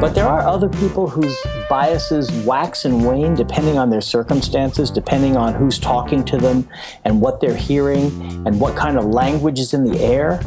But 0.00 0.14
there 0.14 0.26
are 0.26 0.40
other 0.40 0.70
people 0.70 1.10
whose 1.10 1.36
biases 1.68 2.30
wax 2.46 2.86
and 2.86 3.04
wane 3.04 3.34
depending 3.34 3.76
on 3.76 3.90
their 3.90 4.00
circumstances, 4.00 4.90
depending 4.90 5.36
on 5.36 5.52
who's 5.52 5.78
talking 5.78 6.24
to 6.24 6.38
them 6.38 6.66
and 7.04 7.20
what 7.20 7.42
they're 7.42 7.54
hearing 7.54 8.06
and 8.46 8.58
what 8.58 8.74
kind 8.76 8.96
of 8.96 9.04
language 9.04 9.58
is 9.60 9.74
in 9.74 9.84
the 9.84 10.00
air. 10.00 10.40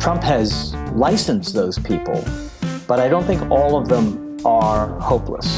Trump 0.00 0.22
has 0.22 0.74
licensed 0.94 1.52
those 1.52 1.78
people, 1.78 2.24
but 2.88 2.98
I 2.98 3.10
don't 3.10 3.24
think 3.24 3.42
all 3.50 3.76
of 3.76 3.88
them 3.88 4.38
are 4.46 4.98
hopeless. 5.00 5.54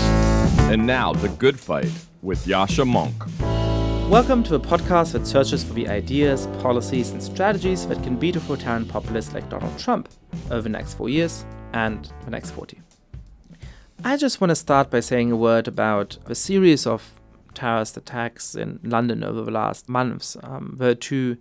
And 0.63 0.85
now, 0.85 1.13
The 1.13 1.29
Good 1.29 1.61
Fight 1.61 1.93
with 2.23 2.47
Yascha 2.47 2.85
Mounk. 2.85 3.31
Welcome 4.11 4.43
to 4.43 4.57
a 4.57 4.61
podcast 4.61 5.13
that 5.13 5.25
searches 5.25 5.63
for 5.63 5.73
the 5.73 5.87
ideas, 5.89 6.49
policies, 6.63 7.11
and 7.11 7.23
strategies 7.23 7.87
that 7.87 8.03
can 8.03 8.17
beat 8.17 8.35
a 8.35 8.39
authoritarian 8.41 8.87
populists 8.87 9.33
like 9.35 9.49
Donald 9.49 9.79
Trump 9.79 10.09
over 10.51 10.63
the 10.63 10.69
next 10.69 10.95
four 10.95 11.09
years 11.09 11.47
and 11.73 12.11
the 12.25 12.33
next 12.33 12.51
40. 12.51 12.81
I 14.05 14.17
just 14.17 14.41
want 14.41 14.51
to 14.51 14.57
start 14.57 14.91
by 14.91 15.01
saying 15.01 15.33
a 15.33 15.37
word 15.37 15.67
about 15.67 16.19
the 16.27 16.35
series 16.35 16.87
of 16.87 17.19
terrorist 17.55 17.97
attacks 17.97 18.55
in 18.55 18.79
London 18.83 19.25
over 19.25 19.43
the 19.43 19.51
last 19.51 19.89
months. 19.89 20.37
Um, 20.43 20.75
there 20.79 20.89
were 20.89 20.95
two 20.95 21.39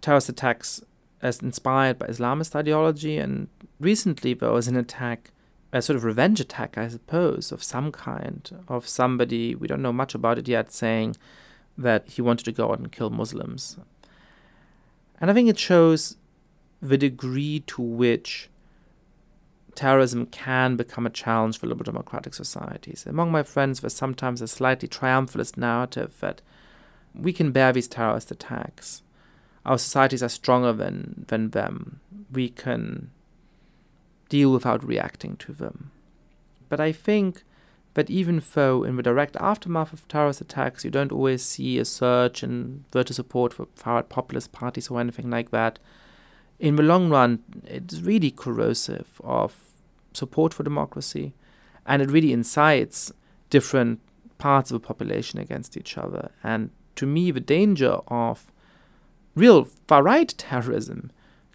terrorist 0.00 0.28
attacks 0.28 0.82
as 1.20 1.40
inspired 1.40 1.98
by 1.98 2.06
Islamist 2.06 2.54
ideology, 2.54 3.18
and 3.18 3.48
recently 3.80 4.34
there 4.34 4.52
was 4.52 4.68
an 4.68 4.76
attack, 4.76 5.32
a 5.72 5.82
sort 5.82 5.96
of 5.96 6.04
revenge 6.04 6.38
attack, 6.38 6.78
I 6.78 6.88
suppose, 6.88 7.50
of 7.50 7.62
some 7.62 7.90
kind, 7.90 8.64
of 8.68 8.88
somebody, 8.88 9.54
we 9.56 9.66
don't 9.66 9.82
know 9.82 9.92
much 9.92 10.14
about 10.14 10.38
it 10.38 10.46
yet, 10.46 10.72
saying 10.72 11.16
that 11.76 12.08
he 12.08 12.22
wanted 12.22 12.44
to 12.44 12.52
go 12.52 12.70
out 12.70 12.78
and 12.78 12.92
kill 12.92 13.10
Muslims. 13.10 13.78
And 15.20 15.30
I 15.30 15.34
think 15.34 15.48
it 15.48 15.58
shows 15.58 16.16
the 16.80 16.96
degree 16.96 17.60
to 17.66 17.82
which 17.82 18.48
terrorism 19.76 20.26
can 20.26 20.76
become 20.76 21.06
a 21.06 21.10
challenge 21.10 21.58
for 21.58 21.66
liberal 21.66 21.84
democratic 21.84 22.34
societies. 22.34 23.06
Among 23.06 23.30
my 23.30 23.42
friends, 23.42 23.80
there's 23.80 23.94
sometimes 23.94 24.40
a 24.40 24.48
slightly 24.48 24.88
triumphalist 24.88 25.56
narrative 25.56 26.16
that 26.20 26.40
we 27.14 27.32
can 27.32 27.52
bear 27.52 27.72
these 27.72 27.88
terrorist 27.88 28.30
attacks. 28.30 29.02
Our 29.64 29.78
societies 29.78 30.22
are 30.22 30.28
stronger 30.28 30.72
than, 30.72 31.24
than 31.28 31.50
them. 31.50 32.00
We 32.32 32.48
can 32.48 33.10
deal 34.28 34.52
without 34.52 34.84
reacting 34.84 35.36
to 35.36 35.52
them. 35.52 35.90
But 36.68 36.80
I 36.80 36.92
think 36.92 37.42
that 37.94 38.10
even 38.10 38.42
though 38.54 38.84
in 38.84 38.96
the 38.96 39.02
direct 39.02 39.36
aftermath 39.36 39.92
of 39.92 40.06
terrorist 40.06 40.40
attacks 40.40 40.84
you 40.84 40.90
don't 40.90 41.12
always 41.12 41.42
see 41.42 41.78
a 41.78 41.84
surge 41.84 42.42
in 42.42 42.84
voter 42.92 43.14
support 43.14 43.54
for 43.54 43.66
far 43.74 43.94
right 43.94 44.08
populist 44.08 44.52
parties 44.52 44.88
or 44.88 45.00
anything 45.00 45.30
like 45.30 45.50
that, 45.50 45.78
in 46.58 46.76
the 46.76 46.82
long 46.82 47.08
run, 47.10 47.42
it's 47.64 48.00
really 48.00 48.30
corrosive 48.30 49.20
of 49.22 49.65
support 50.16 50.54
for 50.54 50.62
democracy, 50.62 51.34
and 51.86 52.02
it 52.02 52.10
really 52.10 52.32
incites 52.32 53.12
different 53.50 54.00
parts 54.38 54.70
of 54.70 54.80
the 54.80 54.86
population 54.86 55.38
against 55.38 55.76
each 55.76 55.96
other. 55.96 56.30
And 56.42 56.70
to 56.96 57.06
me, 57.06 57.30
the 57.30 57.40
danger 57.40 58.00
of 58.08 58.50
real 59.34 59.64
far 59.86 60.02
right 60.02 60.34
terrorism 60.36 61.10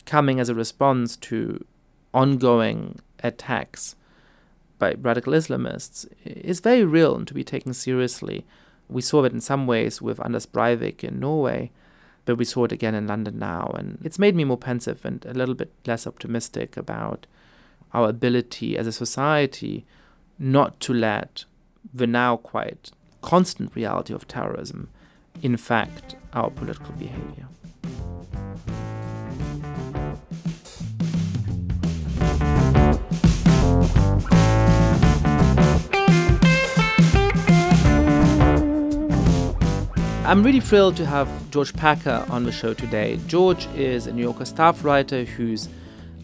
coming 0.06 0.40
as 0.40 0.50
a 0.50 0.56
response 0.56 1.16
to 1.18 1.66
ongoing 2.14 3.00
attacks 3.24 3.96
by 4.80 4.94
radical 4.94 5.34
Islamists 5.34 6.08
is 6.26 6.60
very 6.60 6.84
real 6.84 7.16
and 7.16 7.28
to 7.28 7.34
be 7.34 7.44
taken 7.44 7.74
seriously. 7.74 8.46
We 8.90 9.02
saw 9.02 9.24
it 9.24 9.34
in 9.34 9.42
some 9.42 9.68
ways 9.68 10.02
with 10.02 10.20
Anders 10.20 10.46
Breivik 10.46 11.04
in 11.04 11.20
Norway, 11.20 11.72
but 12.26 12.38
we 12.38 12.46
saw 12.46 12.66
it 12.66 12.72
again 12.72 12.96
in 12.96 13.08
London 13.08 13.38
now. 13.40 13.74
And 13.78 14.00
it's 14.04 14.20
made 14.20 14.36
me 14.36 14.44
more 14.44 14.58
pensive 14.58 15.06
and 15.06 15.26
a 15.26 15.34
little 15.34 15.56
bit 15.56 15.72
less 15.86 16.08
optimistic 16.08 16.78
about 16.78 17.28
our 17.94 18.10
ability 18.10 18.78
as 18.78 18.88
a 18.88 18.92
society 18.92 19.86
not 20.40 20.80
to 20.80 20.94
let 20.94 21.46
the 21.94 22.08
now 22.08 22.38
quite 22.38 22.92
constant 23.22 23.76
reality 23.76 24.14
of 24.14 24.28
terrorism 24.28 24.90
infect 25.42 26.16
our 26.34 26.50
political 26.50 26.94
behavior. 26.94 27.48
I'm 40.32 40.44
really 40.44 40.62
thrilled 40.62 40.96
to 40.96 41.06
have 41.06 41.28
George 41.52 41.74
Packer 41.74 42.26
on 42.30 42.46
the 42.46 42.54
show 42.54 42.74
today. 42.74 43.20
George 43.28 43.68
is 43.76 44.08
a 44.08 44.14
New 44.14 44.22
Yorker 44.22 44.46
staff 44.46 44.86
writer 44.86 45.26
who's 45.26 45.68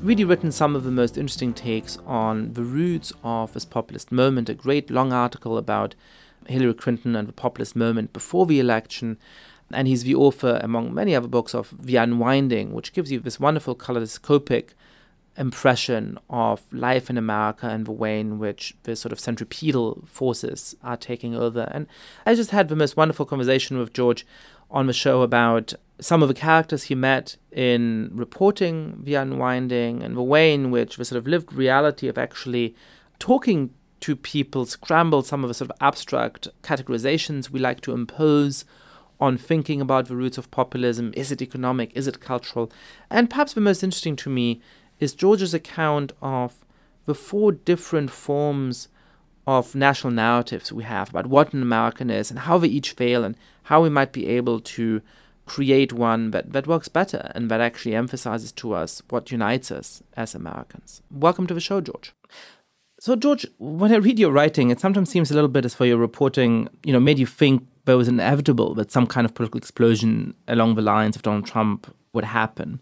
really 0.01 0.23
written 0.23 0.51
some 0.51 0.75
of 0.75 0.83
the 0.83 0.91
most 0.91 1.17
interesting 1.17 1.53
takes 1.53 1.97
on 2.05 2.53
the 2.53 2.63
roots 2.63 3.11
of 3.23 3.53
this 3.53 3.65
populist 3.65 4.11
moment. 4.11 4.49
A 4.49 4.53
great 4.53 4.89
long 4.89 5.11
article 5.11 5.57
about 5.57 5.95
Hillary 6.47 6.73
Clinton 6.73 7.15
and 7.15 7.27
the 7.27 7.33
populist 7.33 7.75
moment 7.75 8.13
before 8.13 8.45
the 8.45 8.59
election. 8.59 9.17
And 9.71 9.87
he's 9.87 10.03
the 10.03 10.15
author, 10.15 10.59
among 10.63 10.93
many 10.93 11.13
other 11.13 11.27
books, 11.27 11.53
of 11.53 11.85
The 11.85 11.97
Unwinding, 11.97 12.73
which 12.73 12.93
gives 12.93 13.11
you 13.11 13.19
this 13.19 13.39
wonderful 13.39 13.75
kaleidoscopic 13.75 14.75
impression 15.37 16.17
of 16.29 16.61
life 16.73 17.09
in 17.09 17.17
America 17.17 17.67
and 17.67 17.85
the 17.85 17.91
way 17.91 18.19
in 18.19 18.39
which 18.39 18.75
the 18.83 18.95
sort 18.95 19.11
of 19.11 19.19
centripetal 19.19 20.03
forces 20.05 20.75
are 20.83 20.97
taking 20.97 21.35
over. 21.35 21.69
And 21.71 21.87
I 22.25 22.35
just 22.35 22.51
had 22.51 22.69
the 22.69 22.75
most 22.75 22.97
wonderful 22.97 23.25
conversation 23.25 23.77
with 23.77 23.93
George 23.93 24.25
on 24.69 24.87
the 24.87 24.93
show 24.93 25.21
about 25.21 25.73
some 25.99 26.21
of 26.21 26.27
the 26.27 26.33
characters 26.33 26.83
he 26.83 26.95
met 26.95 27.37
in 27.51 28.09
reporting 28.13 28.99
the 29.03 29.15
unwinding 29.15 30.03
and 30.03 30.15
the 30.15 30.23
way 30.23 30.53
in 30.53 30.71
which 30.71 30.97
the 30.97 31.05
sort 31.05 31.17
of 31.17 31.27
lived 31.27 31.53
reality 31.53 32.07
of 32.07 32.17
actually 32.17 32.75
talking 33.19 33.71
to 33.99 34.15
people 34.15 34.65
scrambled 34.65 35.25
some 35.25 35.43
of 35.43 35.47
the 35.47 35.53
sort 35.53 35.71
of 35.71 35.77
abstract 35.81 36.47
categorizations 36.61 37.49
we 37.49 37.59
like 37.59 37.81
to 37.81 37.93
impose 37.93 38.65
on 39.19 39.37
thinking 39.37 39.81
about 39.81 40.07
the 40.07 40.15
roots 40.15 40.37
of 40.37 40.51
populism. 40.51 41.11
Is 41.15 41.31
it 41.31 41.41
economic? 41.41 41.91
Is 41.95 42.07
it 42.07 42.19
cultural? 42.19 42.71
And 43.09 43.29
perhaps 43.29 43.53
the 43.53 43.61
most 43.61 43.83
interesting 43.83 44.15
to 44.17 44.29
me 44.29 44.61
is 44.99 45.13
George's 45.13 45.53
account 45.53 46.11
of 46.21 46.65
the 47.05 47.15
four 47.15 47.51
different 47.51 48.11
forms 48.11 48.89
of 49.45 49.73
national 49.75 50.11
narratives 50.11 50.73
we 50.73 50.83
have 50.83 51.09
about 51.09 51.27
what 51.27 51.53
an 51.53 51.61
American 51.61 52.09
is 52.09 52.29
and 52.29 52.39
how 52.39 52.57
they 52.57 52.67
each 52.67 52.91
fail 52.91 53.23
and 53.23 53.37
how 53.63 53.81
we 53.81 53.89
might 53.89 54.11
be 54.11 54.27
able 54.27 54.59
to 54.59 55.01
create 55.45 55.93
one 55.93 56.31
that, 56.31 56.51
that 56.51 56.67
works 56.67 56.89
better 56.89 57.31
and 57.33 57.49
that 57.49 57.61
actually 57.61 57.95
emphasizes 57.95 58.51
to 58.51 58.73
us 58.73 59.01
what 59.09 59.31
unites 59.31 59.71
us 59.71 60.03
as 60.17 60.35
Americans. 60.35 61.01
Welcome 61.09 61.47
to 61.47 61.53
the 61.53 61.61
show, 61.61 61.79
George. 61.79 62.13
So, 62.99 63.15
George, 63.15 63.45
when 63.57 63.93
I 63.93 63.97
read 63.97 64.19
your 64.19 64.31
writing, 64.31 64.69
it 64.69 64.79
sometimes 64.79 65.09
seems 65.09 65.31
a 65.31 65.33
little 65.33 65.47
bit 65.47 65.63
as 65.63 65.75
though 65.75 65.85
your 65.85 65.97
reporting, 65.97 66.67
you 66.83 66.91
know, 66.91 66.99
made 66.99 67.19
you 67.19 67.27
think 67.27 67.65
there 67.85 67.95
was 67.95 68.07
inevitable 68.07 68.73
that 68.73 68.91
some 68.91 69.07
kind 69.07 69.23
of 69.23 69.33
political 69.33 69.59
explosion 69.59 70.33
along 70.47 70.75
the 70.75 70.81
lines 70.81 71.15
of 71.15 71.21
Donald 71.21 71.45
Trump 71.45 71.95
would 72.11 72.25
happen. 72.25 72.81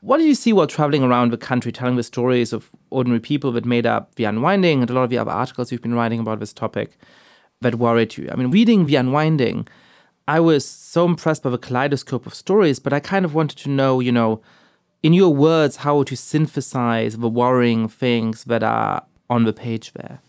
What 0.00 0.16
did 0.16 0.26
you 0.26 0.34
see 0.34 0.54
while 0.54 0.66
traveling 0.66 1.02
around 1.02 1.30
the 1.30 1.36
country 1.36 1.70
telling 1.72 1.96
the 1.96 2.02
stories 2.02 2.54
of 2.54 2.70
ordinary 2.88 3.20
people 3.20 3.52
that 3.52 3.66
made 3.66 3.84
up 3.84 4.14
The 4.14 4.24
Unwinding 4.24 4.80
and 4.80 4.90
a 4.90 4.94
lot 4.94 5.04
of 5.04 5.10
the 5.10 5.18
other 5.18 5.30
articles 5.30 5.70
you've 5.70 5.82
been 5.82 5.94
writing 5.94 6.20
about 6.20 6.40
this 6.40 6.54
topic 6.54 6.96
that 7.60 7.74
worried 7.74 8.16
you? 8.16 8.30
I 8.32 8.36
mean, 8.36 8.50
reading 8.50 8.86
The 8.86 8.96
Unwinding, 8.96 9.68
I 10.26 10.40
was 10.40 10.64
so 10.64 11.04
impressed 11.04 11.42
by 11.42 11.50
the 11.50 11.58
kaleidoscope 11.58 12.24
of 12.24 12.32
stories, 12.32 12.78
but 12.78 12.94
I 12.94 13.00
kind 13.00 13.26
of 13.26 13.34
wanted 13.34 13.58
to 13.58 13.68
know, 13.68 14.00
you 14.00 14.10
know, 14.10 14.40
in 15.02 15.12
your 15.12 15.34
words, 15.34 15.76
how 15.76 15.98
would 15.98 16.10
you 16.10 16.16
synthesize 16.16 17.18
the 17.18 17.28
worrying 17.28 17.86
things 17.86 18.44
that 18.44 18.62
are 18.62 19.04
on 19.28 19.44
the 19.44 19.52
page 19.52 19.92
there? 19.92 20.20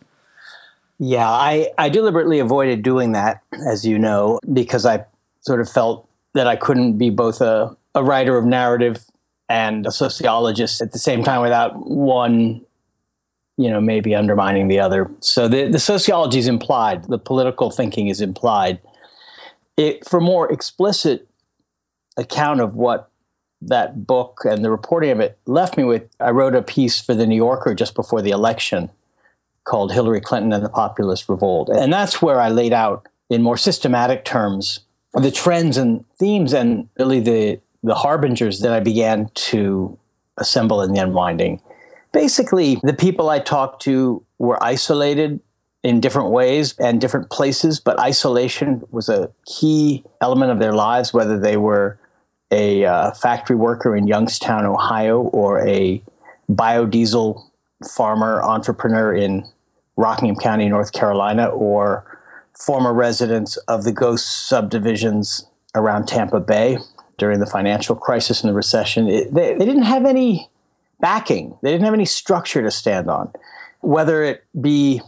Yeah, 0.99 1.29
I, 1.29 1.71
I 1.77 1.88
deliberately 1.88 2.39
avoided 2.39 2.83
doing 2.83 3.13
that, 3.13 3.41
as 3.67 3.85
you 3.85 3.97
know, 3.97 4.39
because 4.51 4.85
I 4.85 5.05
sort 5.39 5.61
of 5.61 5.69
felt 5.69 6.09
that 6.33 6.45
I 6.45 6.57
couldn't 6.57 6.97
be 6.97 7.09
both 7.09 7.39
a, 7.39 7.75
a 7.95 8.03
writer 8.03 8.38
of 8.38 8.45
narrative 8.45 9.05
and 9.51 9.85
a 9.85 9.91
sociologist 9.91 10.81
at 10.81 10.94
the 10.94 11.00
same 11.00 11.23
time 11.23 11.41
without 11.41 11.73
one 11.85 12.62
you 13.57 13.69
know 13.69 13.81
maybe 13.81 14.15
undermining 14.15 14.69
the 14.69 14.80
other. 14.80 15.12
So 15.19 15.48
the, 15.48 15.68
the 15.68 15.80
sociology 15.80 16.39
is 16.39 16.48
implied 16.48 17.03
the 17.06 17.19
political 17.19 17.69
thinking 17.69 18.07
is 18.07 18.21
implied. 18.21 18.80
It, 19.77 20.07
for 20.07 20.21
more 20.21 20.51
explicit 20.51 21.27
account 22.18 22.62
of 22.62 22.75
what 22.75 23.09
that 23.62 24.07
book 24.07 24.42
and 24.44 24.63
the 24.63 24.71
reporting 24.71 25.12
of 25.12 25.19
it 25.19 25.38
left 25.45 25.77
me 25.77 25.83
with 25.83 26.03
i 26.19 26.30
wrote 26.31 26.56
a 26.56 26.62
piece 26.62 27.00
for 27.00 27.13
the 27.13 27.27
new 27.27 27.36
yorker 27.36 27.74
just 27.75 27.94
before 27.95 28.21
the 28.21 28.31
election 28.31 28.89
called 29.63 29.94
hillary 29.94 30.19
clinton 30.19 30.51
and 30.51 30.65
the 30.65 30.69
populist 30.69 31.30
revolt. 31.30 31.69
And 31.69 31.94
that's 31.94 32.21
where 32.21 32.39
i 32.42 32.50
laid 32.50 32.74
out 32.74 33.07
in 33.30 33.42
more 33.42 33.57
systematic 33.57 34.25
terms 34.25 34.81
the 35.13 35.31
trends 35.31 35.77
and 35.77 36.06
themes 36.18 36.53
and 36.53 36.89
really 36.98 37.19
the 37.19 37.59
the 37.83 37.95
harbingers 37.95 38.60
that 38.60 38.72
I 38.72 38.80
began 38.80 39.30
to 39.33 39.98
assemble 40.38 40.81
in 40.81 40.94
the 40.94 41.00
unwinding. 41.00 41.62
Basically, 42.12 42.80
the 42.83 42.94
people 42.94 43.30
I 43.30 43.39
talked 43.39 43.81
to 43.83 44.24
were 44.38 44.62
isolated 44.63 45.39
in 45.83 46.00
different 46.00 46.30
ways 46.30 46.75
and 46.78 47.01
different 47.01 47.30
places, 47.30 47.80
but 47.80 48.00
isolation 48.00 48.83
was 48.92 49.10
a 49.10 49.31
key 49.45 50.04
element 50.19 50.51
of 50.51 50.60
their 50.60 50.74
lives, 50.74 51.13
whether 51.13 51.39
they 51.39 51.57
were 51.57 51.98
a 52.51 52.86
uh, 52.86 53.12
factory 53.12 53.56
worker 53.56 53.95
in 53.95 54.07
Youngstown, 54.07 54.66
Ohio, 54.66 55.22
or 55.22 55.66
a 55.68 56.04
biodiesel 56.51 57.42
farmer 57.95 58.42
entrepreneur 58.44 59.16
in 59.16 59.45
Rockingham 59.95 60.36
County, 60.36 60.68
North 60.69 60.92
Carolina, 60.92 61.48
or 61.48 62.06
former 62.54 62.94
residents 62.94 63.57
of 63.57 63.86
the 63.86 63.92
ghost 63.92 64.48
subdivisions 64.48 65.45
around 65.74 66.07
Tampa 66.07 66.39
Bay 66.39 66.77
during 67.21 67.39
the 67.39 67.45
financial 67.45 67.95
crisis 67.95 68.41
and 68.41 68.50
the 68.50 68.53
recession. 68.56 69.07
It, 69.07 69.31
they, 69.31 69.53
they 69.53 69.63
didn't 69.63 69.83
have 69.83 70.06
any 70.06 70.50
backing, 71.00 71.56
they 71.62 71.71
didn't 71.71 71.85
have 71.85 71.94
any 71.94 72.06
structure 72.06 72.63
to 72.63 72.71
stand 72.71 73.12
on, 73.12 73.31
whether 73.81 74.23
it 74.23 74.44
be 74.59 75.01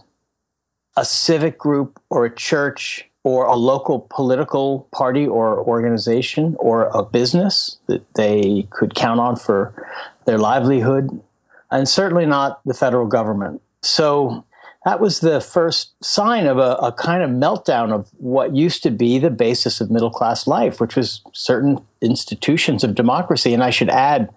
a 0.96 1.04
civic 1.04 1.58
group 1.58 2.00
or 2.12 2.26
a 2.26 2.36
church 2.36 3.10
or 3.24 3.48
a 3.48 3.56
local 3.56 4.08
political 4.12 4.88
party 4.92 5.26
or 5.26 5.64
organization 5.64 6.56
or 6.60 6.86
a 6.94 7.04
business 7.04 7.80
that 7.88 8.04
they 8.14 8.68
could 8.70 8.94
count 8.94 9.20
on 9.20 9.36
for 9.36 9.74
their 10.26 10.38
livelihood, 10.38 11.20
and 11.72 11.90
certainly 11.90 12.28
not 12.28 12.62
the 12.64 12.76
federal 12.76 13.08
government. 13.08 13.60
So 13.82 14.46
that 14.86 15.00
was 15.00 15.20
the 15.20 15.40
first 15.40 15.94
sign 16.04 16.46
of 16.46 16.58
a, 16.58 16.76
a, 16.76 16.92
kind 16.92 17.24
of 17.24 17.30
meltdown 17.30 17.94
of 17.94 18.10
what 18.18 18.56
used 18.56 18.84
to 18.84 18.92
be 18.92 19.18
the 19.18 19.30
basis 19.30 19.80
of 19.80 19.90
middle 19.90 20.12
class 20.12 20.46
life, 20.46 20.82
which 20.82 20.96
was 20.96 21.22
certain 21.32 21.84
institutions 22.02 22.84
of 22.84 22.96
democracy. 22.96 23.54
And 23.54 23.64
I 23.64 23.70
should 23.70 23.90
add, 23.90 24.30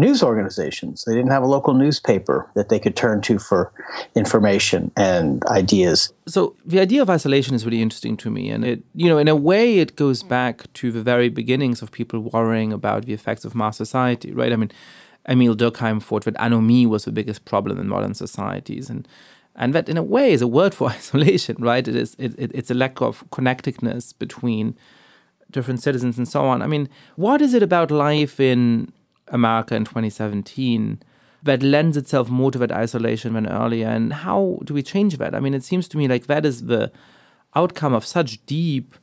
news 0.00 0.22
organizations. 0.22 1.04
They 1.06 1.14
didn't 1.14 1.30
have 1.30 1.42
a 1.42 1.46
local 1.46 1.74
newspaper 1.74 2.50
that 2.54 2.68
they 2.68 2.78
could 2.78 2.96
turn 2.96 3.20
to 3.22 3.38
for 3.38 3.72
information 4.14 4.90
and 4.96 5.44
ideas. 5.46 6.12
So 6.26 6.56
the 6.64 6.80
idea 6.80 7.02
of 7.02 7.10
isolation 7.10 7.54
is 7.54 7.64
really 7.64 7.82
interesting 7.82 8.16
to 8.18 8.30
me, 8.30 8.50
and 8.50 8.64
it, 8.64 8.82
you 8.94 9.08
know, 9.08 9.18
in 9.18 9.28
a 9.28 9.36
way, 9.36 9.78
it 9.78 9.96
goes 9.96 10.22
back 10.22 10.72
to 10.74 10.90
the 10.90 11.02
very 11.02 11.28
beginnings 11.28 11.82
of 11.82 11.92
people 11.92 12.20
worrying 12.20 12.72
about 12.72 13.04
the 13.04 13.12
effects 13.12 13.44
of 13.44 13.54
mass 13.54 13.76
society, 13.76 14.32
right? 14.32 14.52
I 14.52 14.56
mean, 14.56 14.72
Emile 15.28 15.54
Durkheim 15.54 16.02
thought 16.02 16.24
that 16.24 16.34
anomie 16.36 16.86
was 16.86 17.04
the 17.04 17.12
biggest 17.12 17.44
problem 17.44 17.78
in 17.78 17.88
modern 17.88 18.14
societies, 18.14 18.88
and 18.90 19.06
and 19.60 19.74
that 19.74 19.90
in 19.90 19.98
a 19.98 20.02
way 20.02 20.32
is 20.32 20.40
a 20.42 20.48
word 20.48 20.74
for 20.74 20.88
isolation, 20.98 21.56
right? 21.60 21.86
It 21.86 21.94
is 21.94 22.16
it, 22.18 22.34
it, 22.36 22.50
it's 22.54 22.70
a 22.70 22.74
lack 22.74 23.00
of 23.00 23.22
connectedness 23.30 24.12
between 24.12 24.74
different 25.50 25.82
citizens 25.82 26.16
and 26.16 26.26
so 26.26 26.46
on. 26.46 26.62
I 26.62 26.66
mean, 26.66 26.88
what 27.16 27.42
is 27.42 27.54
it 27.54 27.62
about 27.62 27.90
life 27.90 28.40
in 28.40 28.92
America 29.28 29.74
in 29.76 29.84
2017 29.84 31.02
that 31.42 31.62
lends 31.62 31.96
itself 31.96 32.30
more 32.30 32.50
to 32.50 32.58
that 32.58 32.72
isolation 32.72 33.34
than 33.34 33.46
earlier? 33.48 33.88
And 33.88 34.12
how 34.12 34.60
do 34.64 34.72
we 34.72 34.82
change 34.82 35.18
that? 35.18 35.34
I 35.34 35.40
mean, 35.40 35.54
it 35.54 35.64
seems 35.64 35.88
to 35.88 35.98
me 35.98 36.08
like 36.08 36.26
that 36.26 36.46
is 36.46 36.66
the 36.66 36.90
outcome 37.54 37.92
of 37.92 38.06
such 38.06 38.44
deep 38.46 38.94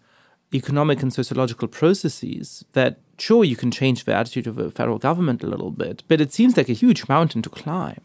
economic 0.54 1.04
and 1.04 1.14
sociological 1.14 1.68
processes 1.68 2.64
that 2.72 2.98
sure 3.20 3.44
you 3.44 3.58
can 3.58 3.70
change 3.70 4.06
the 4.06 4.14
attitude 4.14 4.48
of 4.48 4.56
the 4.56 4.72
federal 4.72 4.98
government 4.98 5.44
a 5.44 5.48
little 5.48 5.72
bit, 5.72 6.04
but 6.08 6.22
it 6.22 6.34
seems 6.34 6.58
like 6.58 6.70
a 6.70 6.74
huge 6.74 7.08
mountain 7.10 7.42
to 7.42 7.50
climb. 7.50 8.02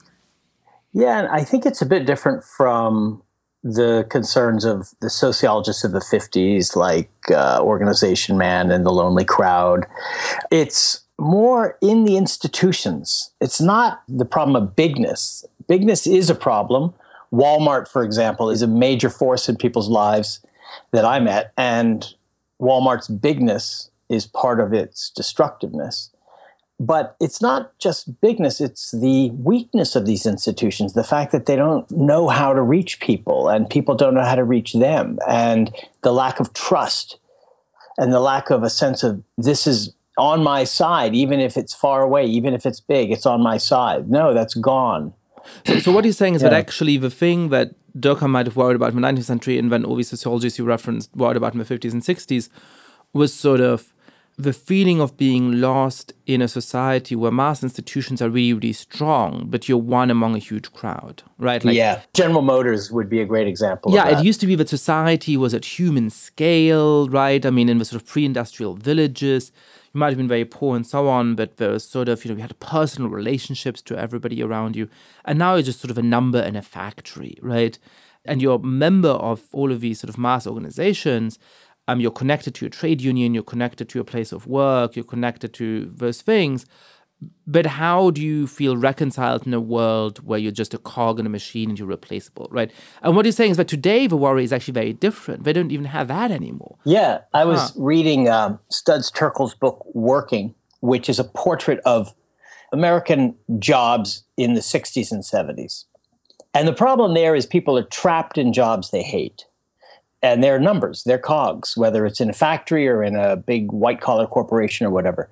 Yeah, 0.93 1.21
and 1.21 1.29
I 1.29 1.45
think 1.45 1.65
it's 1.65 1.83
a 1.83 1.87
bit 1.87 2.07
different 2.07 2.45
from 2.45 3.23
the 3.63 4.07
concerns 4.11 4.65
of 4.65 4.89
the 5.01 5.09
sociologists 5.09 5.85
of 5.85 5.93
the 5.93 6.01
50s, 6.01 6.75
like 6.75 7.11
uh, 7.31 7.61
Organization 7.63 8.37
Man 8.37 8.71
and 8.71 8.85
The 8.85 8.91
Lonely 8.91 9.25
Crowd. 9.25 9.87
It's 10.51 11.03
more 11.19 11.79
in 11.81 12.05
the 12.05 12.17
institutions. 12.17 13.31
It's 13.41 13.61
not 13.61 14.03
the 14.09 14.25
problem 14.25 14.57
of 14.57 14.75
bigness. 14.75 15.45
Bigness 15.69 16.07
is 16.07 16.29
a 16.29 16.35
problem. 16.35 16.93
Walmart, 17.33 17.89
for 17.89 18.03
example, 18.03 18.51
is 18.51 18.63
a 18.63 18.67
major 18.67 19.09
force 19.09 19.49
in 19.49 19.57
people's 19.57 19.89
lives 19.89 20.45
that 20.91 21.05
I 21.05 21.21
met, 21.21 21.53
and 21.57 22.07
Walmart's 22.61 23.09
bigness 23.09 23.91
is 24.09 24.27
part 24.27 24.61
of 24.61 24.75
its 24.75 25.11
destructiveness. 25.11 26.11
But 26.83 27.15
it's 27.21 27.41
not 27.41 27.79
just 27.79 28.21
bigness, 28.21 28.61
it's 28.61 28.91
the 28.91 29.31
weakness 29.31 29.95
of 29.95 30.05
these 30.05 30.27
institutions, 30.27 30.95
the 30.95 31.05
fact 31.05 31.31
that 31.31 31.47
they 31.47 31.55
don't 31.55 31.89
know 31.93 32.27
how 32.27 32.53
to 32.53 32.61
reach 32.61 32.99
people 32.99 33.49
and 33.49 33.71
people 33.71 33.95
don't 33.95 34.15
know 34.15 34.25
how 34.25 34.35
to 34.35 34.43
reach 34.43 34.73
them, 34.73 35.21
and 35.29 35.73
the 36.03 36.13
lack 36.13 36.41
of 36.41 36.53
trust 36.55 37.19
and 37.99 38.13
the 38.13 38.19
lack 38.19 38.51
of 38.51 38.65
a 38.65 38.71
sense 38.71 39.05
of 39.05 39.23
this 39.39 39.65
is 39.65 39.95
on 40.19 40.43
my 40.43 40.65
side, 40.65 41.15
even 41.15 41.39
if 41.39 41.57
it's 41.57 41.73
far 41.73 42.03
away, 42.03 42.27
even 42.27 42.53
if 42.53 42.67
it's 42.67 42.81
big, 42.81 43.13
it's 43.13 43.27
on 43.27 43.41
my 43.41 43.59
side. 43.59 44.11
No, 44.11 44.35
that's 44.35 44.55
gone. 44.55 45.15
So, 45.65 45.79
so 45.79 45.93
what 45.93 46.05
you're 46.05 46.13
saying 46.13 46.35
is 46.35 46.43
yeah. 46.43 46.49
that 46.49 46.57
actually 46.57 46.97
the 46.97 47.11
thing 47.11 47.51
that 47.51 47.75
Durkheim 47.97 48.31
might 48.31 48.47
have 48.47 48.57
worried 48.57 48.77
about 48.77 48.91
in 48.93 49.01
the 49.01 49.07
19th 49.07 49.25
century 49.25 49.57
and 49.57 49.71
then 49.71 49.85
all 49.85 49.95
these 49.95 50.09
sociologists 50.09 50.59
you 50.59 50.65
referenced 50.65 51.15
worried 51.15 51.37
about 51.37 51.53
in 51.53 51.59
the 51.61 51.65
50s 51.65 51.93
and 51.93 52.03
60s 52.03 52.49
was 53.13 53.33
sort 53.33 53.61
of 53.61 53.92
the 54.39 54.53
feeling 54.53 55.01
of 55.01 55.17
being 55.17 55.61
lost 55.61 56.13
in 56.27 56.41
a 56.41 56.49
society 56.49 57.15
where 57.15 57.31
mass 57.31 57.63
institutions 57.63 58.23
are 58.23 58.31
really, 58.31 58.55
really 58.55 58.73
strong, 58.73 59.47
but 59.49 59.69
you're 59.69 59.79
one 59.79 60.11
among 60.11 60.35
a 60.35 60.39
huge 60.39 60.73
crowd, 60.73 61.23
right? 61.39 61.63
Like, 61.65 61.77
yeah, 61.77 62.01
General 62.15 62.43
Motors 62.43 62.91
would 62.91 63.11
be 63.11 63.21
a 63.21 63.27
great 63.27 63.47
example. 63.47 63.93
Yeah, 63.93 64.19
it 64.19 64.25
used 64.25 64.41
to 64.41 64.47
be 64.47 64.55
that 64.55 64.69
society 64.69 65.37
was 65.37 65.53
at 65.53 65.79
human 65.79 66.09
scale, 66.09 67.09
right? 67.09 67.45
I 67.45 67.51
mean, 67.51 67.69
in 67.69 67.79
the 67.79 67.85
sort 67.85 68.01
of 68.01 68.09
pre-industrial 68.09 68.75
villages, 68.75 69.53
you 69.93 69.99
might 69.99 70.09
have 70.09 70.17
been 70.17 70.29
very 70.29 70.47
poor 70.47 70.77
and 70.77 70.87
so 70.87 71.09
on, 71.09 71.35
but 71.35 71.59
there 71.59 71.71
was 71.71 71.85
sort 71.85 72.09
of, 72.09 72.25
you 72.25 72.31
know, 72.31 72.37
you 72.37 72.43
had 72.43 72.59
personal 72.59 73.11
relationships 73.11 73.83
to 73.83 73.99
everybody 73.99 74.43
around 74.43 74.77
you. 74.77 74.89
And 75.27 75.39
now 75.39 75.55
you're 75.55 75.63
just 75.63 75.81
sort 75.81 75.91
of 75.91 75.99
a 75.99 76.03
number 76.03 76.41
in 76.41 76.57
a 76.57 76.63
factory, 76.63 77.37
right? 77.43 77.79
And 78.25 78.41
you're 78.41 78.57
a 78.57 78.63
member 78.63 79.11
of 79.11 79.43
all 79.53 79.71
of 79.71 79.81
these 79.81 80.01
sort 80.01 80.09
of 80.09 80.17
mass 80.17 80.47
organizations. 80.47 81.39
Um, 81.89 82.01
you're 82.01 82.13
connected 82.13 82.55
to 82.55 82.65
your 82.65 82.71
trade 82.71 83.01
union, 83.01 83.35
you're 83.35 83.43
connected 83.43 83.89
to 83.89 83.99
your 83.99 84.05
place 84.05 84.33
of 84.33 84.47
work, 84.47 84.95
you're 84.95 85.05
connected 85.05 85.53
to 85.55 85.91
those 85.95 86.23
things 86.23 86.65
but 87.47 87.67
how 87.67 88.11
do 88.11 88.23
you 88.23 88.47
feel 88.47 88.77
reconciled 88.77 89.47
in 89.47 89.55
a 89.55 89.61
world 89.61 90.25
where 90.27 90.39
you're 90.39 90.53
just 90.53 90.75
a 90.75 90.79
cog 90.79 91.21
in 91.21 91.27
a 91.27 91.29
machine 91.29 91.71
and 91.71 91.79
you're 91.79 91.89
replaceable, 91.89 92.49
right? 92.51 92.73
And 93.03 93.17
what 93.17 93.25
you're 93.25 93.33
saying 93.33 93.53
is 93.53 93.57
that 93.57 93.69
today 93.69 94.07
the 94.07 94.17
worry 94.17 94.45
is 94.45 94.53
actually 94.53 94.75
very 94.75 94.93
different. 94.93 95.45
They 95.45 95.53
don't 95.53 95.71
even 95.71 95.87
have 95.87 96.09
that 96.09 96.31
anymore. 96.31 96.77
Yeah, 96.85 97.21
I 97.33 97.45
was 97.45 97.61
huh. 97.61 97.71
reading 97.77 98.29
um, 98.29 98.59
Studs 98.71 99.11
Terkel's 99.11 99.55
book 99.55 99.85
Working, 99.95 100.55
which 100.81 101.09
is 101.09 101.19
a 101.19 101.25
portrait 101.25 101.81
of 101.85 102.15
American 102.73 103.37
jobs 103.59 104.25
in 104.37 104.55
the 104.55 104.61
60s 104.61 105.13
and 105.13 105.23
70s. 105.23 105.85
And 106.55 106.69
the 106.69 106.73
problem 106.73 107.15
there 107.15 107.35
is 107.35 107.47
people 107.47 107.79
are 107.79 107.85
trapped 107.85 108.39
in 108.39 108.53
jobs 108.53 108.91
they 108.91 109.03
hate. 109.03 109.47
And 110.23 110.43
they're 110.43 110.61
numbers, 110.61 111.03
they're 111.05 111.19
cogs, 111.19 111.77
whether 111.77 112.07
it's 112.07 112.21
in 112.21 112.31
a 112.31 112.33
factory 112.33 112.87
or 112.87 113.03
in 113.03 113.17
a 113.17 113.37
big 113.37 113.73
white 113.73 114.01
collar 114.01 114.27
corporation 114.27 114.87
or 114.87 114.91
whatever. 114.91 115.29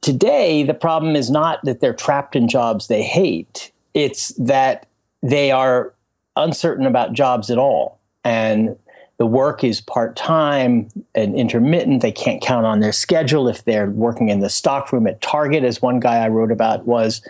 Today, 0.00 0.62
the 0.62 0.74
problem 0.74 1.14
is 1.14 1.30
not 1.30 1.62
that 1.64 1.80
they're 1.80 1.92
trapped 1.92 2.34
in 2.34 2.48
jobs 2.48 2.86
they 2.86 3.02
hate, 3.02 3.70
it's 3.92 4.28
that 4.38 4.86
they 5.22 5.50
are 5.50 5.92
uncertain 6.36 6.86
about 6.86 7.12
jobs 7.12 7.50
at 7.50 7.58
all. 7.58 7.98
And 8.24 8.76
the 9.18 9.26
work 9.26 9.64
is 9.64 9.80
part 9.80 10.14
time 10.14 10.88
and 11.14 11.34
intermittent. 11.34 12.02
They 12.02 12.12
can't 12.12 12.40
count 12.40 12.64
on 12.64 12.80
their 12.80 12.92
schedule 12.92 13.48
if 13.48 13.64
they're 13.64 13.90
working 13.90 14.28
in 14.28 14.40
the 14.40 14.48
stockroom 14.48 15.08
at 15.08 15.20
Target, 15.20 15.64
as 15.64 15.82
one 15.82 15.98
guy 15.98 16.24
I 16.24 16.28
wrote 16.28 16.52
about 16.52 16.86
was. 16.86 17.20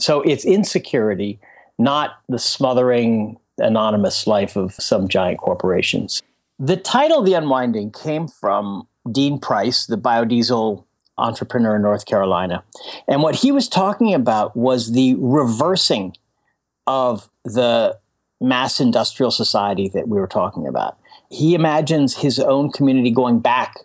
So 0.00 0.22
it's 0.22 0.44
insecurity, 0.44 1.38
not 1.78 2.18
the 2.28 2.38
smothering, 2.38 3.38
anonymous 3.58 4.26
life 4.26 4.56
of 4.56 4.74
some 4.74 5.08
giant 5.08 5.38
corporations. 5.38 6.22
The 6.58 6.76
title, 6.76 7.22
The 7.22 7.34
Unwinding, 7.34 7.92
came 7.92 8.28
from 8.28 8.86
Dean 9.10 9.38
Price, 9.38 9.86
the 9.86 9.98
biodiesel 9.98 10.84
entrepreneur 11.18 11.76
in 11.76 11.82
North 11.82 12.06
Carolina. 12.06 12.64
And 13.06 13.22
what 13.22 13.36
he 13.36 13.52
was 13.52 13.68
talking 13.68 14.14
about 14.14 14.56
was 14.56 14.92
the 14.92 15.16
reversing 15.18 16.16
of 16.86 17.30
the 17.44 17.98
mass 18.40 18.80
industrial 18.80 19.30
society 19.30 19.88
that 19.88 20.08
we 20.08 20.18
were 20.18 20.26
talking 20.26 20.66
about. 20.66 20.98
He 21.30 21.54
imagines 21.54 22.16
his 22.16 22.38
own 22.38 22.70
community 22.70 23.10
going 23.10 23.40
back 23.40 23.76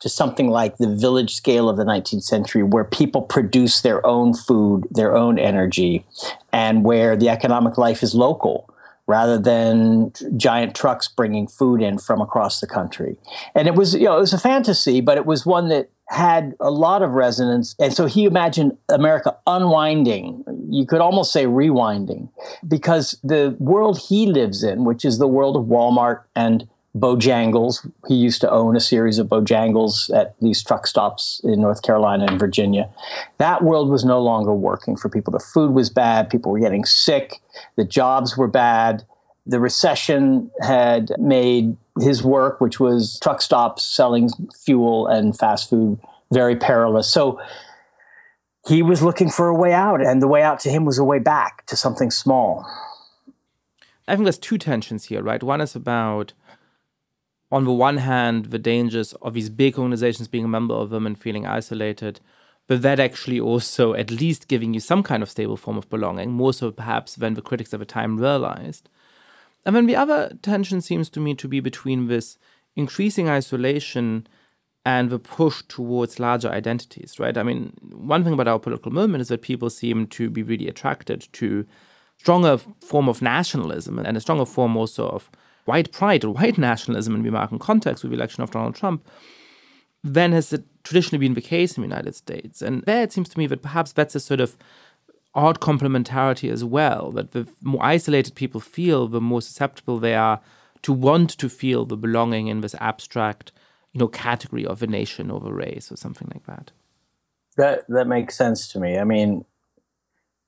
to 0.00 0.08
something 0.08 0.48
like 0.48 0.76
the 0.76 0.94
village 0.94 1.34
scale 1.34 1.68
of 1.68 1.76
the 1.76 1.84
19th 1.84 2.24
century, 2.24 2.62
where 2.62 2.84
people 2.84 3.22
produce 3.22 3.80
their 3.80 4.04
own 4.06 4.34
food, 4.34 4.86
their 4.90 5.16
own 5.16 5.38
energy, 5.38 6.04
and 6.52 6.84
where 6.84 7.16
the 7.16 7.28
economic 7.28 7.78
life 7.78 8.02
is 8.02 8.14
local 8.14 8.68
rather 9.06 9.38
than 9.38 10.12
giant 10.36 10.74
trucks 10.74 11.08
bringing 11.08 11.46
food 11.46 11.82
in 11.82 11.98
from 11.98 12.20
across 12.20 12.60
the 12.60 12.66
country. 12.66 13.18
And 13.54 13.68
it 13.68 13.74
was, 13.74 13.94
you 13.94 14.04
know, 14.04 14.16
it 14.16 14.20
was 14.20 14.32
a 14.32 14.38
fantasy, 14.38 15.00
but 15.00 15.18
it 15.18 15.26
was 15.26 15.44
one 15.44 15.68
that 15.68 15.90
had 16.08 16.54
a 16.60 16.70
lot 16.70 17.02
of 17.02 17.12
resonance. 17.12 17.74
And 17.78 17.92
so 17.92 18.06
he 18.06 18.24
imagined 18.24 18.76
America 18.88 19.36
unwinding, 19.46 20.44
you 20.68 20.86
could 20.86 21.00
almost 21.00 21.32
say 21.32 21.46
rewinding, 21.46 22.28
because 22.66 23.18
the 23.24 23.56
world 23.58 23.98
he 23.98 24.26
lives 24.26 24.62
in, 24.62 24.84
which 24.84 25.04
is 25.04 25.18
the 25.18 25.28
world 25.28 25.56
of 25.56 25.64
Walmart 25.64 26.22
and 26.36 26.68
Bojangles, 26.96 27.90
he 28.06 28.14
used 28.14 28.40
to 28.42 28.50
own 28.50 28.76
a 28.76 28.80
series 28.80 29.18
of 29.18 29.26
Bojangles 29.26 30.14
at 30.14 30.36
these 30.40 30.62
truck 30.62 30.86
stops 30.86 31.40
in 31.42 31.60
North 31.60 31.82
Carolina 31.82 32.26
and 32.28 32.38
Virginia. 32.38 32.88
That 33.38 33.64
world 33.64 33.90
was 33.90 34.04
no 34.04 34.22
longer 34.22 34.54
working 34.54 34.96
for 34.96 35.08
people. 35.08 35.32
The 35.32 35.40
food 35.40 35.72
was 35.72 35.90
bad, 35.90 36.30
people 36.30 36.52
were 36.52 36.60
getting 36.60 36.84
sick, 36.84 37.40
the 37.76 37.84
jobs 37.84 38.36
were 38.36 38.46
bad. 38.46 39.04
The 39.46 39.60
recession 39.60 40.50
had 40.62 41.12
made 41.18 41.76
his 42.00 42.22
work, 42.22 42.60
which 42.60 42.80
was 42.80 43.18
truck 43.22 43.42
stops 43.42 43.84
selling 43.84 44.30
fuel 44.64 45.06
and 45.06 45.36
fast 45.36 45.68
food, 45.68 45.98
very 46.32 46.56
perilous. 46.56 47.10
So 47.10 47.40
he 48.66 48.82
was 48.82 49.02
looking 49.02 49.30
for 49.30 49.48
a 49.48 49.54
way 49.54 49.72
out, 49.74 50.00
and 50.00 50.22
the 50.22 50.28
way 50.28 50.42
out 50.42 50.60
to 50.60 50.70
him 50.70 50.84
was 50.86 50.98
a 50.98 51.04
way 51.04 51.18
back 51.18 51.66
to 51.66 51.76
something 51.76 52.10
small. 52.10 52.64
I 54.08 54.14
think 54.14 54.24
there's 54.24 54.38
two 54.38 54.58
tensions 54.58 55.04
here, 55.06 55.22
right? 55.22 55.42
One 55.42 55.60
is 55.60 55.74
about, 55.74 56.32
on 57.54 57.64
the 57.64 57.72
one 57.72 57.98
hand, 57.98 58.46
the 58.46 58.58
dangers 58.58 59.12
of 59.22 59.32
these 59.34 59.48
big 59.48 59.78
organizations 59.78 60.26
being 60.26 60.44
a 60.44 60.48
member 60.48 60.74
of 60.74 60.90
them 60.90 61.06
and 61.06 61.16
feeling 61.16 61.46
isolated, 61.46 62.18
but 62.66 62.82
that 62.82 62.98
actually 62.98 63.38
also 63.38 63.94
at 63.94 64.10
least 64.10 64.48
giving 64.48 64.74
you 64.74 64.80
some 64.80 65.04
kind 65.04 65.22
of 65.22 65.30
stable 65.30 65.56
form 65.56 65.78
of 65.78 65.88
belonging, 65.88 66.32
more 66.32 66.52
so 66.52 66.72
perhaps 66.72 67.14
than 67.14 67.34
the 67.34 67.40
critics 67.40 67.72
of 67.72 67.78
the 67.78 67.86
time 67.86 68.18
realized. 68.18 68.88
And 69.64 69.76
then 69.76 69.86
the 69.86 69.94
other 69.94 70.36
tension 70.42 70.80
seems 70.80 71.08
to 71.10 71.20
me 71.20 71.36
to 71.36 71.46
be 71.46 71.60
between 71.60 72.08
this 72.08 72.38
increasing 72.74 73.28
isolation 73.28 74.26
and 74.84 75.08
the 75.08 75.20
push 75.20 75.62
towards 75.68 76.18
larger 76.18 76.48
identities, 76.48 77.20
right? 77.20 77.38
I 77.38 77.44
mean, 77.44 77.72
one 77.92 78.24
thing 78.24 78.32
about 78.32 78.48
our 78.48 78.58
political 78.58 78.90
movement 78.90 79.22
is 79.22 79.28
that 79.28 79.42
people 79.42 79.70
seem 79.70 80.08
to 80.08 80.28
be 80.28 80.42
really 80.42 80.66
attracted 80.66 81.28
to 81.34 81.64
stronger 82.16 82.58
form 82.80 83.08
of 83.08 83.22
nationalism 83.22 84.00
and 84.00 84.16
a 84.16 84.20
stronger 84.20 84.44
form 84.44 84.76
also 84.76 85.08
of 85.08 85.30
white 85.64 85.92
pride 85.92 86.24
or 86.24 86.34
white 86.34 86.58
nationalism 86.58 87.14
in 87.14 87.22
the 87.22 87.28
American 87.28 87.58
context 87.58 88.02
with 88.02 88.10
the 88.10 88.16
election 88.16 88.42
of 88.42 88.50
Donald 88.50 88.74
Trump 88.74 89.06
than 90.02 90.32
has 90.32 90.54
traditionally 90.82 91.26
been 91.26 91.34
the 91.34 91.40
case 91.40 91.76
in 91.76 91.82
the 91.82 91.88
United 91.88 92.14
States. 92.14 92.60
And 92.60 92.82
there 92.82 93.02
it 93.02 93.12
seems 93.12 93.28
to 93.30 93.38
me 93.38 93.46
that 93.46 93.62
perhaps 93.62 93.92
that's 93.92 94.14
a 94.14 94.20
sort 94.20 94.40
of 94.40 94.56
odd 95.34 95.60
complementarity 95.60 96.50
as 96.50 96.62
well, 96.62 97.10
that 97.12 97.32
the 97.32 97.48
more 97.62 97.84
isolated 97.84 98.34
people 98.34 98.60
feel, 98.60 99.08
the 99.08 99.20
more 99.20 99.42
susceptible 99.42 99.98
they 99.98 100.14
are 100.14 100.40
to 100.82 100.92
want 100.92 101.30
to 101.30 101.48
feel 101.48 101.86
the 101.86 101.96
belonging 101.96 102.46
in 102.48 102.60
this 102.60 102.74
abstract, 102.78 103.50
you 103.92 103.98
know, 103.98 104.06
category 104.06 104.66
of 104.66 104.82
a 104.82 104.86
nation 104.86 105.30
or 105.30 105.44
a 105.46 105.52
race 105.52 105.90
or 105.90 105.96
something 105.96 106.30
like 106.32 106.44
that. 106.46 106.70
That 107.56 107.84
that 107.88 108.06
makes 108.06 108.36
sense 108.36 108.68
to 108.68 108.80
me. 108.80 108.98
I 108.98 109.04
mean, 109.04 109.44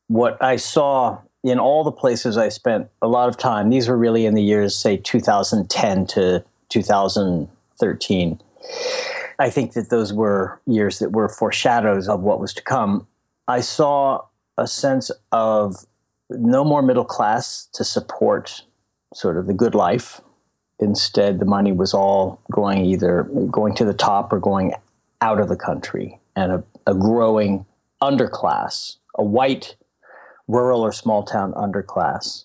what 0.08 0.40
I 0.42 0.56
saw 0.56 1.18
in 1.46 1.60
all 1.60 1.84
the 1.84 1.92
places 1.92 2.36
I 2.36 2.48
spent 2.48 2.88
a 3.00 3.06
lot 3.06 3.28
of 3.28 3.36
time, 3.36 3.70
these 3.70 3.88
were 3.88 3.96
really 3.96 4.26
in 4.26 4.34
the 4.34 4.42
years, 4.42 4.74
say, 4.74 4.96
2010 4.96 6.06
to 6.08 6.44
2013. 6.68 8.40
I 9.38 9.50
think 9.50 9.74
that 9.74 9.88
those 9.88 10.12
were 10.12 10.60
years 10.66 10.98
that 10.98 11.12
were 11.12 11.28
foreshadows 11.28 12.08
of 12.08 12.22
what 12.22 12.40
was 12.40 12.52
to 12.54 12.62
come. 12.62 13.06
I 13.46 13.60
saw 13.60 14.24
a 14.58 14.66
sense 14.66 15.12
of 15.30 15.86
no 16.30 16.64
more 16.64 16.82
middle 16.82 17.04
class 17.04 17.68
to 17.74 17.84
support 17.84 18.62
sort 19.14 19.36
of 19.36 19.46
the 19.46 19.54
good 19.54 19.76
life. 19.76 20.20
Instead, 20.80 21.38
the 21.38 21.46
money 21.46 21.70
was 21.70 21.94
all 21.94 22.40
going 22.50 22.84
either 22.84 23.22
going 23.52 23.76
to 23.76 23.84
the 23.84 23.94
top 23.94 24.32
or 24.32 24.40
going 24.40 24.74
out 25.20 25.40
of 25.40 25.48
the 25.48 25.56
country, 25.56 26.18
and 26.34 26.50
a, 26.52 26.64
a 26.88 26.94
growing 26.94 27.64
underclass, 28.02 28.96
a 29.14 29.22
white 29.22 29.76
rural 30.48 30.82
or 30.82 30.92
small 30.92 31.22
town 31.22 31.52
underclass, 31.54 32.44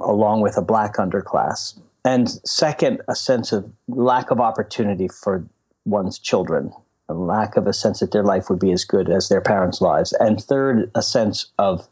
along 0.00 0.40
with 0.40 0.56
a 0.56 0.62
black 0.62 0.96
underclass. 0.96 1.78
And 2.04 2.28
second, 2.44 3.02
a 3.08 3.14
sense 3.14 3.52
of 3.52 3.70
lack 3.88 4.30
of 4.30 4.40
opportunity 4.40 5.08
for 5.08 5.44
one's 5.84 6.18
children, 6.18 6.72
a 7.08 7.14
lack 7.14 7.56
of 7.56 7.66
a 7.66 7.72
sense 7.72 8.00
that 8.00 8.12
their 8.12 8.22
life 8.22 8.48
would 8.48 8.60
be 8.60 8.72
as 8.72 8.84
good 8.84 9.10
as 9.10 9.28
their 9.28 9.40
parents' 9.40 9.80
lives. 9.80 10.12
And 10.14 10.42
third, 10.42 10.90
a 10.94 11.02
sense 11.02 11.46
of 11.58 11.88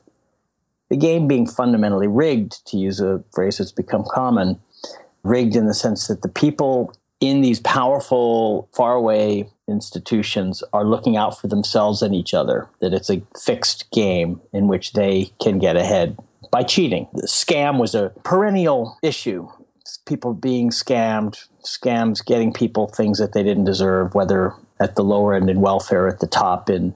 the 0.88 0.96
game 0.96 1.26
being 1.26 1.46
fundamentally 1.46 2.06
rigged, 2.06 2.64
to 2.68 2.76
use 2.76 3.00
a 3.00 3.24
phrase 3.34 3.58
that's 3.58 3.72
become 3.72 4.04
common, 4.08 4.60
rigged 5.22 5.56
in 5.56 5.66
the 5.66 5.74
sense 5.74 6.06
that 6.06 6.22
the 6.22 6.28
people 6.28 6.94
in 7.20 7.40
these 7.40 7.60
powerful, 7.60 8.68
faraway 8.72 9.48
institutions 9.68 10.62
are 10.72 10.84
looking 10.84 11.16
out 11.16 11.38
for 11.38 11.48
themselves 11.48 12.02
and 12.02 12.14
each 12.14 12.34
other, 12.34 12.68
that 12.80 12.92
it's 12.92 13.10
a 13.10 13.22
fixed 13.38 13.90
game 13.90 14.40
in 14.52 14.68
which 14.68 14.92
they 14.92 15.32
can 15.42 15.58
get 15.58 15.76
ahead 15.76 16.18
by 16.50 16.62
cheating. 16.62 17.08
The 17.12 17.26
scam 17.26 17.78
was 17.78 17.94
a 17.94 18.12
perennial 18.24 18.98
issue. 19.02 19.48
People 20.06 20.34
being 20.34 20.70
scammed, 20.70 21.48
scams 21.64 22.24
getting 22.24 22.52
people 22.52 22.86
things 22.86 23.18
that 23.18 23.32
they 23.32 23.42
didn't 23.42 23.64
deserve, 23.64 24.14
whether 24.14 24.54
at 24.78 24.94
the 24.94 25.02
lower 25.02 25.34
end 25.34 25.50
in 25.50 25.60
welfare, 25.60 26.06
at 26.08 26.20
the 26.20 26.26
top 26.26 26.70
in 26.70 26.94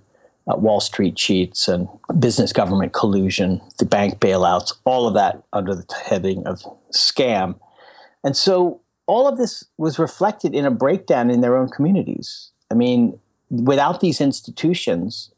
uh, 0.50 0.56
Wall 0.56 0.80
Street 0.80 1.16
cheats 1.16 1.68
and 1.68 1.88
business 2.18 2.52
government 2.52 2.92
collusion, 2.92 3.60
the 3.78 3.84
bank 3.84 4.20
bailouts, 4.20 4.72
all 4.84 5.06
of 5.06 5.14
that 5.14 5.42
under 5.52 5.74
the 5.74 5.84
heading 6.04 6.46
of 6.46 6.62
scam. 6.92 7.58
And 8.22 8.36
so 8.36 8.80
all 9.06 9.26
of 9.26 9.38
this 9.38 9.64
was 9.76 9.98
reflected 9.98 10.54
in 10.54 10.64
a 10.64 10.70
breakdown 10.70 11.30
in 11.30 11.40
their 11.40 11.56
own 11.56 11.68
communities. 11.68 12.50
I 12.70 12.74
mean, 12.74 13.18
without 13.50 14.00
these 14.00 14.20
institutions, 14.20 15.32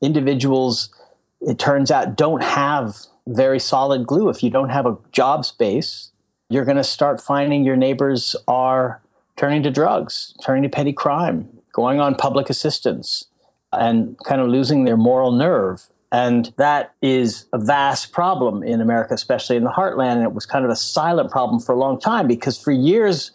individuals, 0.00 0.94
it 1.40 1.58
turns 1.58 1.90
out, 1.90 2.16
don't 2.16 2.42
have 2.42 2.96
very 3.26 3.58
solid 3.58 4.06
glue. 4.06 4.28
If 4.28 4.42
you 4.42 4.50
don't 4.50 4.70
have 4.70 4.86
a 4.86 4.96
job 5.12 5.44
space, 5.44 6.10
you're 6.48 6.64
going 6.64 6.76
to 6.76 6.84
start 6.84 7.20
finding 7.20 7.64
your 7.64 7.76
neighbors 7.76 8.36
are 8.48 9.00
turning 9.36 9.62
to 9.62 9.70
drugs, 9.70 10.34
turning 10.42 10.62
to 10.64 10.68
petty 10.68 10.92
crime, 10.92 11.48
going 11.72 12.00
on 12.00 12.14
public 12.14 12.50
assistance, 12.50 13.26
and 13.72 14.18
kind 14.24 14.40
of 14.40 14.48
losing 14.48 14.84
their 14.84 14.96
moral 14.96 15.32
nerve. 15.32 15.88
And 16.12 16.52
that 16.56 16.92
is 17.00 17.46
a 17.52 17.58
vast 17.58 18.12
problem 18.12 18.64
in 18.64 18.80
America, 18.80 19.14
especially 19.14 19.56
in 19.56 19.62
the 19.62 19.70
heartland. 19.70 20.14
And 20.14 20.22
it 20.24 20.32
was 20.32 20.44
kind 20.44 20.64
of 20.64 20.70
a 20.70 20.76
silent 20.76 21.30
problem 21.30 21.60
for 21.60 21.72
a 21.72 21.78
long 21.78 22.00
time 22.00 22.26
because 22.26 22.58
for 22.60 22.72
years, 22.72 23.30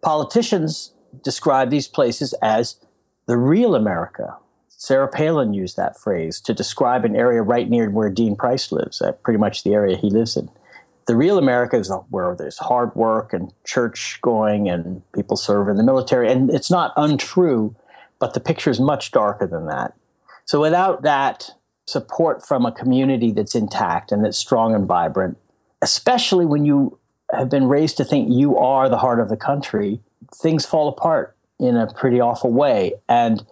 politicians 0.00 0.92
described 1.22 1.70
these 1.70 1.88
places 1.88 2.34
as 2.42 2.80
the 3.26 3.36
real 3.36 3.74
America. 3.74 4.36
Sarah 4.68 5.08
Palin 5.08 5.54
used 5.54 5.76
that 5.76 5.98
phrase 5.98 6.40
to 6.42 6.52
describe 6.52 7.04
an 7.04 7.16
area 7.16 7.42
right 7.42 7.68
near 7.68 7.90
where 7.90 8.10
Dean 8.10 8.36
Price 8.36 8.70
lives, 8.70 9.00
uh, 9.00 9.12
pretty 9.12 9.38
much 9.38 9.64
the 9.64 9.74
area 9.74 9.96
he 9.96 10.10
lives 10.10 10.36
in. 10.36 10.50
The 11.06 11.16
real 11.16 11.38
America 11.38 11.76
is 11.76 11.90
where 12.10 12.34
there's 12.36 12.58
hard 12.58 12.94
work 12.94 13.32
and 13.32 13.52
church 13.64 14.18
going 14.22 14.68
and 14.68 15.02
people 15.12 15.36
serve 15.36 15.68
in 15.68 15.76
the 15.76 15.84
military. 15.84 16.30
And 16.30 16.50
it's 16.50 16.70
not 16.70 16.92
untrue, 16.96 17.74
but 18.18 18.34
the 18.34 18.40
picture 18.40 18.70
is 18.70 18.80
much 18.80 19.12
darker 19.12 19.46
than 19.46 19.66
that. 19.66 19.94
So 20.44 20.60
without 20.60 21.02
that 21.02 21.50
support 21.86 22.46
from 22.46 22.66
a 22.66 22.72
community 22.72 23.32
that's 23.32 23.54
intact 23.54 24.12
and 24.12 24.24
that's 24.24 24.38
strong 24.38 24.74
and 24.74 24.86
vibrant, 24.86 25.38
especially 25.80 26.44
when 26.44 26.64
you 26.64 26.98
have 27.32 27.48
been 27.48 27.66
raised 27.66 27.96
to 27.96 28.04
think 28.04 28.28
you 28.30 28.56
are 28.56 28.88
the 28.88 28.98
heart 28.98 29.20
of 29.20 29.28
the 29.28 29.36
country, 29.36 30.00
things 30.36 30.66
fall 30.66 30.88
apart 30.88 31.36
in 31.58 31.76
a 31.76 31.92
pretty 31.92 32.20
awful 32.20 32.52
way. 32.52 32.92
And 33.08 33.44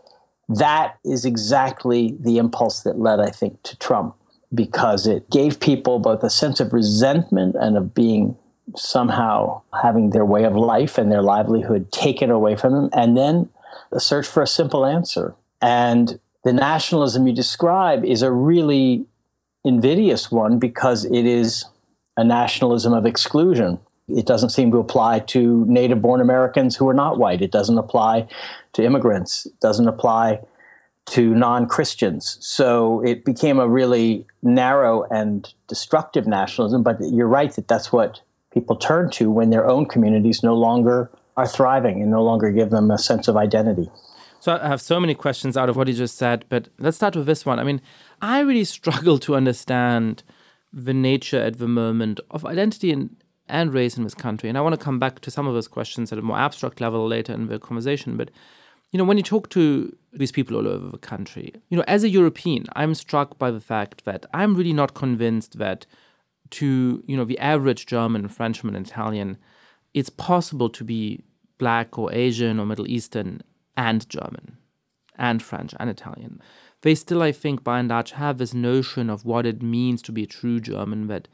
that 0.48 0.98
is 1.04 1.24
exactly 1.24 2.16
the 2.20 2.38
impulse 2.38 2.82
that 2.82 2.98
led, 2.98 3.20
I 3.20 3.30
think, 3.30 3.62
to 3.62 3.76
Trump, 3.78 4.14
because 4.52 5.06
it 5.06 5.30
gave 5.30 5.58
people 5.58 5.98
both 5.98 6.22
a 6.22 6.30
sense 6.30 6.60
of 6.60 6.72
resentment 6.72 7.56
and 7.58 7.76
of 7.76 7.94
being 7.94 8.36
somehow 8.76 9.62
having 9.82 10.10
their 10.10 10.24
way 10.24 10.44
of 10.44 10.54
life 10.54 10.96
and 10.98 11.10
their 11.10 11.22
livelihood 11.22 11.90
taken 11.92 12.30
away 12.30 12.56
from 12.56 12.72
them, 12.72 12.90
and 12.92 13.16
then 13.16 13.48
a 13.92 14.00
search 14.00 14.26
for 14.26 14.42
a 14.42 14.46
simple 14.46 14.86
answer. 14.86 15.34
And 15.60 16.18
the 16.44 16.52
nationalism 16.52 17.26
you 17.26 17.34
describe 17.34 18.04
is 18.04 18.22
a 18.22 18.30
really 18.30 19.06
invidious 19.64 20.30
one 20.30 20.58
because 20.58 21.04
it 21.06 21.24
is 21.24 21.64
a 22.16 22.24
nationalism 22.24 22.92
of 22.92 23.06
exclusion. 23.06 23.78
It 24.08 24.26
doesn't 24.26 24.50
seem 24.50 24.70
to 24.72 24.78
apply 24.78 25.20
to 25.20 25.64
native 25.66 26.02
born 26.02 26.20
Americans 26.20 26.76
who 26.76 26.88
are 26.88 26.94
not 26.94 27.18
white. 27.18 27.40
It 27.40 27.50
doesn't 27.50 27.78
apply 27.78 28.28
to 28.74 28.84
immigrants. 28.84 29.46
It 29.46 29.58
doesn't 29.60 29.88
apply 29.88 30.40
to 31.06 31.34
non 31.34 31.66
Christians. 31.66 32.38
So 32.40 33.02
it 33.02 33.24
became 33.24 33.58
a 33.58 33.68
really 33.68 34.26
narrow 34.42 35.04
and 35.04 35.52
destructive 35.68 36.26
nationalism. 36.26 36.82
But 36.82 36.98
you're 37.00 37.28
right 37.28 37.54
that 37.54 37.68
that's 37.68 37.92
what 37.92 38.20
people 38.52 38.76
turn 38.76 39.10
to 39.10 39.30
when 39.30 39.50
their 39.50 39.66
own 39.66 39.86
communities 39.86 40.42
no 40.42 40.54
longer 40.54 41.10
are 41.36 41.46
thriving 41.46 42.00
and 42.00 42.10
no 42.10 42.22
longer 42.22 42.50
give 42.50 42.70
them 42.70 42.90
a 42.90 42.98
sense 42.98 43.26
of 43.26 43.36
identity. 43.36 43.90
So 44.40 44.58
I 44.60 44.68
have 44.68 44.80
so 44.80 45.00
many 45.00 45.14
questions 45.14 45.56
out 45.56 45.68
of 45.68 45.76
what 45.76 45.88
you 45.88 45.94
just 45.94 46.16
said, 46.16 46.44
but 46.48 46.68
let's 46.78 46.98
start 46.98 47.16
with 47.16 47.26
this 47.26 47.46
one. 47.46 47.58
I 47.58 47.64
mean, 47.64 47.80
I 48.20 48.40
really 48.40 48.64
struggle 48.78 49.18
to 49.20 49.34
understand 49.34 50.22
the 50.72 50.94
nature 50.94 51.40
at 51.40 51.58
the 51.58 51.68
moment 51.68 52.20
of 52.30 52.44
identity 52.44 52.92
and, 52.92 53.16
and 53.48 53.74
race 53.74 53.96
in 53.96 54.04
this 54.04 54.14
country. 54.14 54.48
And 54.48 54.56
I 54.56 54.60
want 54.60 54.74
to 54.74 54.84
come 54.84 54.98
back 54.98 55.20
to 55.20 55.30
some 55.30 55.46
of 55.46 55.54
those 55.54 55.68
questions 55.68 56.12
at 56.12 56.18
a 56.18 56.22
more 56.22 56.38
abstract 56.38 56.80
level 56.80 57.06
later 57.06 57.32
in 57.32 57.46
the 57.46 57.58
conversation. 57.58 58.16
But, 58.16 58.30
you 58.90 58.98
know, 58.98 59.04
when 59.04 59.16
you 59.16 59.22
talk 59.22 59.50
to 59.50 59.94
these 60.12 60.32
people 60.32 60.56
all 60.56 60.68
over 60.68 60.88
the 60.88 60.98
country, 60.98 61.52
you 61.68 61.76
know, 61.76 61.84
as 61.86 62.04
a 62.04 62.08
European, 62.08 62.64
I'm 62.74 62.94
struck 62.94 63.38
by 63.38 63.50
the 63.50 63.60
fact 63.60 64.04
that 64.04 64.26
I'm 64.32 64.54
really 64.54 64.72
not 64.72 64.94
convinced 64.94 65.58
that 65.58 65.86
to, 66.50 67.02
you 67.06 67.16
know, 67.16 67.24
the 67.24 67.38
average 67.38 67.86
German, 67.86 68.28
Frenchman, 68.28 68.76
Italian, 68.76 69.36
it's 69.92 70.10
possible 70.10 70.68
to 70.70 70.84
be 70.84 71.22
black 71.58 71.98
or 71.98 72.12
Asian 72.12 72.58
or 72.58 72.66
Middle 72.66 72.88
Eastern 72.88 73.42
and 73.76 74.08
German 74.08 74.56
and 75.16 75.42
French 75.42 75.74
and 75.78 75.90
Italian. 75.90 76.40
They 76.82 76.94
still, 76.94 77.22
I 77.22 77.32
think, 77.32 77.64
by 77.64 77.78
and 77.78 77.88
large, 77.88 78.12
have 78.12 78.38
this 78.38 78.52
notion 78.52 79.08
of 79.08 79.24
what 79.24 79.46
it 79.46 79.62
means 79.62 80.02
to 80.02 80.12
be 80.12 80.24
a 80.24 80.26
true 80.26 80.60
German 80.60 81.06
that 81.06 81.28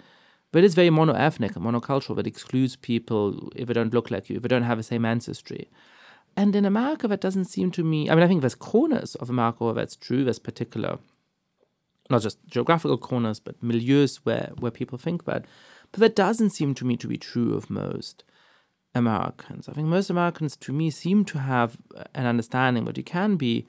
but 0.53 0.65
it's 0.65 0.75
very 0.75 0.91
mono-ethnic 0.91 1.57
and 1.57 1.65
monocultural 1.65 2.17
that 2.17 2.27
excludes 2.27 2.77
people 2.77 3.51
if 3.55 3.69
they 3.69 3.75
don't 3.75 3.95
look 3.95 4.11
like 4.11 4.29
you, 4.29 4.37
if 4.37 4.43
they 4.43 4.49
don't 4.49 4.63
have 4.63 4.79
the 4.79 4.83
same 4.83 5.05
ancestry. 5.05 5.71
And 6.37 6.55
in 6.55 6.65
America, 6.65 7.09
that 7.09 7.21
doesn't 7.21 7.47
seem 7.47 7.71
to 7.73 7.85
me. 7.85 8.09
I 8.09 8.15
mean, 8.15 8.25
I 8.25 8.29
think 8.29 8.41
there's 8.41 8.55
corners 8.55 9.15
of 9.17 9.31
America 9.31 9.65
where 9.65 9.75
that's 9.75 9.97
true. 9.97 10.25
There's 10.25 10.39
particular, 10.39 10.99
not 12.09 12.23
just 12.23 12.39
geographical 12.47 12.99
corners, 12.99 13.41
but 13.41 13.61
milieus 13.61 14.21
where 14.25 14.53
where 14.59 14.71
people 14.71 14.99
think 14.99 15.25
that. 15.25 15.45
But 15.93 16.01
that 16.01 16.17
doesn't 16.17 16.51
seem 16.51 16.75
to 16.75 16.85
me 16.85 16.97
to 16.99 17.09
be 17.09 17.19
true 17.19 17.55
of 17.55 17.69
most 17.69 18.23
Americans. 18.95 19.69
I 19.69 19.73
think 19.73 19.89
most 19.89 20.11
Americans, 20.11 20.57
to 20.59 20.73
me, 20.73 20.91
seem 20.91 21.25
to 21.27 21.39
have 21.39 21.77
an 22.15 22.27
understanding 22.27 22.85
that 22.85 22.97
you 22.97 23.05
can 23.05 23.37
be 23.37 23.67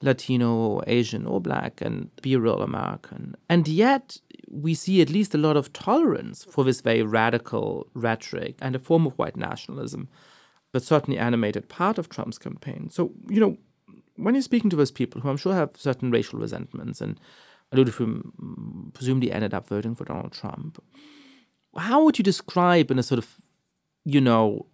Latino 0.00 0.82
Asian 0.86 1.26
or 1.26 1.40
black 1.40 1.80
and 1.80 2.14
be 2.22 2.34
a 2.34 2.40
real 2.40 2.62
American. 2.62 3.34
And 3.48 3.66
yet, 3.66 4.18
we 4.54 4.74
see 4.74 5.02
at 5.02 5.10
least 5.10 5.34
a 5.34 5.38
lot 5.38 5.56
of 5.56 5.72
tolerance 5.72 6.44
for 6.44 6.64
this 6.64 6.80
very 6.80 7.02
radical 7.02 7.88
rhetoric 7.94 8.56
and 8.60 8.76
a 8.76 8.78
form 8.78 9.06
of 9.06 9.18
white 9.18 9.36
nationalism 9.36 10.08
that 10.72 10.82
certainly 10.82 11.18
animated 11.18 11.68
part 11.68 11.98
of 11.98 12.08
Trump's 12.08 12.38
campaign. 12.38 12.88
So, 12.90 13.12
you 13.28 13.40
know, 13.40 13.56
when 14.16 14.34
you're 14.34 14.42
speaking 14.42 14.70
to 14.70 14.76
those 14.76 14.90
people 14.90 15.20
who 15.20 15.28
I'm 15.28 15.36
sure 15.36 15.54
have 15.54 15.76
certain 15.76 16.10
racial 16.10 16.38
resentments 16.38 17.00
and 17.00 17.18
a 17.72 17.76
lot 17.76 17.88
of 17.88 17.96
whom 17.96 18.92
presumably 18.94 19.32
ended 19.32 19.54
up 19.54 19.68
voting 19.68 19.94
for 19.94 20.04
Donald 20.04 20.32
Trump, 20.32 20.82
how 21.76 22.04
would 22.04 22.18
you 22.18 22.24
describe 22.24 22.90
in 22.90 22.98
a 22.98 23.02
sort 23.02 23.18
of, 23.18 23.36
you 24.04 24.20
know, 24.20 24.66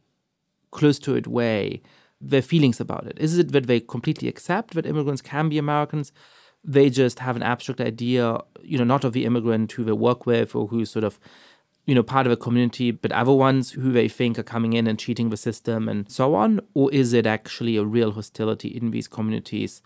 close 0.70 0.99
to 1.00 1.14
it 1.16 1.26
way 1.26 1.80
their 2.20 2.42
feelings 2.42 2.80
about 2.80 3.06
it? 3.06 3.16
Is 3.18 3.38
it 3.38 3.52
that 3.52 3.66
they 3.66 3.80
completely 3.80 4.28
accept 4.28 4.75
that 4.75 4.87
immigrants 4.87 5.22
can 5.22 5.49
be 5.49 5.56
Americans? 5.56 6.12
They 6.62 6.90
just 6.90 7.21
have 7.21 7.37
an 7.37 7.43
abstract 7.43 7.81
idea, 7.81 8.38
you 8.62 8.79
know, 8.79 8.85
not 8.85 9.05
of 9.05 9.12
the 9.12 9.25
immigrant 9.25 9.73
who 9.73 9.85
they 9.85 9.93
work 9.93 10.26
with 10.26 10.55
or 10.55 10.67
who's 10.69 10.90
sort 10.90 11.05
of, 11.05 11.19
you 11.87 11.95
know, 11.95 12.02
part 12.02 12.26
of 12.26 12.33
a 12.33 12.37
community, 12.37 12.90
but 12.90 13.12
other 13.12 13.33
ones 13.33 13.73
who 13.73 13.93
they 13.93 14.09
think 14.09 14.38
are 14.38 14.43
coming 14.43 14.75
in 14.75 14.87
and 14.87 14.99
cheating 14.99 15.31
the 15.31 15.37
system 15.37 15.88
and 15.88 16.11
so 16.11 16.35
on? 16.35 16.61
Or 16.75 16.93
is 16.93 17.12
it 17.12 17.26
actually 17.26 17.76
a 17.76 17.85
real 17.85 18.12
hostility 18.12 18.69
in 18.69 18.90
these 18.90 19.09
communities 19.09 19.81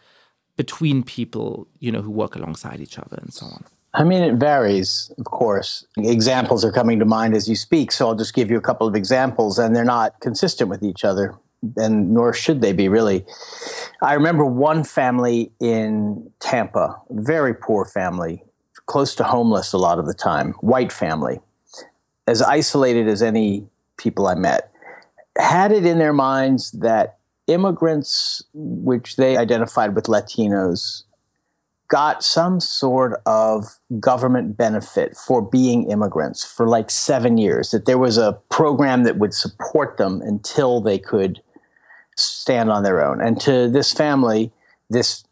between 0.57 1.03
people, 1.03 1.69
you 1.79 1.93
know, 1.93 2.03
who 2.03 2.11
work 2.11 2.35
alongside 2.35 2.81
each 2.81 2.99
other 2.99 3.19
and 3.21 3.33
so 3.33 3.47
on? 3.47 3.65
I 3.97 4.03
mean, 4.03 4.23
it 4.25 4.35
varies, 4.35 5.13
of 5.19 5.27
course. 5.27 5.87
Examples 5.97 6.65
are 6.65 6.73
coming 6.73 6.99
to 6.99 7.05
mind 7.05 7.35
as 7.35 7.49
you 7.49 7.55
speak, 7.55 7.93
so 7.93 8.09
I'll 8.09 8.17
just 8.17 8.35
give 8.35 8.51
you 8.51 8.57
a 8.59 8.61
couple 8.61 8.89
of 8.89 8.97
examples, 8.97 9.57
and 9.57 9.75
they're 9.75 9.85
not 9.85 10.19
consistent 10.21 10.69
with 10.69 10.83
each 10.83 11.05
other 11.05 11.37
and 11.77 12.13
nor 12.13 12.33
should 12.33 12.61
they 12.61 12.73
be 12.73 12.89
really. 12.89 13.25
I 14.03 14.15
remember 14.15 14.45
one 14.45 14.85
family 14.85 15.53
in 15.61 16.31
Tampa, 16.41 17.01
very 17.11 17.55
poor 17.55 17.85
family, 17.85 18.43
close 18.87 19.15
to 19.17 19.25
homeless 19.25 19.73
a 19.73 19.79
lot 19.79 19.99
of 19.99 20.07
the 20.07 20.15
time, 20.15 20.53
white 20.61 20.93
family, 20.93 21.41
as 22.27 22.43
isolated 22.43 23.09
as 23.09 23.23
any 23.23 23.67
people 23.97 24.27
I 24.27 24.35
met, 24.35 24.73
had 25.39 25.73
it 25.73 25.85
in 25.85 25.99
their 25.99 26.13
minds 26.13 26.71
that 26.73 27.19
immigrants, 27.47 28.43
which 28.53 29.17
they 29.17 29.37
identified 29.37 29.95
with 29.95 30.05
Latinos, 30.05 31.05
got 31.89 32.25
some 32.25 32.61
sort 32.61 33.21
of 33.27 33.67
government 34.01 34.57
benefit 34.57 35.17
for 35.17 35.43
being 35.43 35.91
immigrants 35.91 36.45
for 36.45 36.67
like 36.67 36.91
seven 36.91 37.37
years, 37.37 37.71
that 37.71 37.85
there 37.85 37.99
was 37.99 38.17
a 38.17 38.39
program 38.49 39.05
that 39.05 39.19
would 39.19 39.35
support 39.35 39.97
them 39.97 40.23
until 40.23 40.81
they 40.81 40.99
could 40.99 41.43
stand 42.17 42.71
on 42.71 42.83
their 42.83 43.05
own. 43.05 43.21
And 43.21 43.41
to 43.43 43.69
this 43.69 43.93
family, 43.93 44.53
this 44.91 45.25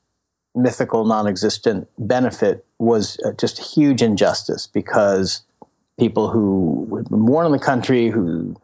mythical, 0.55 1.05
non 1.05 1.27
existent 1.27 1.89
benefit 1.99 2.65
was 2.79 3.19
uh, 3.25 3.33
just 3.33 3.59
a 3.59 3.63
huge 3.63 4.03
injustice 4.03 4.67
because 4.67 5.43
people 5.99 6.31
who 6.31 6.87
were 6.89 7.03
born 7.03 7.47
in 7.47 7.53
the 7.53 7.59
country, 7.59 8.09
who 8.09 8.57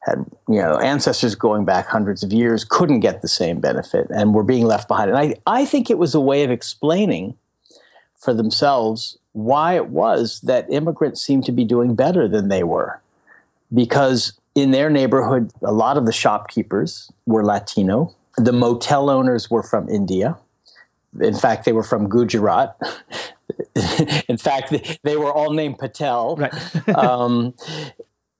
had 0.00 0.24
you 0.48 0.60
know 0.60 0.78
ancestors 0.78 1.34
going 1.34 1.64
back 1.64 1.86
hundreds 1.86 2.22
of 2.22 2.32
years, 2.32 2.64
couldn't 2.64 3.00
get 3.00 3.22
the 3.22 3.28
same 3.28 3.60
benefit 3.60 4.06
and 4.10 4.34
were 4.34 4.44
being 4.44 4.66
left 4.66 4.88
behind. 4.88 5.10
And 5.10 5.18
I, 5.18 5.34
I 5.46 5.64
think 5.64 5.90
it 5.90 5.98
was 5.98 6.14
a 6.14 6.20
way 6.20 6.44
of 6.44 6.50
explaining 6.50 7.36
for 8.16 8.34
themselves 8.34 9.18
why 9.32 9.74
it 9.74 9.88
was 9.88 10.40
that 10.42 10.70
immigrants 10.70 11.20
seemed 11.20 11.44
to 11.44 11.52
be 11.52 11.64
doing 11.64 11.94
better 11.94 12.28
than 12.28 12.48
they 12.48 12.62
were. 12.62 13.00
Because 13.72 14.34
in 14.54 14.70
their 14.70 14.90
neighborhood, 14.90 15.52
a 15.62 15.72
lot 15.72 15.96
of 15.96 16.06
the 16.06 16.12
shopkeepers 16.12 17.10
were 17.26 17.44
Latino. 17.44 18.14
The 18.36 18.52
motel 18.52 19.10
owners 19.10 19.50
were 19.50 19.62
from 19.62 19.88
India. 19.88 20.36
In 21.20 21.34
fact, 21.34 21.64
they 21.64 21.72
were 21.72 21.82
from 21.82 22.08
Gujarat. 22.08 22.76
in 24.28 24.38
fact, 24.38 24.74
they 25.02 25.16
were 25.16 25.32
all 25.32 25.52
named 25.52 25.78
Patel. 25.78 26.36
Right. 26.36 26.88
um, 26.96 27.54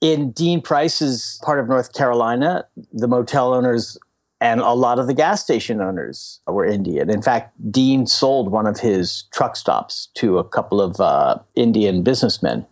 in 0.00 0.32
Dean 0.32 0.60
Price's 0.60 1.40
part 1.42 1.58
of 1.58 1.68
North 1.68 1.92
Carolina, 1.94 2.66
the 2.92 3.08
motel 3.08 3.54
owners 3.54 3.98
and 4.40 4.60
a 4.60 4.72
lot 4.72 4.98
of 4.98 5.06
the 5.06 5.14
gas 5.14 5.42
station 5.42 5.80
owners 5.80 6.40
were 6.46 6.66
Indian. 6.66 7.08
In 7.08 7.22
fact, 7.22 7.54
Dean 7.72 8.06
sold 8.06 8.50
one 8.50 8.66
of 8.66 8.80
his 8.80 9.24
truck 9.32 9.56
stops 9.56 10.08
to 10.14 10.38
a 10.38 10.44
couple 10.44 10.80
of 10.80 11.00
uh, 11.00 11.38
Indian 11.54 12.02
businessmen 12.02 12.66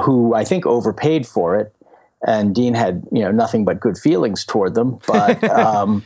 who 0.00 0.34
I 0.34 0.44
think 0.44 0.64
overpaid 0.64 1.26
for 1.26 1.54
it 1.56 1.74
and 2.26 2.54
Dean 2.54 2.74
had 2.74 3.06
you 3.12 3.22
know 3.22 3.30
nothing 3.30 3.64
but 3.64 3.80
good 3.80 3.98
feelings 3.98 4.44
toward 4.44 4.74
them, 4.74 4.98
but 5.06 5.42
um, 5.50 6.04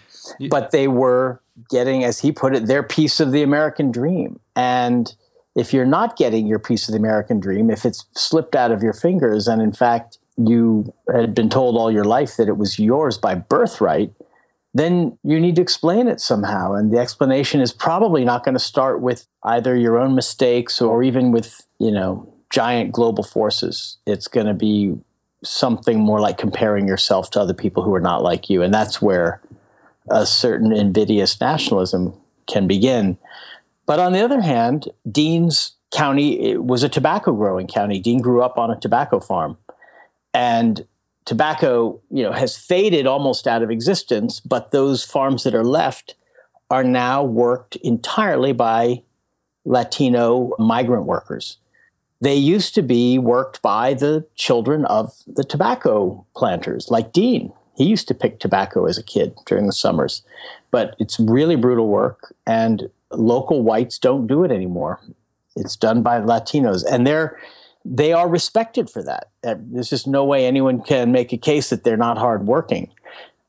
but 0.50 0.70
they 0.70 0.88
were 0.88 1.40
getting, 1.70 2.04
as 2.04 2.20
he 2.20 2.32
put 2.32 2.54
it, 2.54 2.66
their 2.66 2.82
piece 2.82 3.20
of 3.20 3.32
the 3.32 3.42
American 3.42 3.90
dream. 3.90 4.40
And 4.54 5.14
if 5.54 5.72
you're 5.72 5.86
not 5.86 6.16
getting 6.16 6.46
your 6.46 6.58
piece 6.58 6.88
of 6.88 6.92
the 6.92 6.98
American 6.98 7.40
dream, 7.40 7.70
if 7.70 7.84
it's 7.84 8.04
slipped 8.14 8.54
out 8.54 8.70
of 8.70 8.82
your 8.82 8.92
fingers, 8.92 9.48
and 9.48 9.62
in 9.62 9.72
fact 9.72 10.18
you 10.36 10.92
had 11.12 11.34
been 11.34 11.48
told 11.48 11.76
all 11.76 11.90
your 11.90 12.04
life 12.04 12.36
that 12.36 12.48
it 12.48 12.58
was 12.58 12.78
yours 12.78 13.16
by 13.16 13.34
birthright, 13.34 14.12
then 14.74 15.18
you 15.22 15.40
need 15.40 15.56
to 15.56 15.62
explain 15.62 16.08
it 16.08 16.20
somehow. 16.20 16.74
And 16.74 16.92
the 16.92 16.98
explanation 16.98 17.62
is 17.62 17.72
probably 17.72 18.24
not 18.24 18.44
going 18.44 18.54
to 18.54 18.60
start 18.60 19.00
with 19.00 19.26
either 19.42 19.74
your 19.74 19.98
own 19.98 20.14
mistakes 20.14 20.82
or 20.82 21.02
even 21.02 21.32
with, 21.32 21.66
you 21.78 21.90
know, 21.90 22.30
giant 22.50 22.92
global 22.92 23.24
forces. 23.24 23.96
It's 24.06 24.28
going 24.28 24.46
to 24.46 24.54
be 24.54 24.94
something 25.44 26.00
more 26.00 26.20
like 26.20 26.38
comparing 26.38 26.88
yourself 26.88 27.30
to 27.30 27.40
other 27.40 27.54
people 27.54 27.82
who 27.82 27.94
are 27.94 28.00
not 28.00 28.22
like 28.22 28.48
you. 28.50 28.62
And 28.62 28.72
that's 28.72 29.02
where 29.02 29.40
a 30.10 30.26
certain 30.26 30.72
invidious 30.72 31.40
nationalism 31.40 32.14
can 32.46 32.66
begin. 32.66 33.18
But 33.86 34.00
on 34.00 34.12
the 34.12 34.24
other 34.24 34.40
hand, 34.40 34.88
Dean's 35.10 35.72
county 35.92 36.56
was 36.56 36.82
a 36.82 36.88
tobacco 36.88 37.32
growing 37.32 37.66
county. 37.66 38.00
Dean 38.00 38.20
grew 38.20 38.42
up 38.42 38.58
on 38.58 38.70
a 38.70 38.78
tobacco 38.78 39.20
farm. 39.20 39.56
And 40.34 40.86
tobacco, 41.24 42.00
you 42.10 42.22
know, 42.22 42.32
has 42.32 42.56
faded 42.56 43.06
almost 43.06 43.46
out 43.46 43.62
of 43.62 43.70
existence, 43.70 44.40
but 44.40 44.70
those 44.70 45.04
farms 45.04 45.44
that 45.44 45.54
are 45.54 45.64
left 45.64 46.14
are 46.70 46.84
now 46.84 47.22
worked 47.22 47.76
entirely 47.76 48.52
by 48.52 49.02
Latino 49.64 50.52
migrant 50.58 51.04
workers 51.04 51.58
they 52.20 52.34
used 52.34 52.74
to 52.74 52.82
be 52.82 53.18
worked 53.18 53.60
by 53.62 53.94
the 53.94 54.26
children 54.34 54.84
of 54.86 55.12
the 55.26 55.44
tobacco 55.44 56.24
planters, 56.34 56.88
like 56.90 57.12
Dean. 57.12 57.52
He 57.76 57.84
used 57.84 58.08
to 58.08 58.14
pick 58.14 58.38
tobacco 58.38 58.86
as 58.86 58.96
a 58.96 59.02
kid 59.02 59.36
during 59.44 59.66
the 59.66 59.72
summers, 59.72 60.22
but 60.70 60.96
it's 60.98 61.20
really 61.20 61.56
brutal 61.56 61.88
work, 61.88 62.34
and 62.46 62.88
local 63.10 63.62
whites 63.62 63.98
don't 63.98 64.26
do 64.26 64.44
it 64.44 64.50
anymore. 64.50 65.00
It's 65.56 65.76
done 65.76 66.02
by 66.02 66.20
Latinos, 66.20 66.84
and 66.90 67.06
they're 67.06 67.38
they 67.88 68.12
are 68.12 68.28
respected 68.28 68.90
for 68.90 69.02
that. 69.04 69.28
There's 69.42 69.90
just 69.90 70.08
no 70.08 70.24
way 70.24 70.44
anyone 70.44 70.82
can 70.82 71.12
make 71.12 71.32
a 71.32 71.36
case 71.36 71.70
that 71.70 71.84
they're 71.84 71.96
not 71.96 72.18
hardworking. 72.18 72.90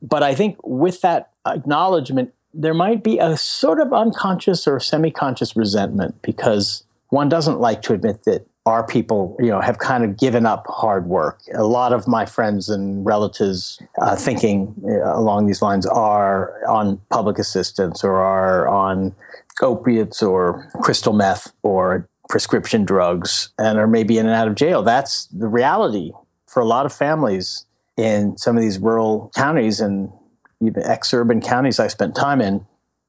But 0.02 0.22
I 0.22 0.36
think 0.36 0.58
with 0.64 1.02
that 1.02 1.32
acknowledgement, 1.46 2.34
there 2.54 2.76
might 2.76 3.04
be 3.04 3.18
a 3.18 3.36
sort 3.36 3.80
of 3.80 3.94
unconscious 3.94 4.68
or 4.68 4.80
semi-conscious 4.80 5.56
resentment 5.56 6.22
because 6.22 6.84
one 7.10 7.30
doesn't 7.30 7.60
like 7.60 7.82
to 7.84 7.94
admit 7.94 8.26
that 8.26 8.48
our 8.68 8.86
people, 8.86 9.38
you 9.40 9.48
know, 9.48 9.62
have 9.62 9.78
kind 9.78 10.04
of 10.04 10.18
given 10.18 10.46
up 10.46 10.66
hard 10.68 11.08
work. 11.08 11.40
A 11.54 11.64
lot 11.64 11.94
of 11.94 12.06
my 12.06 12.26
friends 12.26 12.68
and 12.68 13.06
relatives 13.06 13.82
uh, 14.02 14.18
thinking 14.18 14.76
uh, 14.84 15.18
along 15.18 15.48
these 15.48 15.62
lines 15.62 15.86
are 15.86 16.54
on 16.68 17.00
public 17.10 17.40
assistance 17.40 18.04
or 18.04 18.16
are 18.16 18.68
on 18.68 19.16
opiates 19.62 20.22
or 20.22 20.70
crystal 20.82 21.14
meth 21.14 21.54
or 21.64 22.10
prescription 22.28 22.84
drugs 22.84 23.54
and 23.58 23.80
are 23.80 23.88
maybe 23.88 24.18
in 24.18 24.26
and 24.26 24.36
out 24.36 24.50
of 24.50 24.56
jail. 24.56 24.84
That's 24.84 25.28
the 25.28 25.48
reality 25.48 26.12
for 26.46 26.60
a 26.60 26.66
lot 26.66 26.86
of 26.86 26.94
families 26.94 27.66
in 27.96 28.38
some 28.38 28.58
of 28.58 28.62
these 28.62 28.80
rural 28.80 29.32
counties 29.34 29.80
and 29.80 30.12
even 30.60 30.84
ex-urban 30.84 31.40
counties 31.40 31.80
I 31.80 31.88
spent 31.88 32.18
time 32.18 32.42
in. 32.42 32.66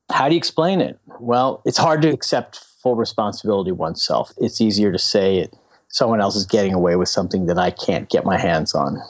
How 0.09 0.29
do 0.29 0.37
you 0.37 0.38
explain 0.38 0.81
it? 0.81 1.01
Well, 1.18 1.62
it's 1.64 1.79
hard 1.79 2.01
to 2.03 2.11
accept 2.11 2.64
full 2.83 2.97
responsibility 2.97 3.73
oneself. 3.73 4.33
It's 4.38 4.61
easier 4.61 4.93
to 4.93 4.99
say 4.99 5.38
it, 5.38 5.57
someone 5.88 6.21
else 6.21 6.37
is 6.37 6.47
getting 6.47 6.75
away 6.75 6.97
with 6.97 7.09
something 7.09 7.47
that 7.47 7.59
I 7.59 7.71
can't 7.71 8.09
get 8.09 8.25
my 8.25 8.38
hands 8.38 8.75
on. 8.75 9.03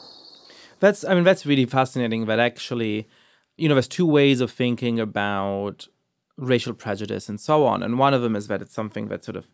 That's 0.81 1.05
I 1.05 1.15
mean 1.15 1.25
that's 1.25 1.45
really 1.45 1.67
fascinating 1.67 2.27
that 2.27 2.39
actually 2.39 3.09
you 3.57 3.69
know 3.69 3.75
there's 3.75 3.89
two 3.89 4.07
ways 4.07 4.41
of 4.41 4.51
thinking 4.51 5.01
about 5.01 5.89
racial 6.37 6.73
prejudice 6.73 7.29
and 7.29 7.41
so 7.41 7.67
on 7.67 7.83
and 7.83 7.99
one 7.99 8.15
of 8.15 8.23
them 8.23 8.37
is 8.37 8.47
that 8.47 8.63
it's 8.63 8.73
something 8.73 9.09
that 9.09 9.25
sort 9.25 9.37
of 9.37 9.49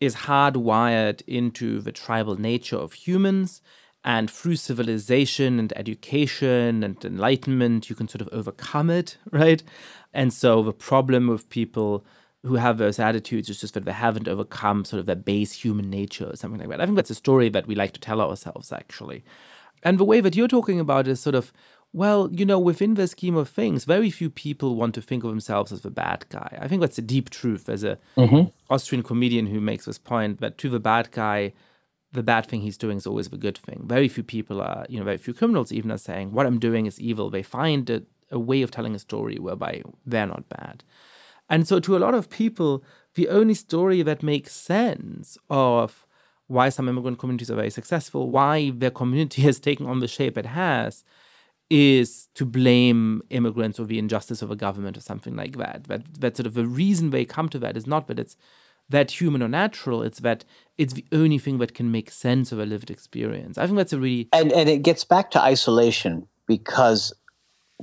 is 0.00 0.16
hardwired 0.16 1.22
into 1.26 1.80
the 1.80 1.92
tribal 1.92 2.36
nature 2.36 2.76
of 2.76 2.92
humans 2.92 3.62
and 4.04 4.30
through 4.30 4.56
civilization 4.56 5.58
and 5.58 5.72
education 5.76 6.84
and 6.84 7.02
enlightenment 7.02 7.88
you 7.88 7.96
can 7.96 8.06
sort 8.06 8.20
of 8.20 8.28
overcome 8.32 8.90
it 8.90 9.16
right 9.32 9.62
and 10.12 10.30
so 10.30 10.62
the 10.62 10.74
problem 10.74 11.26
with 11.26 11.48
people 11.48 12.04
who 12.42 12.54
have 12.54 12.78
those 12.78 12.98
attitudes. 12.98 13.50
It's 13.50 13.60
just 13.60 13.74
that 13.74 13.84
they 13.84 13.92
haven't 13.92 14.28
overcome 14.28 14.84
sort 14.84 15.00
of 15.00 15.06
their 15.06 15.16
base 15.16 15.52
human 15.52 15.90
nature 15.90 16.26
or 16.26 16.36
something 16.36 16.60
like 16.60 16.70
that. 16.70 16.80
I 16.80 16.86
think 16.86 16.96
that's 16.96 17.10
a 17.10 17.14
story 17.14 17.48
that 17.50 17.66
we 17.66 17.74
like 17.74 17.92
to 17.92 18.00
tell 18.00 18.20
ourselves, 18.20 18.72
actually. 18.72 19.24
And 19.82 19.98
the 19.98 20.04
way 20.04 20.20
that 20.20 20.36
you're 20.36 20.48
talking 20.48 20.80
about 20.80 21.06
is 21.06 21.20
sort 21.20 21.34
of, 21.34 21.52
well, 21.92 22.30
you 22.32 22.46
know, 22.46 22.58
within 22.58 22.94
the 22.94 23.08
scheme 23.08 23.36
of 23.36 23.48
things, 23.48 23.84
very 23.84 24.10
few 24.10 24.30
people 24.30 24.76
want 24.76 24.94
to 24.94 25.02
think 25.02 25.24
of 25.24 25.30
themselves 25.30 25.72
as 25.72 25.82
the 25.82 25.90
bad 25.90 26.24
guy. 26.28 26.58
I 26.60 26.68
think 26.68 26.80
that's 26.80 26.98
a 26.98 27.02
deep 27.02 27.30
truth. 27.30 27.64
There's 27.64 27.84
a 27.84 27.98
mm-hmm. 28.16 28.48
Austrian 28.72 29.02
comedian 29.02 29.46
who 29.46 29.60
makes 29.60 29.84
this 29.86 29.98
point 29.98 30.40
that 30.40 30.56
to 30.58 30.68
the 30.68 30.80
bad 30.80 31.10
guy, 31.10 31.52
the 32.12 32.22
bad 32.22 32.46
thing 32.46 32.60
he's 32.60 32.78
doing 32.78 32.96
is 32.96 33.06
always 33.06 33.28
the 33.28 33.36
good 33.36 33.58
thing. 33.58 33.82
Very 33.86 34.08
few 34.08 34.22
people 34.22 34.60
are, 34.60 34.86
you 34.88 34.98
know, 34.98 35.04
very 35.04 35.18
few 35.18 35.34
criminals 35.34 35.72
even 35.72 35.90
are 35.90 35.98
saying, 35.98 36.32
what 36.32 36.46
I'm 36.46 36.58
doing 36.58 36.86
is 36.86 37.00
evil. 37.00 37.28
They 37.28 37.42
find 37.42 37.88
a, 37.90 38.02
a 38.30 38.38
way 38.38 38.62
of 38.62 38.70
telling 38.70 38.94
a 38.94 38.98
story 38.98 39.38
whereby 39.38 39.82
they're 40.06 40.26
not 40.26 40.48
bad. 40.48 40.84
And 41.50 41.66
so 41.66 41.80
to 41.80 41.96
a 41.96 41.98
lot 41.98 42.14
of 42.14 42.30
people, 42.30 42.82
the 43.14 43.28
only 43.28 43.54
story 43.54 44.02
that 44.02 44.22
makes 44.22 44.54
sense 44.54 45.36
of 45.50 46.06
why 46.46 46.68
some 46.68 46.88
immigrant 46.88 47.18
communities 47.18 47.50
are 47.50 47.56
very 47.56 47.70
successful, 47.70 48.30
why 48.30 48.70
their 48.70 48.90
community 48.90 49.42
has 49.48 49.60
taken 49.60 49.86
on 49.86 49.98
the 49.98 50.08
shape 50.08 50.38
it 50.38 50.46
has, 50.46 51.04
is 51.68 52.28
to 52.34 52.44
blame 52.44 53.22
immigrants 53.30 53.78
or 53.78 53.84
the 53.84 53.98
injustice 53.98 54.42
of 54.42 54.50
a 54.50 54.56
government 54.56 54.96
or 54.96 55.00
something 55.00 55.36
like 55.36 55.56
that. 55.56 55.84
That 55.84 56.20
that 56.20 56.36
sort 56.36 56.46
of 56.46 56.54
the 56.54 56.66
reason 56.66 57.10
they 57.10 57.24
come 57.24 57.48
to 57.50 57.58
that 57.60 57.76
is 57.76 57.86
not 57.86 58.08
that 58.08 58.18
it's 58.18 58.36
that 58.88 59.20
human 59.20 59.40
or 59.40 59.48
natural. 59.48 60.02
It's 60.02 60.18
that 60.20 60.44
it's 60.76 60.94
the 60.94 61.04
only 61.12 61.38
thing 61.38 61.58
that 61.58 61.74
can 61.74 61.92
make 61.92 62.10
sense 62.10 62.50
of 62.50 62.58
a 62.58 62.66
lived 62.66 62.90
experience. 62.90 63.56
I 63.56 63.66
think 63.66 63.76
that's 63.76 63.92
a 63.92 63.98
really 63.98 64.28
and 64.32 64.52
and 64.52 64.68
it 64.68 64.82
gets 64.82 65.04
back 65.04 65.30
to 65.32 65.40
isolation 65.40 66.26
because 66.48 67.12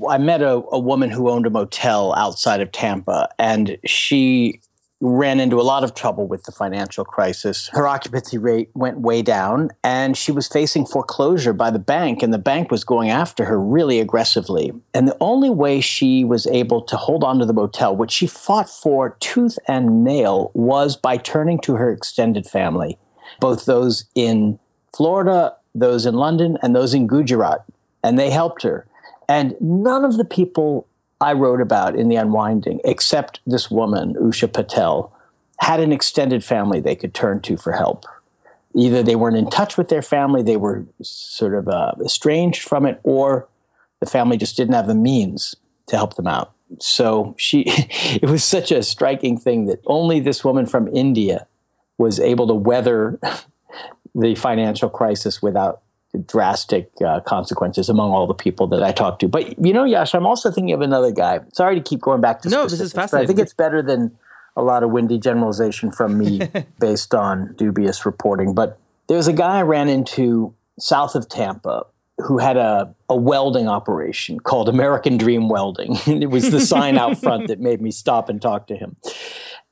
I 0.10 0.18
met 0.18 0.42
a, 0.42 0.62
a 0.72 0.80
woman 0.80 1.10
who 1.10 1.30
owned 1.30 1.46
a 1.46 1.50
motel 1.50 2.14
outside 2.16 2.62
of 2.62 2.72
Tampa, 2.72 3.30
and 3.40 3.78
she 3.86 4.60
ran 5.00 5.40
into 5.40 5.60
a 5.60 5.64
lot 5.64 5.84
of 5.84 5.94
trouble 5.94 6.28
with 6.28 6.44
the 6.44 6.52
financial 6.52 7.06
crisis. 7.06 7.70
Her 7.72 7.88
occupancy 7.88 8.38
rate 8.38 8.70
went 8.74 9.00
way 9.00 9.22
down, 9.22 9.70
and 9.84 10.18
she 10.18 10.32
was 10.32 10.48
facing 10.48 10.86
foreclosure 10.86 11.54
by 11.54 11.70
the 11.70 11.80
bank, 11.80 12.24
and 12.24 12.34
the 12.34 12.40
bank 12.40 12.72
was 12.72 12.84
going 12.84 13.10
after 13.10 13.46
her 13.46 13.60
really 13.60 14.00
aggressively. 14.00 14.72
And 14.94 15.08
the 15.08 15.18
only 15.22 15.50
way 15.52 15.82
she 15.82 16.24
was 16.24 16.48
able 16.48 16.82
to 16.84 16.98
hold 16.98 17.24
on 17.24 17.38
to 17.40 17.46
the 17.46 17.54
motel, 17.54 17.96
which 17.96 18.12
she 18.12 18.28
fought 18.28 18.70
for 18.70 19.12
tooth 19.20 19.60
and 19.68 20.04
nail, 20.04 20.52
was 20.56 20.96
by 20.96 21.18
turning 21.18 21.60
to 21.62 21.76
her 21.76 21.92
extended 21.92 22.48
family, 22.48 22.98
both 23.40 23.66
those 23.66 24.06
in 24.16 24.60
Florida, 24.96 25.56
those 25.76 26.08
in 26.08 26.16
London, 26.16 26.58
and 26.64 26.76
those 26.76 26.96
in 26.96 27.06
Gujarat. 27.06 27.64
And 28.04 28.18
they 28.18 28.32
helped 28.32 28.64
her. 28.64 28.88
And 29.28 29.56
none 29.60 30.06
of 30.06 30.18
the 30.18 30.26
people 30.26 30.88
I 31.20 31.34
wrote 31.34 31.62
about 31.62 31.96
in 31.96 32.10
The 32.10 32.16
Unwinding, 32.16 32.80
except 32.84 33.40
this 33.46 33.70
woman, 33.70 34.14
Usha 34.16 34.52
Patel, 34.52 35.12
had 35.60 35.80
an 35.80 35.92
extended 35.92 36.44
family 36.44 36.80
they 36.80 36.96
could 36.96 37.14
turn 37.14 37.42
to 37.42 37.58
for 37.58 37.74
help. 37.74 38.06
Either 38.76 39.02
they 39.02 39.16
weren't 39.16 39.38
in 39.38 39.50
touch 39.50 39.78
with 39.78 39.90
their 39.90 40.04
family, 40.04 40.44
they 40.44 40.58
were 40.58 40.86
sort 41.02 41.56
of 41.56 41.68
uh, 41.68 41.94
estranged 42.06 42.62
from 42.62 42.86
it, 42.86 43.00
or 43.04 43.48
the 44.00 44.06
family 44.06 44.38
just 44.38 44.56
didn't 44.56 44.76
have 44.76 44.88
the 44.88 44.96
means 44.96 45.56
to 45.88 45.96
help 45.96 46.16
them 46.16 46.28
out. 46.28 46.54
So 46.80 47.34
she, 47.38 47.64
it 47.68 48.30
was 48.30 48.44
such 48.44 48.72
a 48.72 48.84
striking 48.84 49.38
thing 49.38 49.66
that 49.66 49.82
only 49.88 50.20
this 50.20 50.46
woman 50.46 50.68
from 50.68 50.88
India 50.90 51.48
was 51.98 52.20
able 52.20 52.48
to 52.48 52.54
weather 52.54 53.20
the 54.16 54.36
financial 54.36 54.90
crisis 54.90 55.42
without 55.42 55.82
drastic 56.26 56.90
uh, 57.06 57.20
consequences 57.22 57.90
among 57.90 58.12
all 58.12 58.28
the 58.28 58.34
people 58.34 58.68
that 58.68 58.84
I 58.84 58.92
talked 58.92 59.22
to. 59.22 59.28
But 59.28 59.64
you 59.64 59.74
know, 59.74 59.84
Yash, 59.84 60.14
I'm 60.14 60.26
also 60.26 60.52
thinking 60.52 60.74
of 60.74 60.82
another 60.82 61.12
guy. 61.12 61.40
Sorry 61.54 61.76
to 61.76 61.82
keep 61.82 62.02
going 62.02 62.22
back 62.22 62.42
to 62.42 62.50
no, 62.50 62.68
this 62.68 62.80
is 62.80 62.94
fascinating. 62.94 63.26
I 63.26 63.28
think 63.28 63.40
it's 63.40 63.54
better 63.54 63.82
than 63.82 64.18
a 64.56 64.64
lot 64.64 64.84
of 64.84 64.92
windy 64.92 65.20
generalization 65.20 65.92
from 65.92 66.18
me 66.18 66.50
based 66.80 67.14
on 67.14 67.54
dubious 67.58 68.06
reporting. 68.06 68.54
But 68.54 68.80
there's 69.08 69.28
a 69.28 69.34
guy 69.34 69.60
I 69.60 69.62
ran 69.62 69.88
into 69.88 70.54
south 70.80 71.16
of 71.16 71.30
Tampa 71.30 71.86
who 72.20 72.40
had 72.40 72.58
a, 72.58 72.94
a 73.10 73.16
welding 73.16 73.68
operation 73.68 74.40
called 74.40 74.68
American 74.68 75.18
Dream 75.18 75.50
Welding. 75.50 75.98
it 76.08 76.30
was 76.30 76.50
the 76.50 76.60
sign 76.60 76.98
out 76.98 77.18
front 77.18 77.48
that 77.50 77.60
made 77.60 77.82
me 77.82 77.92
stop 77.92 78.30
and 78.30 78.42
talk 78.42 78.68
to 78.68 78.76
him. 78.76 78.96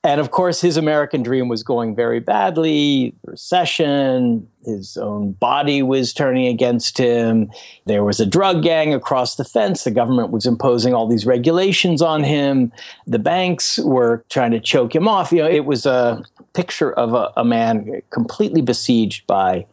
And 0.04 0.20
of 0.20 0.30
course, 0.30 0.60
his 0.60 0.76
American 0.76 1.24
dream 1.24 1.48
was 1.48 1.64
going 1.64 1.96
very 1.96 2.20
badly. 2.20 3.12
Recession, 3.24 4.46
his 4.64 4.96
own 4.96 5.32
body 5.32 5.82
was 5.82 6.12
turning 6.12 6.46
against 6.46 6.96
him. 6.96 7.50
There 7.86 8.04
was 8.04 8.20
a 8.20 8.26
drug 8.26 8.62
gang 8.62 8.94
across 8.94 9.34
the 9.34 9.44
fence. 9.44 9.82
The 9.82 9.90
government 9.90 10.30
was 10.30 10.46
imposing 10.46 10.94
all 10.94 11.08
these 11.08 11.26
regulations 11.26 12.02
on 12.02 12.22
him. 12.22 12.72
The 13.08 13.18
banks 13.18 13.80
were 13.80 14.24
trying 14.28 14.52
to 14.52 14.60
choke 14.60 14.94
him 14.94 15.08
off. 15.08 15.32
You 15.32 15.38
know, 15.38 15.50
it 15.50 15.64
was 15.64 15.86
a 15.86 16.22
picture 16.52 16.92
of 16.92 17.12
a, 17.12 17.32
a 17.36 17.44
man 17.44 18.00
completely 18.10 18.62
besieged 18.62 19.26
by 19.26 19.66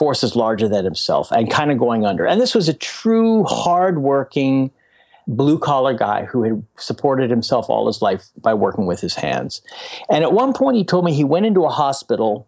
forces 0.00 0.34
larger 0.36 0.68
than 0.68 0.84
himself 0.84 1.30
and 1.30 1.50
kind 1.50 1.70
of 1.70 1.78
going 1.78 2.06
under. 2.06 2.26
And 2.26 2.40
this 2.40 2.54
was 2.54 2.68
a 2.68 2.74
true, 2.74 3.44
hardworking, 3.44 4.70
blue 5.36 5.58
collar 5.58 5.94
guy 5.94 6.24
who 6.24 6.42
had 6.42 6.62
supported 6.76 7.30
himself 7.30 7.70
all 7.70 7.86
his 7.86 8.02
life 8.02 8.28
by 8.40 8.52
working 8.52 8.86
with 8.86 9.00
his 9.00 9.14
hands. 9.14 9.62
And 10.08 10.24
at 10.24 10.32
one 10.32 10.52
point, 10.52 10.76
he 10.76 10.84
told 10.84 11.04
me 11.04 11.14
he 11.14 11.24
went 11.24 11.46
into 11.46 11.64
a 11.64 11.70
hospital 11.70 12.46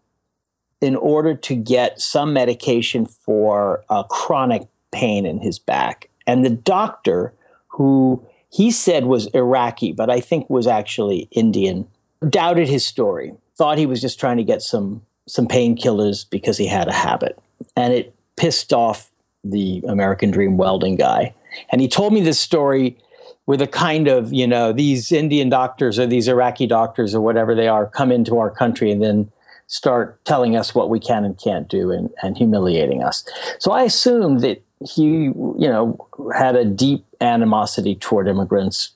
in 0.81 0.97
order 0.97 1.35
to 1.35 1.55
get 1.55 2.01
some 2.01 2.33
medication 2.33 3.07
for 3.07 3.85
a 3.89 4.05
chronic 4.05 4.67
pain 4.91 5.25
in 5.25 5.39
his 5.39 5.59
back. 5.59 6.09
And 6.27 6.45
the 6.45 6.51
doctor, 6.51 7.33
who 7.69 8.25
he 8.51 8.71
said 8.71 9.07
was 9.07 9.27
Iraqi, 9.29 9.93
but 9.93 10.11
I 10.11 10.21
think 10.21 10.51
was 10.51 10.67
actually 10.67 11.29
Indian, 11.31 11.87
doubted 12.29 12.69
his 12.69 12.85
story, 12.85 13.33
thought 13.57 13.79
he 13.79 13.87
was 13.87 14.01
just 14.01 14.21
trying 14.21 14.37
to 14.37 14.45
get 14.45 14.63
some 14.63 15.03
some 15.29 15.47
painkillers 15.47 16.29
because 16.29 16.59
he 16.59 16.67
had 16.67 16.89
a 16.89 16.93
habit. 16.93 17.39
And 17.77 17.95
it 17.95 18.13
pissed 18.37 18.73
off 18.73 19.09
the 19.45 19.83
American 19.87 20.33
Dream 20.33 20.57
welding 20.57 20.97
guy. 20.97 21.33
And 21.71 21.81
he 21.81 21.89
told 21.89 22.13
me 22.13 22.21
this 22.21 22.41
story 22.41 22.99
with 23.47 23.61
a 23.61 23.67
kind 23.67 24.09
of, 24.09 24.33
you 24.33 24.47
know, 24.47 24.73
these 24.73 25.11
Indian 25.11 25.49
doctors 25.49 25.99
or 25.99 26.07
these 26.07 26.29
Iraqi 26.29 26.67
doctors 26.67 27.15
or 27.15 27.21
whatever 27.21 27.55
they 27.55 27.69
are 27.69 27.87
come 27.87 28.13
into 28.13 28.39
our 28.39 28.51
country 28.51 28.91
and 28.91 29.03
then 29.03 29.31
start 29.67 30.23
telling 30.25 30.57
us 30.57 30.75
what 30.75 30.91
we 30.91 31.01
can 31.01 31.25
and 31.25 31.39
can't 31.39 31.69
do 31.69 31.91
and, 31.91 32.11
and 32.23 32.37
humiliating 32.37 33.03
us. 33.03 33.25
So 33.59 33.73
I 33.73 33.83
assumed 33.83 34.41
that 34.41 34.63
he, 34.87 35.05
you 35.05 35.55
know, 35.59 35.97
had 36.35 36.57
a 36.57 36.65
deep 36.65 37.05
animosity 37.21 37.95
toward 37.95 38.29
immigrants 38.29 38.93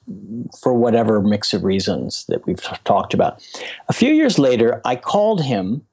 for 0.60 0.74
whatever 0.74 1.20
mix 1.20 1.54
of 1.54 1.64
reasons 1.64 2.24
that 2.28 2.44
we've 2.46 2.60
talked 2.84 3.14
about. 3.14 3.42
A 3.88 3.92
few 3.92 4.12
years 4.12 4.38
later, 4.38 4.80
I 4.84 4.96
called 4.96 5.44
him 5.44 5.86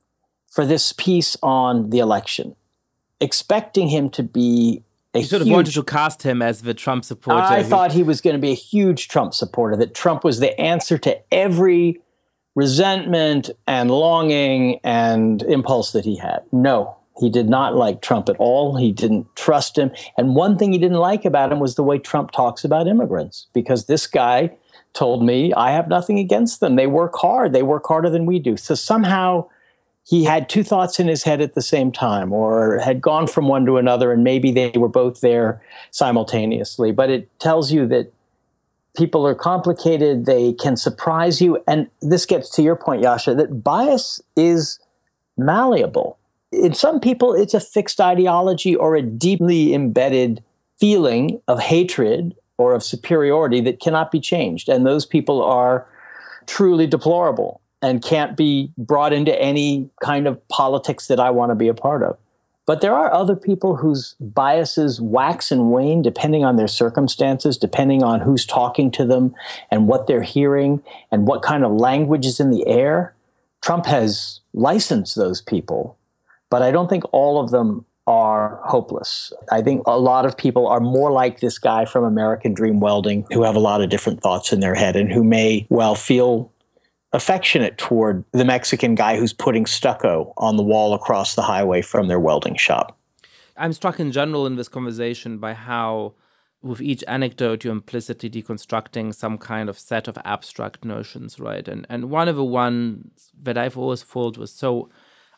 for 0.49 0.65
this 0.65 0.93
piece 0.93 1.37
on 1.41 1.89
the 1.89 1.99
election, 1.99 2.55
expecting 3.19 3.87
him 3.87 4.09
to 4.11 4.23
be 4.23 4.83
you 5.15 5.23
sort 5.23 5.41
of 5.41 5.47
wanted 5.47 5.73
to 5.73 5.83
cast 5.83 6.23
him 6.23 6.41
as 6.41 6.61
the 6.61 6.73
Trump 6.73 7.05
supporter. 7.05 7.39
I 7.39 7.61
who, 7.61 7.69
thought 7.69 7.91
he 7.91 8.03
was 8.03 8.21
going 8.21 8.35
to 8.35 8.41
be 8.41 8.51
a 8.51 8.55
huge 8.55 9.07
Trump 9.07 9.33
supporter, 9.33 9.75
that 9.77 9.93
Trump 9.93 10.23
was 10.23 10.39
the 10.39 10.59
answer 10.59 10.97
to 10.99 11.33
every 11.33 12.01
resentment 12.55 13.49
and 13.67 13.91
longing 13.91 14.79
and 14.83 15.41
impulse 15.43 15.91
that 15.91 16.05
he 16.05 16.15
had. 16.15 16.41
No, 16.51 16.95
he 17.19 17.29
did 17.29 17.49
not 17.49 17.75
like 17.75 18.01
Trump 18.01 18.29
at 18.29 18.35
all. 18.37 18.75
He 18.77 18.91
didn't 18.91 19.27
trust 19.35 19.77
him. 19.77 19.91
And 20.17 20.35
one 20.35 20.57
thing 20.57 20.71
he 20.71 20.79
didn't 20.79 20.97
like 20.97 21.25
about 21.25 21.51
him 21.51 21.59
was 21.59 21.75
the 21.75 21.83
way 21.83 21.99
Trump 21.99 22.31
talks 22.31 22.63
about 22.63 22.87
immigrants, 22.87 23.47
because 23.53 23.85
this 23.85 24.07
guy 24.07 24.51
told 24.93 25.25
me, 25.25 25.53
I 25.53 25.71
have 25.71 25.87
nothing 25.87 26.19
against 26.19 26.59
them. 26.59 26.75
They 26.75 26.87
work 26.87 27.15
hard, 27.15 27.53
they 27.53 27.63
work 27.63 27.85
harder 27.87 28.09
than 28.09 28.25
we 28.25 28.37
do. 28.39 28.57
So 28.57 28.75
somehow, 28.75 29.47
he 30.05 30.23
had 30.25 30.49
two 30.49 30.63
thoughts 30.63 30.99
in 30.99 31.07
his 31.07 31.23
head 31.23 31.41
at 31.41 31.53
the 31.53 31.61
same 31.61 31.91
time 31.91 32.33
or 32.33 32.79
had 32.79 33.01
gone 33.01 33.25
from 33.25 33.47
one 33.47 33.65
to 33.65 33.77
another 33.77 34.11
and 34.11 34.23
maybe 34.23 34.51
they 34.51 34.71
were 34.75 34.89
both 34.89 35.21
there 35.21 35.61
simultaneously. 35.91 36.91
But 36.91 37.09
it 37.09 37.39
tells 37.39 37.71
you 37.71 37.87
that 37.87 38.11
people 38.97 39.25
are 39.25 39.35
complicated 39.35 40.25
they 40.25 40.53
can 40.53 40.75
surprise 40.75 41.41
you 41.41 41.63
and 41.67 41.87
this 42.01 42.25
gets 42.25 42.49
to 42.51 42.61
your 42.61 42.75
point 42.75 43.01
yascha 43.01 43.35
that 43.37 43.63
bias 43.63 44.21
is 44.35 44.77
malleable. 45.37 46.17
In 46.51 46.73
some 46.73 46.99
people 46.99 47.33
it's 47.33 47.53
a 47.53 47.61
fixed 47.61 48.01
ideology 48.01 48.75
or 48.75 48.95
a 48.95 49.01
deeply 49.01 49.73
embedded 49.73 50.43
feeling 50.79 51.41
of 51.47 51.59
hatred 51.59 52.35
or 52.57 52.75
of 52.75 52.83
superiority 52.83 53.61
that 53.61 53.79
cannot 53.79 54.11
be 54.11 54.19
changed 54.19 54.67
and 54.67 54.85
those 54.85 55.05
people 55.05 55.41
are 55.41 55.87
truly 56.45 56.85
deplorable 56.85 57.61
and 57.83 58.01
can't 58.01 58.37
be 58.37 58.71
brought 58.77 59.13
into 59.13 59.39
any 59.39 59.89
kind 60.01 60.25
of 60.25 60.47
politics 60.47 61.07
that 61.07 61.19
I 61.19 61.29
want 61.29 61.51
to 61.51 61.55
be 61.55 61.67
a 61.67 61.73
part 61.73 62.01
of. 62.01 62.17
But 62.65 62.79
there 62.79 62.95
are 62.95 63.13
other 63.13 63.35
people 63.35 63.75
whose 63.75 64.15
biases 64.21 65.01
wax 65.01 65.51
and 65.51 65.69
wane 65.69 66.01
depending 66.01 66.45
on 66.45 66.55
their 66.55 66.69
circumstances, 66.69 67.57
depending 67.57 68.01
on 68.01 68.21
who's 68.21 68.45
talking 68.45 68.89
to 68.91 69.05
them 69.05 69.35
and 69.69 69.85
what 69.85 70.07
they're 70.07 70.23
hearing 70.23 70.81
and 71.11 71.27
what 71.27 71.43
kind 71.43 71.65
of 71.65 71.73
language 71.73 72.25
is 72.25 72.39
in 72.39 72.51
the 72.51 72.65
air. 72.65 73.13
Trump 73.61 73.85
has 73.85 74.39
licensed 74.53 75.17
those 75.17 75.41
people, 75.41 75.97
but 76.49 76.61
I 76.61 76.71
don't 76.71 76.89
think 76.89 77.03
all 77.11 77.41
of 77.41 77.51
them 77.51 77.85
are 78.07 78.61
hopeless. 78.63 79.33
I 79.51 79.61
think 79.61 79.83
a 79.85 79.99
lot 79.99 80.25
of 80.25 80.37
people 80.37 80.67
are 80.67 80.79
more 80.79 81.11
like 81.11 81.41
this 81.41 81.57
guy 81.57 81.83
from 81.83 82.05
American 82.05 82.53
Dream 82.53 82.79
Welding 82.79 83.25
who 83.31 83.43
have 83.43 83.55
a 83.55 83.59
lot 83.59 83.81
of 83.81 83.89
different 83.89 84.21
thoughts 84.21 84.53
in 84.53 84.61
their 84.61 84.75
head 84.75 84.95
and 84.95 85.11
who 85.11 85.23
may 85.23 85.67
well 85.69 85.95
feel 85.95 86.51
affectionate 87.13 87.77
toward 87.77 88.25
the 88.31 88.43
Mexican 88.43 88.95
guy 88.95 89.17
who's 89.17 89.33
putting 89.33 89.65
stucco 89.65 90.33
on 90.37 90.57
the 90.57 90.63
wall 90.63 90.93
across 90.93 91.35
the 91.35 91.43
highway 91.43 91.81
from 91.81 92.07
their 92.07 92.19
welding 92.19 92.55
shop. 92.55 92.97
I'm 93.55 93.71
struck 93.71 93.99
in 93.99 94.11
general 94.11 94.47
in 94.47 94.55
this 94.55 94.67
conversation 94.67 95.37
by 95.37 95.53
how, 95.53 96.15
with 96.63 96.81
each 96.81 97.03
anecdote, 97.07 97.63
you're 97.63 97.73
implicitly 97.73 98.29
deconstructing 98.29 99.13
some 99.13 99.37
kind 99.37 99.69
of 99.69 99.77
set 99.77 100.07
of 100.07 100.17
abstract 100.25 100.83
notions, 100.83 101.39
right? 101.39 101.67
And 101.67 101.85
and 101.87 102.09
one 102.09 102.27
of 102.27 102.35
the 102.35 102.43
ones 102.43 103.29
that 103.39 103.57
I've 103.57 103.77
always 103.77 104.01
thought 104.01 104.39
was 104.39 104.51
so 104.51 104.89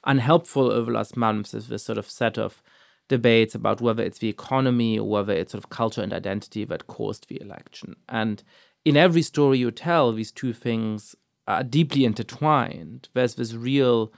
unhelpful 0.06 0.72
over 0.72 0.92
the 0.92 0.98
last 0.98 1.18
months 1.18 1.54
is 1.54 1.68
this 1.68 1.84
sort 1.84 1.98
of 1.98 2.10
set 2.10 2.38
of 2.38 2.62
debates 3.10 3.54
about 3.54 3.82
whether 3.82 4.02
it's 4.02 4.20
the 4.20 4.30
economy 4.30 4.98
or 4.98 5.10
whether 5.10 5.34
it's 5.34 5.52
sort 5.52 5.64
of 5.64 5.70
culture 5.70 6.02
and 6.02 6.14
identity 6.14 6.64
that 6.66 6.88
caused 6.88 7.28
the 7.28 7.40
election. 7.42 7.96
And 8.08 8.44
in 8.84 8.96
every 8.96 9.22
story 9.22 9.58
you 9.58 9.72
tell, 9.72 10.12
these 10.12 10.32
two 10.32 10.54
things 10.54 11.16
are 11.48 11.64
deeply 11.64 12.06
intertwined. 12.06 13.10
There's 13.14 13.36
this 13.36 13.54
real 13.54 14.12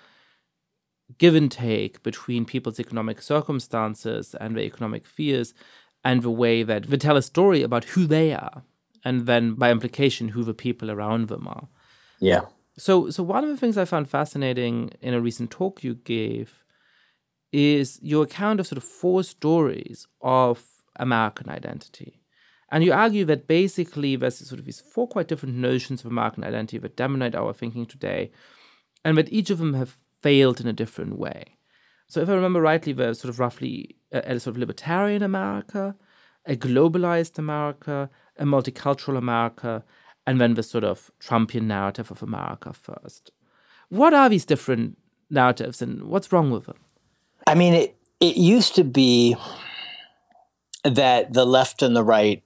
give 1.18 1.36
and 1.36 1.52
take 1.52 2.04
between 2.04 2.46
people's 2.46 2.80
economic 2.80 3.22
circumstances 3.22 4.36
and 4.40 4.56
their 4.56 4.64
economic 4.64 5.06
fears 5.06 5.54
and 6.04 6.22
the 6.22 6.32
way 6.32 6.64
that 6.64 6.84
they 6.90 6.98
tell 6.98 7.18
a 7.18 7.22
story 7.22 7.64
about 7.64 7.86
who 7.86 8.06
they 8.06 8.34
are 8.34 8.64
and 9.04 9.26
then 9.26 9.54
by 9.54 9.72
implication 9.72 10.30
who 10.30 10.44
the 10.44 10.54
people 10.54 10.92
around 10.92 11.28
them 11.28 11.48
are. 11.48 11.68
Yeah. 12.20 12.42
So 12.78 13.10
so 13.10 13.24
one 13.24 13.44
of 13.44 13.50
the 13.50 13.58
things 13.58 13.78
I 13.78 13.86
found 13.86 14.10
fascinating 14.10 14.92
in 15.02 15.14
a 15.14 15.22
recent 15.22 15.50
talk 15.50 15.84
you 15.84 15.96
gave 15.96 16.64
is 17.52 18.00
your 18.02 18.24
account 18.24 18.60
of 18.60 18.68
sort 18.68 18.78
of 18.78 18.84
four 18.84 19.24
stories 19.24 20.08
of 20.22 20.64
American 20.98 21.50
identity. 21.50 22.17
And 22.70 22.84
you 22.84 22.92
argue 22.92 23.24
that 23.26 23.48
basically 23.48 24.16
there's 24.16 24.38
sort 24.38 24.60
of 24.60 24.66
these 24.66 24.82
four 24.82 25.08
quite 25.08 25.28
different 25.28 25.56
notions 25.56 26.02
of 26.02 26.08
American 26.08 26.44
identity 26.44 26.78
that 26.80 26.98
dominate 26.98 27.36
our 27.36 27.54
thinking 27.54 27.86
today, 27.86 28.32
and 29.06 29.18
that 29.18 29.32
each 29.32 29.50
of 29.50 29.60
them 29.60 29.74
have 29.74 29.96
failed 30.20 30.60
in 30.60 30.68
a 30.68 30.74
different 30.74 31.18
way. 31.18 31.58
So 32.08 32.22
if 32.22 32.30
I 32.30 32.34
remember 32.34 32.62
rightly, 32.62 32.94
there's 32.94 33.20
sort 33.20 33.30
of 33.30 33.40
roughly 33.40 33.96
a, 34.12 34.20
a 34.20 34.40
sort 34.40 34.56
of 34.56 34.60
libertarian 34.60 35.24
America, 35.24 35.96
a 36.46 36.56
globalized 36.56 37.38
America, 37.38 38.10
a 38.38 38.46
multicultural 38.46 39.18
America, 39.18 39.84
and 40.26 40.42
then 40.42 40.56
the 40.56 40.64
sort 40.64 40.84
of 40.84 41.12
Trumpian 41.22 41.64
narrative 41.64 42.12
of 42.12 42.24
America 42.24 42.74
first. 42.74 43.32
What 43.90 44.14
are 44.14 44.28
these 44.28 44.46
different 44.46 44.98
narratives 45.30 45.82
and 45.82 46.04
what's 46.04 46.32
wrong 46.32 46.52
with 46.52 46.66
them? 46.66 46.78
I 47.46 47.56
mean, 47.56 47.74
it, 47.74 47.96
it 48.20 48.36
used 48.36 48.76
to 48.76 48.84
be 48.84 49.38
that 50.84 51.34
the 51.34 51.46
left 51.46 51.82
and 51.82 51.96
the 51.96 52.04
right 52.04 52.44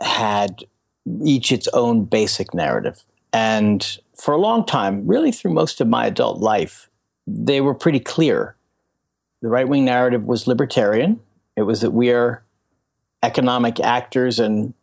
had 0.00 0.64
each 1.24 1.52
its 1.52 1.68
own 1.68 2.04
basic 2.04 2.52
narrative. 2.54 3.04
And 3.32 3.98
for 4.14 4.32
a 4.32 4.38
long 4.38 4.64
time, 4.64 5.06
really 5.06 5.32
through 5.32 5.52
most 5.52 5.80
of 5.80 5.88
my 5.88 6.06
adult 6.06 6.38
life, 6.38 6.88
they 7.26 7.60
were 7.60 7.74
pretty 7.74 8.00
clear. 8.00 8.56
The 9.42 9.48
right 9.48 9.68
wing 9.68 9.84
narrative 9.84 10.24
was 10.24 10.46
libertarian. 10.46 11.20
It 11.56 11.62
was 11.62 11.80
that 11.80 11.92
we 11.92 12.10
are 12.10 12.42
economic 13.22 13.80
actors 13.80 14.38
and 14.38 14.74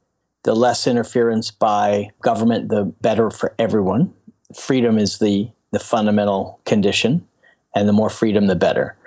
the 0.44 0.56
less 0.56 0.88
interference 0.88 1.52
by 1.52 2.12
government, 2.22 2.70
the 2.70 2.84
better 2.84 3.30
for 3.30 3.56
everyone. 3.58 4.14
Freedom 4.56 4.98
is 4.98 5.20
the, 5.20 5.50
the 5.72 5.80
fundamental 5.80 6.60
condition, 6.66 7.26
and 7.76 7.88
the 7.88 7.94
more 7.94 8.10
freedom, 8.10 8.48
the 8.48 8.56
better. 8.56 8.98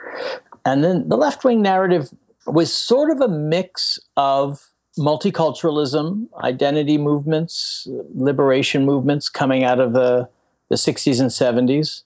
And 0.65 0.83
then 0.83 1.09
the 1.09 1.17
left 1.17 1.45
wing 1.45 1.63
narrative 1.63 2.09
was 2.47 2.73
sort 2.73 3.11
of 3.11 3.21
a 3.21 3.29
mix 3.29 3.99
of 4.17 4.73
multiculturalism, 4.99 6.29
identity 6.43 6.99
movements, 6.99 7.87
liberation 8.15 8.85
movements 8.85 9.29
coming 9.29 9.65
out 9.65 9.79
of 9.79 9.93
the, 9.93 10.29
the 10.69 10.77
60s 10.77 11.21
and 11.21 11.31
70s, 11.31 12.03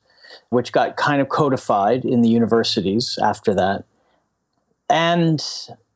which 0.51 0.73
got 0.73 0.97
kind 0.97 1.21
of 1.21 1.29
codified 1.29 2.05
in 2.05 2.23
the 2.23 2.29
universities 2.29 3.19
after 3.23 3.55
that, 3.55 3.85
and 4.89 5.45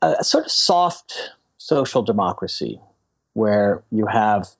a 0.02 0.22
sort 0.22 0.44
of 0.44 0.50
soft 0.50 1.30
social 1.56 2.02
democracy 2.02 2.80
where 3.32 3.82
you 3.90 4.06
have 4.06 4.50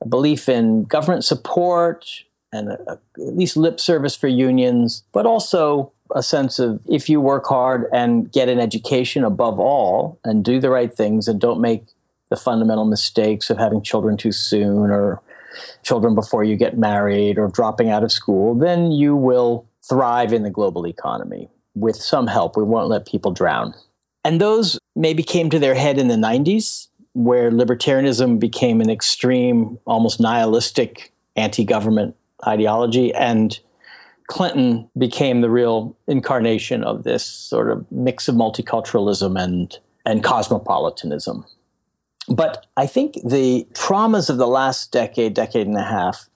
a 0.00 0.08
belief 0.08 0.48
in 0.48 0.84
government 0.84 1.24
support 1.24 2.24
and 2.52 2.70
a, 2.70 2.80
a, 2.90 2.92
at 3.28 3.36
least 3.36 3.56
lip 3.56 3.78
service 3.78 4.16
for 4.16 4.26
unions, 4.26 5.04
but 5.12 5.26
also 5.26 5.92
a 6.14 6.22
sense 6.22 6.58
of 6.58 6.80
if 6.88 7.08
you 7.08 7.20
work 7.20 7.46
hard 7.46 7.86
and 7.92 8.30
get 8.32 8.48
an 8.48 8.58
education 8.58 9.24
above 9.24 9.58
all 9.58 10.18
and 10.24 10.44
do 10.44 10.60
the 10.60 10.70
right 10.70 10.92
things 10.92 11.28
and 11.28 11.40
don't 11.40 11.60
make 11.60 11.84
the 12.30 12.36
fundamental 12.36 12.84
mistakes 12.84 13.50
of 13.50 13.58
having 13.58 13.82
children 13.82 14.16
too 14.16 14.32
soon 14.32 14.90
or 14.90 15.20
children 15.82 16.14
before 16.14 16.44
you 16.44 16.56
get 16.56 16.78
married 16.78 17.38
or 17.38 17.48
dropping 17.48 17.90
out 17.90 18.04
of 18.04 18.12
school, 18.12 18.54
then 18.54 18.92
you 18.92 19.16
will 19.16 19.66
thrive 19.82 20.32
in 20.32 20.42
the 20.42 20.50
global 20.50 20.86
economy 20.86 21.48
with 21.74 21.96
some 21.96 22.26
help. 22.26 22.56
We 22.56 22.62
won't 22.62 22.88
let 22.88 23.06
people 23.06 23.32
drown. 23.32 23.74
And 24.24 24.40
those 24.40 24.78
maybe 24.94 25.22
came 25.22 25.50
to 25.50 25.58
their 25.58 25.74
head 25.74 25.98
in 25.98 26.08
the 26.08 26.16
90s, 26.16 26.88
where 27.14 27.50
libertarianism 27.50 28.38
became 28.38 28.80
an 28.80 28.90
extreme, 28.90 29.78
almost 29.86 30.20
nihilistic 30.20 31.12
anti 31.36 31.64
government 31.64 32.14
ideology. 32.46 33.12
And 33.14 33.58
Clinton 34.30 34.88
became 34.96 35.40
the 35.40 35.50
real 35.50 35.96
incarnation 36.06 36.84
of 36.84 37.02
this 37.02 37.26
sort 37.26 37.68
of 37.68 37.84
mix 37.90 38.28
of 38.28 38.36
multiculturalism 38.36 39.38
and, 39.38 39.76
and 40.06 40.22
cosmopolitanism. 40.22 41.44
But 42.28 42.66
I 42.76 42.86
think 42.86 43.14
the 43.24 43.66
traumas 43.72 44.30
of 44.30 44.38
the 44.38 44.46
last 44.46 44.92
decade, 44.92 45.34
decade 45.34 45.66
and 45.66 45.76
a 45.76 45.82
half, 45.82 46.30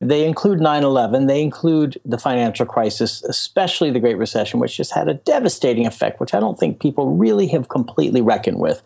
they 0.00 0.26
include 0.26 0.60
9 0.60 0.84
11, 0.84 1.26
they 1.26 1.42
include 1.42 2.00
the 2.02 2.16
financial 2.16 2.64
crisis, 2.64 3.22
especially 3.24 3.90
the 3.90 4.00
Great 4.00 4.16
Recession, 4.16 4.58
which 4.58 4.74
just 4.74 4.94
had 4.94 5.10
a 5.10 5.14
devastating 5.14 5.86
effect, 5.86 6.20
which 6.20 6.32
I 6.32 6.40
don't 6.40 6.58
think 6.58 6.80
people 6.80 7.14
really 7.14 7.46
have 7.48 7.68
completely 7.68 8.22
reckoned 8.22 8.58
with 8.58 8.82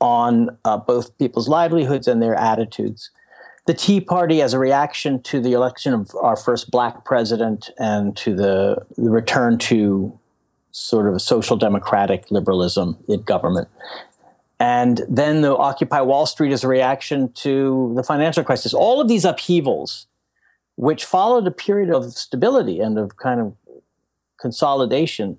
on 0.00 0.56
uh, 0.64 0.76
both 0.76 1.18
people's 1.18 1.48
livelihoods 1.48 2.06
and 2.06 2.22
their 2.22 2.36
attitudes 2.36 3.10
the 3.66 3.74
Tea 3.74 4.00
Party 4.00 4.42
as 4.42 4.52
a 4.52 4.58
reaction 4.58 5.22
to 5.22 5.40
the 5.40 5.52
election 5.52 5.94
of 5.94 6.10
our 6.20 6.36
first 6.36 6.70
black 6.70 7.04
president 7.04 7.70
and 7.78 8.16
to 8.16 8.34
the, 8.34 8.76
the 8.96 9.10
return 9.10 9.58
to 9.58 10.18
sort 10.70 11.08
of 11.08 11.14
a 11.14 11.20
social 11.20 11.56
democratic 11.56 12.30
liberalism 12.30 12.98
in 13.08 13.22
government. 13.22 13.68
And 14.60 15.02
then 15.08 15.40
the 15.40 15.56
Occupy 15.56 16.00
Wall 16.02 16.26
Street 16.26 16.52
as 16.52 16.62
a 16.62 16.68
reaction 16.68 17.32
to 17.32 17.92
the 17.96 18.02
financial 18.02 18.44
crisis. 18.44 18.74
All 18.74 19.00
of 19.00 19.08
these 19.08 19.24
upheavals, 19.24 20.06
which 20.76 21.04
followed 21.04 21.46
a 21.46 21.50
period 21.50 21.90
of 21.90 22.12
stability 22.12 22.80
and 22.80 22.98
of 22.98 23.16
kind 23.16 23.40
of 23.40 23.56
consolidation, 24.38 25.38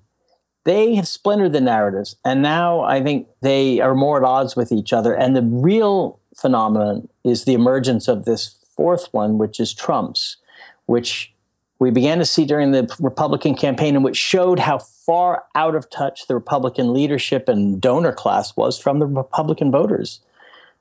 they 0.64 0.96
have 0.96 1.08
splintered 1.08 1.54
the 1.54 1.62
narratives. 1.62 2.16
And 2.26 2.42
now 2.42 2.82
I 2.82 3.04
think 3.04 3.28
they 3.42 3.80
are 3.80 3.94
more 3.94 4.18
at 4.18 4.24
odds 4.24 4.56
with 4.56 4.72
each 4.72 4.94
other. 4.94 5.14
And 5.14 5.36
the 5.36 5.44
real 5.44 6.20
phenomenon 6.36 7.08
is 7.24 7.46
the 7.46 7.54
emergence 7.54 8.08
of 8.08 8.26
this 8.26 8.56
fourth 8.76 9.08
one, 9.12 9.38
which 9.38 9.60
is 9.60 9.74
Trump's, 9.74 10.38
which 10.86 11.34
we 11.80 11.92
began 11.92 12.20
to 12.20 12.26
see 12.26 12.46
during 12.46 12.72
the 12.72 12.94
Republican 13.00 13.56
campaign 13.56 13.96
and 13.96 14.04
which 14.04 14.18
showed 14.18 14.60
how 14.60 14.78
far 14.78 15.44
out 15.56 15.76
of 15.76 15.90
touch 15.90 16.28
the 16.28 16.36
Republican 16.36 16.94
leadership 16.94 17.50
and 17.50 17.82
donor 17.82 18.14
class 18.14 18.56
was 18.56 18.80
from 18.80 19.00
the 19.00 19.06
Republican 19.06 19.72
voters 19.72 20.22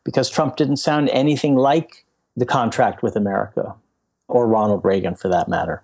because 0.04 0.30
Trump 0.30 0.56
didn't 0.56 0.76
sound 0.76 1.08
anything 1.10 1.56
like 1.56 2.04
the 2.36 2.46
contract 2.46 3.02
with 3.02 3.16
America 3.16 3.74
or 4.28 4.46
Ronald 4.46 4.84
Reagan 4.84 5.14
for 5.14 5.28
that 5.28 5.48
matter. 5.48 5.82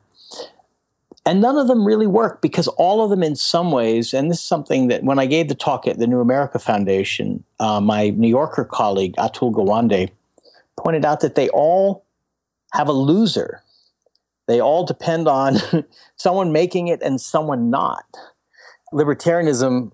And 1.27 1.41
none 1.41 1.59
of 1.59 1.69
them 1.69 1.87
really 1.87 2.07
work 2.07 2.41
because 2.41 2.67
all 2.69 3.05
of 3.05 3.11
them, 3.11 3.23
in 3.23 3.37
some 3.37 3.71
ways, 3.71 4.15
and 4.15 4.31
this 4.31 4.39
is 4.39 4.45
something 4.45 4.89
that 4.89 5.05
when 5.05 5.19
I 5.19 5.27
gave 5.27 5.49
the 5.49 5.55
talk 5.55 5.87
at 5.87 5.99
the 5.99 6.07
New 6.07 6.21
America 6.21 6.59
Foundation, 6.59 7.45
uh, 7.59 7.81
my 7.81 8.11
New 8.11 8.29
Yorker 8.29 8.65
colleague, 8.65 9.15
Atul 9.17 9.53
Gawande, 9.53 10.11
pointed 10.79 11.05
out 11.05 11.21
that 11.21 11.35
they 11.35 11.51
all 11.51 12.05
have 12.73 12.89
a 12.89 12.93
loser. 12.93 13.63
They 14.47 14.61
all 14.61 14.85
depend 14.85 15.29
on 15.29 15.57
someone 16.17 16.53
making 16.53 16.89
it 16.89 17.03
and 17.03 17.21
someone 17.21 17.71
not. 17.71 18.05
Libertarianism, 18.93 19.93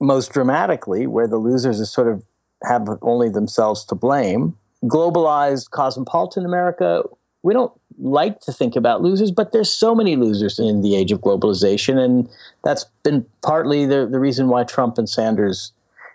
most 0.00 0.32
dramatically, 0.32 1.06
where 1.06 1.26
the 1.26 1.38
losers 1.38 1.80
are 1.80 1.86
sort 1.86 2.08
of 2.08 2.22
have 2.62 2.88
only 3.02 3.28
themselves 3.28 3.84
to 3.86 3.94
blame. 3.94 4.56
Globalized 4.84 5.70
cosmopolitan 5.70 6.44
America, 6.44 7.02
we 7.42 7.52
don't 7.52 7.72
like 7.98 8.40
to 8.40 8.52
think 8.52 8.76
about 8.76 9.02
losers, 9.02 9.30
but 9.30 9.52
there's 9.52 9.70
so 9.70 9.94
many 9.94 10.16
losers 10.16 10.58
in 10.58 10.82
the 10.82 10.96
age 10.96 11.12
of 11.12 11.20
globalization. 11.20 11.98
And 11.98 12.28
that's 12.64 12.84
been 13.02 13.26
partly 13.42 13.86
the, 13.86 14.06
the 14.06 14.20
reason 14.20 14.48
why 14.48 14.64
Trump 14.64 14.98
and 14.98 15.08
Sanders 15.08 15.72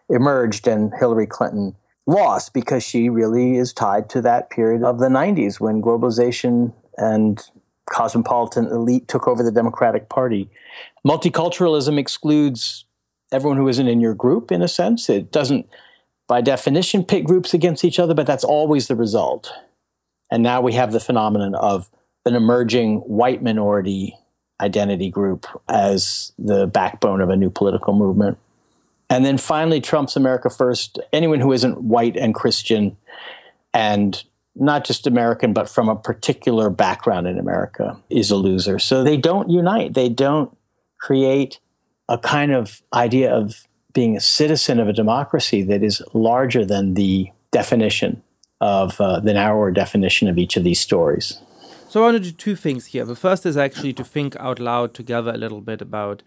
emerged 0.10 0.68
and 0.68 0.94
Hillary 1.00 1.28
Clinton 1.28 1.76
lost, 2.06 2.54
because 2.54 2.84
she 2.84 3.10
really 3.10 3.58
is 3.58 3.74
tied 3.74 4.10
to 4.10 4.22
that 4.22 4.50
period 4.50 4.84
of 4.84 5.00
the 5.00 5.08
90s 5.08 5.60
when 5.60 5.82
globalization 5.82 6.74
and 6.98 7.42
cosmopolitan 7.90 8.66
elite 8.68 9.08
took 9.08 9.28
over 9.28 9.44
the 9.44 9.52
Democratic 9.52 10.10
Party. 10.10 10.50
Multiculturalism 11.06 11.98
excludes 11.98 12.86
everyone 13.32 13.58
who 13.58 13.68
isn't 13.68 13.88
in 13.88 14.00
your 14.00 14.14
group, 14.14 14.52
in 14.52 14.62
a 14.62 14.68
sense. 14.68 15.10
It 15.10 15.32
doesn't, 15.32 15.68
by 16.28 16.42
definition, 16.42 17.04
pit 17.04 17.26
groups 17.26 17.54
against 17.54 17.84
each 17.84 18.00
other, 18.00 18.14
but 18.14 18.28
that's 18.28 18.44
always 18.44 18.88
the 18.88 18.96
result. 18.96 19.52
And 20.34 20.42
now 20.42 20.62
we 20.62 20.74
have 20.74 20.92
the 20.92 21.00
phenomenon 21.00 21.54
of 21.54 21.92
an 22.26 22.34
emerging 22.34 23.02
white 23.02 23.44
minority 23.44 24.18
identity 24.60 25.12
group 25.12 25.46
as 25.70 26.32
the 26.40 26.66
backbone 26.66 27.22
of 27.22 27.30
a 27.30 27.36
new 27.36 27.52
political 27.52 27.94
movement. 27.94 28.40
And 29.12 29.24
then 29.24 29.38
finally, 29.38 29.80
Trump's 29.80 30.16
America 30.16 30.50
First. 30.50 30.98
Anyone 31.14 31.40
who 31.40 31.52
isn't 31.52 31.82
white 31.82 32.18
and 32.18 32.34
Christian 32.34 32.98
and 33.76 34.24
not 34.56 34.86
just 34.86 35.06
American, 35.06 35.54
but 35.54 35.70
from 35.70 35.88
a 35.88 35.96
particular 35.96 36.72
background 36.72 37.28
in 37.28 37.38
America 37.38 37.96
is 38.10 38.32
a 38.32 38.36
loser. 38.36 38.80
So 38.80 39.04
they 39.04 39.18
don't 39.18 39.52
unite. 39.52 39.94
They 39.94 40.10
don't 40.10 40.58
create 40.98 41.60
a 42.10 42.18
kind 42.18 42.52
of 42.52 42.82
idea 42.92 43.32
of 43.32 43.68
being 43.94 44.18
a 44.18 44.22
citizen 44.22 44.80
of 44.80 44.88
a 44.88 44.94
democracy 44.94 45.62
that 45.62 45.84
is 45.84 46.02
larger 46.12 46.66
than 46.66 46.96
the 46.96 47.28
definition 47.52 48.24
of 48.64 49.02
uh, 49.02 49.20
the 49.20 49.34
narrower 49.34 49.72
definition 49.72 50.30
of 50.30 50.38
each 50.38 50.56
of 50.56 50.64
these 50.64 50.80
stories. 50.80 51.38
So 51.90 52.00
I 52.00 52.06
want 52.06 52.24
to 52.24 52.32
do 52.32 52.32
two 52.32 52.56
things 52.56 52.88
here. 52.88 53.04
The 53.04 53.16
first 53.16 53.46
is 53.46 53.58
actually 53.58 53.92
to 53.94 54.06
think 54.06 54.38
out 54.38 54.58
loud 54.58 54.94
together 54.94 55.32
a 55.32 55.38
little 55.38 55.60
bit 55.60 55.82
about 55.82 56.24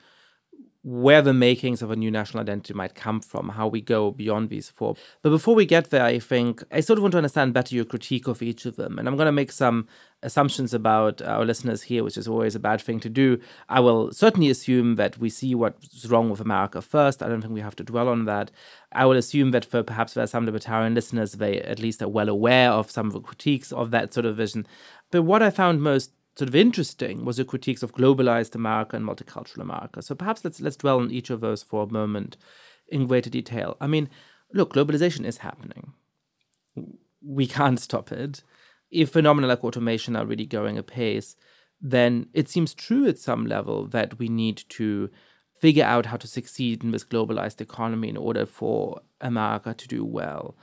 where 0.87 1.21
the 1.21 1.35
makings 1.35 1.83
of 1.83 1.91
a 1.91 1.97
new 1.97 2.13
national 2.13 2.41
identity 2.41 2.73
might 2.73 2.95
come 2.95 3.21
from, 3.21 3.49
how 3.49 3.67
we 3.67 3.81
go 3.81 4.13
beyond 4.13 4.51
these 4.51 4.71
four. 4.71 4.95
But 5.21 5.31
before 5.31 5.57
we 5.57 5.67
get 5.67 5.91
there, 5.91 6.05
I 6.05 6.21
think 6.21 6.63
I 6.71 6.79
sort 6.79 6.97
of 6.97 7.03
want 7.03 7.11
to 7.11 7.19
understand 7.19 7.55
better 7.55 7.75
your 7.75 7.85
critique 7.85 8.29
of 8.29 8.41
each 8.41 8.67
of 8.67 8.77
them. 8.77 8.97
And 8.97 9.09
I'm 9.09 9.17
going 9.17 9.27
to 9.27 9.33
make 9.33 9.51
some 9.51 9.89
assumptions 10.23 10.73
about 10.73 11.21
our 11.21 11.45
listeners 11.45 11.83
here, 11.83 12.05
which 12.05 12.17
is 12.17 12.29
always 12.29 12.55
a 12.55 12.61
bad 12.61 12.81
thing 12.81 13.01
to 13.01 13.09
do. 13.09 13.41
I 13.69 13.81
will 13.81 14.13
certainly 14.13 14.49
assume 14.49 14.95
that 14.95 15.19
we 15.19 15.29
see 15.29 15.57
what's 15.57 16.07
wrong 16.07 16.31
with 16.31 16.41
America 16.41 16.81
first. 16.81 17.21
I 17.21 17.27
don't 17.27 17.41
think 17.41 17.53
we 17.53 17.61
have 17.63 17.77
to 17.77 17.85
dwell 17.85 18.07
on 18.07 18.25
that. 18.27 18.53
I 18.93 19.07
will 19.07 19.17
assume 19.17 19.51
that 19.51 19.65
for 19.65 19.83
perhaps 19.83 20.15
there 20.15 20.23
are 20.23 20.29
some 20.29 20.47
libertarian 20.47 20.95
listeners, 20.95 21.33
they 21.33 21.61
at 21.63 21.81
least 21.81 22.01
are 22.01 22.09
well 22.09 22.29
aware 22.29 22.71
of 22.71 22.93
some 22.93 23.09
of 23.09 23.13
the 23.13 23.21
critiques 23.21 23.73
of 23.73 23.91
that 23.91 24.15
sort 24.15 24.25
of 24.25 24.37
vision. 24.37 24.65
But 25.11 25.23
what 25.23 25.43
I 25.43 25.51
found 25.51 25.83
most 25.83 26.13
sort 26.37 26.49
of 26.49 26.55
interesting 26.55 27.25
was 27.25 27.39
your 27.39 27.45
critiques 27.45 27.83
of 27.83 27.95
globalized 27.95 28.55
America 28.55 28.97
and 28.97 29.07
multicultural 29.07 29.63
America. 29.63 30.03
So 30.03 30.15
perhaps 30.15 30.45
let's 30.45 30.61
let's 30.61 30.77
dwell 30.77 31.01
on 31.01 31.11
each 31.11 31.31
of 31.31 31.41
those 31.41 31.63
for 31.63 31.85
a 31.85 31.93
moment 31.93 32.37
in 32.89 33.07
greater 33.07 33.31
detail. 33.31 33.77
I 33.81 33.87
mean, 33.87 34.09
look, 34.53 34.75
globalization 34.75 35.25
is 35.25 35.39
happening. 35.39 35.93
We 37.23 37.47
can't 37.47 37.81
stop 37.81 38.13
it. 38.13 38.43
If 38.91 39.11
phenomena 39.11 39.49
like 39.49 39.65
automation 39.65 40.15
are 40.15 40.27
really 40.27 40.47
going 40.47 40.79
apace, 40.79 41.37
then 41.81 42.27
it 42.33 42.49
seems 42.49 42.75
true 42.75 43.09
at 43.09 43.19
some 43.19 43.47
level 43.47 43.87
that 43.89 44.19
we 44.19 44.29
need 44.29 44.63
to 44.71 45.11
figure 45.61 45.85
out 45.85 46.07
how 46.07 46.17
to 46.19 46.27
succeed 46.27 46.85
in 46.85 46.91
this 46.91 47.05
globalized 47.05 47.61
economy 47.61 48.09
in 48.09 48.17
order 48.17 48.47
for 48.47 49.01
America 49.21 49.75
to 49.75 49.89
do 49.89 50.05
well. 50.05 50.55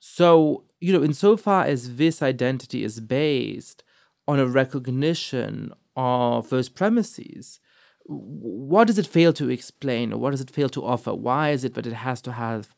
So, 0.00 0.64
you 0.80 0.92
know, 0.92 1.04
insofar 1.04 1.64
as 1.64 1.96
this 1.96 2.22
identity 2.22 2.82
is 2.82 3.00
based 3.00 3.82
on 4.28 4.38
a 4.38 4.46
recognition 4.46 5.72
of 5.96 6.50
those 6.50 6.68
premises, 6.68 7.58
what 8.04 8.86
does 8.86 8.98
it 8.98 9.06
fail 9.06 9.32
to 9.32 9.48
explain 9.48 10.12
or 10.12 10.18
what 10.18 10.30
does 10.30 10.40
it 10.40 10.50
fail 10.50 10.68
to 10.68 10.84
offer? 10.84 11.14
Why 11.14 11.50
is 11.50 11.64
it 11.64 11.74
that 11.74 11.86
it 11.86 11.94
has 11.94 12.20
to 12.22 12.32
have 12.32 12.74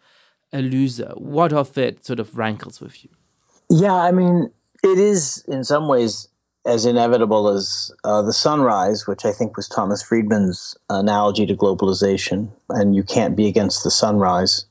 a 0.52 0.62
loser? 0.62 1.12
What 1.16 1.52
of 1.52 1.76
it 1.76 2.06
sort 2.06 2.20
of 2.20 2.38
rankles 2.38 2.80
with 2.80 3.04
you? 3.04 3.10
Yeah, 3.68 3.94
I 3.94 4.12
mean, 4.12 4.50
it 4.82 4.98
is 4.98 5.44
in 5.46 5.64
some 5.64 5.88
ways 5.88 6.28
as 6.66 6.84
inevitable 6.84 7.48
as 7.48 7.90
uh, 8.04 8.22
the 8.22 8.32
sunrise, 8.32 9.06
which 9.06 9.24
I 9.24 9.32
think 9.32 9.56
was 9.56 9.68
Thomas 9.68 10.02
Friedman's 10.02 10.76
analogy 10.88 11.46
to 11.46 11.54
globalization, 11.54 12.50
and 12.68 12.94
you 12.94 13.02
can't 13.02 13.36
be 13.36 13.48
against 13.48 13.82
the 13.82 13.90
sunrise. 13.90 14.66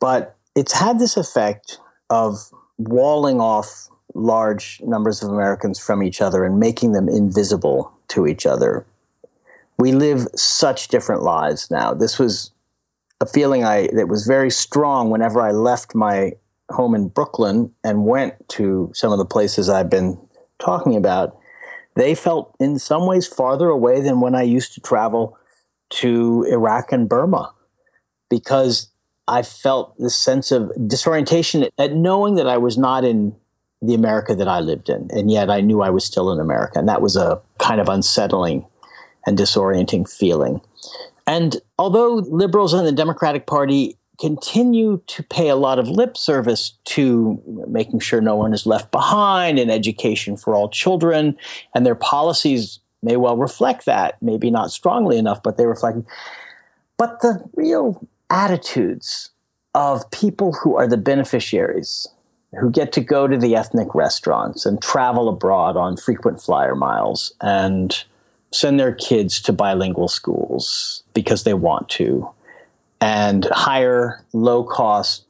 But 0.00 0.36
it's 0.54 0.72
had 0.72 0.98
this 0.98 1.16
effect 1.16 1.78
of 2.10 2.36
walling 2.78 3.40
off 3.40 3.88
large 4.14 4.80
numbers 4.84 5.22
of 5.22 5.30
Americans 5.30 5.78
from 5.78 6.02
each 6.02 6.20
other 6.20 6.44
and 6.44 6.58
making 6.58 6.92
them 6.92 7.08
invisible 7.08 7.92
to 8.08 8.26
each 8.26 8.46
other. 8.46 8.86
We 9.78 9.92
live 9.92 10.26
such 10.34 10.88
different 10.88 11.22
lives 11.22 11.70
now. 11.70 11.94
This 11.94 12.18
was 12.18 12.50
a 13.20 13.26
feeling 13.26 13.64
I 13.64 13.88
that 13.94 14.08
was 14.08 14.26
very 14.26 14.50
strong 14.50 15.10
whenever 15.10 15.40
I 15.40 15.52
left 15.52 15.94
my 15.94 16.32
home 16.70 16.94
in 16.94 17.08
Brooklyn 17.08 17.72
and 17.84 18.04
went 18.04 18.34
to 18.50 18.90
some 18.94 19.12
of 19.12 19.18
the 19.18 19.24
places 19.24 19.68
I've 19.68 19.90
been 19.90 20.18
talking 20.58 20.96
about. 20.96 21.38
They 21.94 22.14
felt 22.14 22.54
in 22.60 22.78
some 22.78 23.06
ways 23.06 23.26
farther 23.26 23.68
away 23.68 24.00
than 24.00 24.20
when 24.20 24.34
I 24.34 24.42
used 24.42 24.74
to 24.74 24.80
travel 24.80 25.36
to 25.90 26.46
Iraq 26.48 26.92
and 26.92 27.08
Burma 27.08 27.52
because 28.28 28.90
I 29.26 29.42
felt 29.42 29.96
this 29.98 30.16
sense 30.16 30.52
of 30.52 30.70
disorientation 30.86 31.66
at 31.78 31.94
knowing 31.94 32.34
that 32.36 32.48
I 32.48 32.58
was 32.58 32.78
not 32.78 33.04
in 33.04 33.34
the 33.80 33.94
America 33.94 34.34
that 34.34 34.48
I 34.48 34.60
lived 34.60 34.88
in. 34.88 35.08
And 35.12 35.30
yet 35.30 35.50
I 35.50 35.60
knew 35.60 35.82
I 35.82 35.90
was 35.90 36.04
still 36.04 36.32
in 36.32 36.40
America. 36.40 36.78
And 36.78 36.88
that 36.88 37.02
was 37.02 37.16
a 37.16 37.40
kind 37.58 37.80
of 37.80 37.88
unsettling 37.88 38.66
and 39.26 39.38
disorienting 39.38 40.10
feeling. 40.10 40.60
And 41.26 41.58
although 41.78 42.14
liberals 42.14 42.74
in 42.74 42.84
the 42.84 42.92
Democratic 42.92 43.46
Party 43.46 43.96
continue 44.18 45.00
to 45.06 45.22
pay 45.22 45.48
a 45.48 45.56
lot 45.56 45.78
of 45.78 45.88
lip 45.88 46.16
service 46.16 46.72
to 46.84 47.40
making 47.68 48.00
sure 48.00 48.20
no 48.20 48.34
one 48.34 48.52
is 48.52 48.66
left 48.66 48.90
behind 48.90 49.58
and 49.58 49.70
education 49.70 50.36
for 50.36 50.54
all 50.54 50.68
children, 50.68 51.36
and 51.74 51.86
their 51.86 51.94
policies 51.94 52.80
may 53.00 53.16
well 53.16 53.36
reflect 53.36 53.86
that, 53.86 54.20
maybe 54.20 54.50
not 54.50 54.72
strongly 54.72 55.18
enough, 55.18 55.40
but 55.42 55.56
they 55.56 55.66
reflect. 55.66 55.98
But 56.96 57.20
the 57.20 57.44
real 57.54 58.04
attitudes 58.28 59.30
of 59.74 60.10
people 60.10 60.52
who 60.52 60.76
are 60.76 60.88
the 60.88 60.96
beneficiaries 60.96 62.08
who 62.58 62.70
get 62.70 62.92
to 62.92 63.00
go 63.00 63.26
to 63.26 63.36
the 63.36 63.54
ethnic 63.54 63.94
restaurants 63.94 64.64
and 64.64 64.80
travel 64.80 65.28
abroad 65.28 65.76
on 65.76 65.96
frequent 65.96 66.40
flyer 66.40 66.74
miles 66.74 67.32
and 67.40 68.04
send 68.52 68.80
their 68.80 68.94
kids 68.94 69.40
to 69.42 69.52
bilingual 69.52 70.08
schools 70.08 71.02
because 71.12 71.44
they 71.44 71.54
want 71.54 71.88
to 71.90 72.28
and 73.00 73.46
hire 73.50 74.24
low 74.32 74.64
cost 74.64 75.24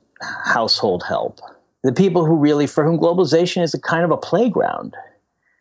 household 0.44 1.04
help. 1.06 1.40
The 1.82 1.92
people 1.92 2.24
who 2.24 2.36
really, 2.36 2.66
for 2.66 2.84
whom 2.84 2.98
globalization 2.98 3.62
is 3.62 3.74
a 3.74 3.80
kind 3.80 4.04
of 4.04 4.10
a 4.10 4.16
playground, 4.16 4.96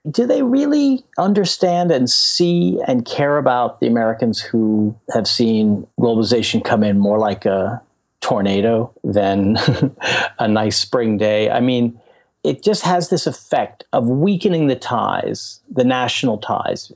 do 0.09 0.25
they 0.25 0.41
really 0.41 1.03
understand 1.17 1.91
and 1.91 2.09
see 2.09 2.79
and 2.87 3.05
care 3.05 3.37
about 3.37 3.79
the 3.79 3.87
Americans 3.87 4.39
who 4.39 4.95
have 5.13 5.27
seen 5.27 5.85
globalization 5.99 6.63
come 6.63 6.83
in 6.83 6.97
more 6.97 7.19
like 7.19 7.45
a 7.45 7.81
tornado 8.21 8.93
than 9.03 9.57
a 10.39 10.47
nice 10.47 10.77
spring 10.77 11.17
day. 11.17 11.49
I 11.49 11.59
mean, 11.59 11.99
it 12.43 12.63
just 12.63 12.83
has 12.83 13.09
this 13.09 13.27
effect 13.27 13.83
of 13.93 14.07
weakening 14.07 14.67
the 14.67 14.75
ties, 14.75 15.61
the 15.69 15.83
national 15.83 16.37
ties, 16.37 16.91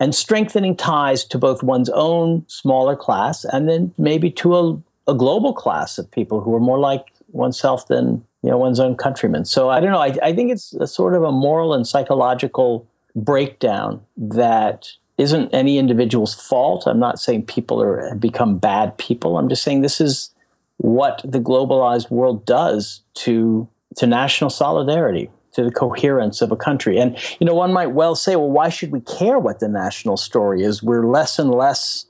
and 0.00 0.14
strengthening 0.14 0.76
ties 0.76 1.24
to 1.24 1.38
both 1.38 1.62
one's 1.62 1.90
own 1.90 2.44
smaller 2.48 2.96
class 2.96 3.44
and 3.44 3.68
then 3.68 3.92
maybe 3.98 4.30
to 4.30 4.56
a, 4.56 4.82
a 5.08 5.14
global 5.14 5.52
class 5.52 5.98
of 5.98 6.10
people 6.10 6.40
who 6.40 6.54
are 6.54 6.60
more 6.60 6.78
like 6.78 7.12
oneself 7.32 7.88
than 7.88 8.24
you 8.42 8.50
know 8.50 8.58
one's 8.58 8.80
own 8.80 8.96
countrymen. 8.96 9.44
So 9.44 9.70
I 9.70 9.80
don't 9.80 9.90
know. 9.90 10.00
I, 10.00 10.16
I 10.22 10.34
think 10.34 10.52
it's 10.52 10.74
a 10.74 10.86
sort 10.86 11.14
of 11.14 11.22
a 11.22 11.32
moral 11.32 11.72
and 11.72 11.86
psychological 11.86 12.86
breakdown 13.16 14.00
that 14.16 14.88
isn't 15.16 15.54
any 15.54 15.78
individual's 15.78 16.34
fault. 16.34 16.86
I'm 16.86 16.98
not 16.98 17.18
saying 17.18 17.46
people 17.46 17.80
are 17.80 18.14
become 18.16 18.58
bad 18.58 18.98
people. 18.98 19.38
I'm 19.38 19.48
just 19.48 19.62
saying 19.62 19.80
this 19.80 20.00
is 20.00 20.30
what 20.78 21.20
the 21.24 21.40
globalized 21.40 22.10
world 22.10 22.44
does 22.44 23.02
to 23.14 23.68
to 23.96 24.06
national 24.06 24.50
solidarity 24.50 25.30
to 25.52 25.62
the 25.62 25.70
coherence 25.70 26.42
of 26.42 26.50
a 26.50 26.56
country. 26.56 26.98
And 26.98 27.16
you 27.38 27.46
know 27.46 27.54
one 27.54 27.72
might 27.72 27.92
well 27.92 28.14
say 28.14 28.36
well 28.36 28.50
why 28.50 28.68
should 28.68 28.90
we 28.90 29.00
care 29.00 29.38
what 29.38 29.60
the 29.60 29.68
national 29.68 30.16
story 30.16 30.62
is? 30.62 30.82
We're 30.82 31.06
less 31.06 31.38
and 31.38 31.50
less 31.50 32.06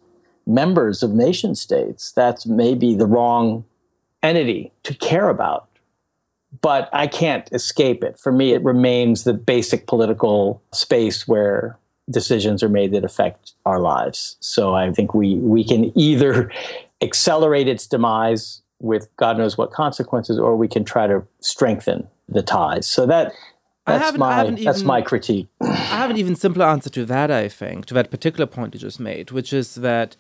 members 0.47 1.03
of 1.03 1.13
nation 1.13 1.55
states. 1.55 2.13
That's 2.13 2.47
maybe 2.47 2.95
the 2.95 3.07
wrong 3.07 3.65
entity 4.23 4.73
to 4.83 4.95
care 4.95 5.29
about. 5.29 5.69
But 6.61 6.89
i 6.93 7.07
can't 7.07 7.49
escape 7.53 8.03
it. 8.03 8.19
For 8.19 8.33
me 8.33 8.55
it 8.55 8.65
remains 8.65 9.25
the 9.25 9.35
basic 9.35 9.87
political 9.87 10.63
space 10.73 11.29
where 11.29 11.79
decisions 12.11 12.63
are 12.63 12.69
made 12.69 12.93
that 12.93 13.05
affect 13.05 13.53
our 13.67 13.79
lives. 13.79 14.37
So 14.41 14.75
i 14.75 14.91
think 14.91 15.13
we 15.13 15.35
we 15.37 15.65
can 15.65 15.97
either 15.99 16.51
accelerate 17.03 17.69
its 17.69 17.87
demise 17.87 18.63
with 18.85 19.09
God 19.17 19.39
knows 19.39 19.57
what 19.57 19.73
consequences, 19.73 20.39
or 20.39 20.57
we 20.57 20.69
can 20.69 20.85
try 20.85 21.07
to 21.07 21.27
strengthen 21.41 22.07
the 22.29 22.43
ties. 22.43 22.87
So 22.87 23.07
that 23.07 23.33
that's 23.87 24.17
my 24.17 24.51
that's 24.51 24.83
my 24.83 25.03
critique. 25.03 25.49
I 25.61 25.97
have 26.03 26.11
an 26.11 26.19
even 26.19 26.37
simpler 26.37 26.67
answer 26.67 26.91
to 26.91 27.05
that. 27.07 27.31
I 27.31 27.49
think 27.49 27.87
to 27.87 27.95
that 27.95 28.11
particular 28.11 28.47
point 28.47 28.75
you 28.75 28.81
just 28.81 29.01
made, 29.01 29.31
which 29.31 29.53
is 29.53 29.77
that 29.77 30.17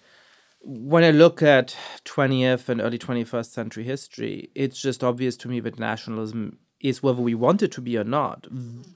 when 0.60 1.04
I 1.04 1.10
look 1.10 1.42
at 1.42 1.76
20th 2.06 2.70
and 2.70 2.80
early 2.80 2.98
21st 2.98 3.50
century 3.50 3.84
history, 3.84 4.50
it's 4.54 4.80
just 4.80 5.04
obvious 5.04 5.36
to 5.38 5.48
me 5.48 5.60
that 5.60 5.78
nationalism 5.78 6.58
is, 6.80 7.02
whether 7.02 7.20
we 7.20 7.34
want 7.34 7.62
it 7.62 7.72
to 7.72 7.82
be 7.82 7.98
or 7.98 8.04
not, 8.04 8.46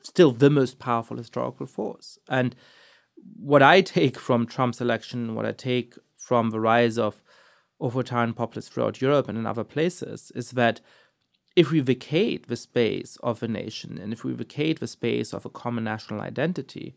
still 0.03 0.33
the 0.33 0.49
most 0.49 0.79
powerful 0.79 1.19
historical 1.19 1.67
force. 1.67 2.19
And 2.27 2.57
what 3.37 3.63
I 3.63 3.83
take 3.83 4.19
from 4.19 4.47
Trump's 4.47 4.81
election, 4.81 5.35
what 5.35 5.45
I 5.45 5.53
take 5.53 5.95
from 6.17 6.51
the 6.51 6.61
rise 6.61 6.97
of 6.97 7.23
authoritarian 7.81 8.35
populists 8.35 8.69
throughout 8.69 9.01
Europe 9.01 9.29
and 9.29 9.39
in 9.39 9.47
other 9.47 9.65
places 9.65 10.33
is 10.35 10.53
that 10.53 10.81
if 11.57 11.71
we 11.71 11.81
vacate 11.81 12.47
the 12.47 12.57
space 12.57 13.17
of 13.23 13.43
a 13.43 13.49
nation 13.49 13.99
and 13.99 14.13
if 14.13 14.25
we 14.25 14.33
vacate 14.33 14.81
the 14.81 14.87
space 14.87 15.33
of 15.33 15.45
a 15.45 15.51
common 15.51 15.85
national 15.85 16.21
identity, 16.21 16.97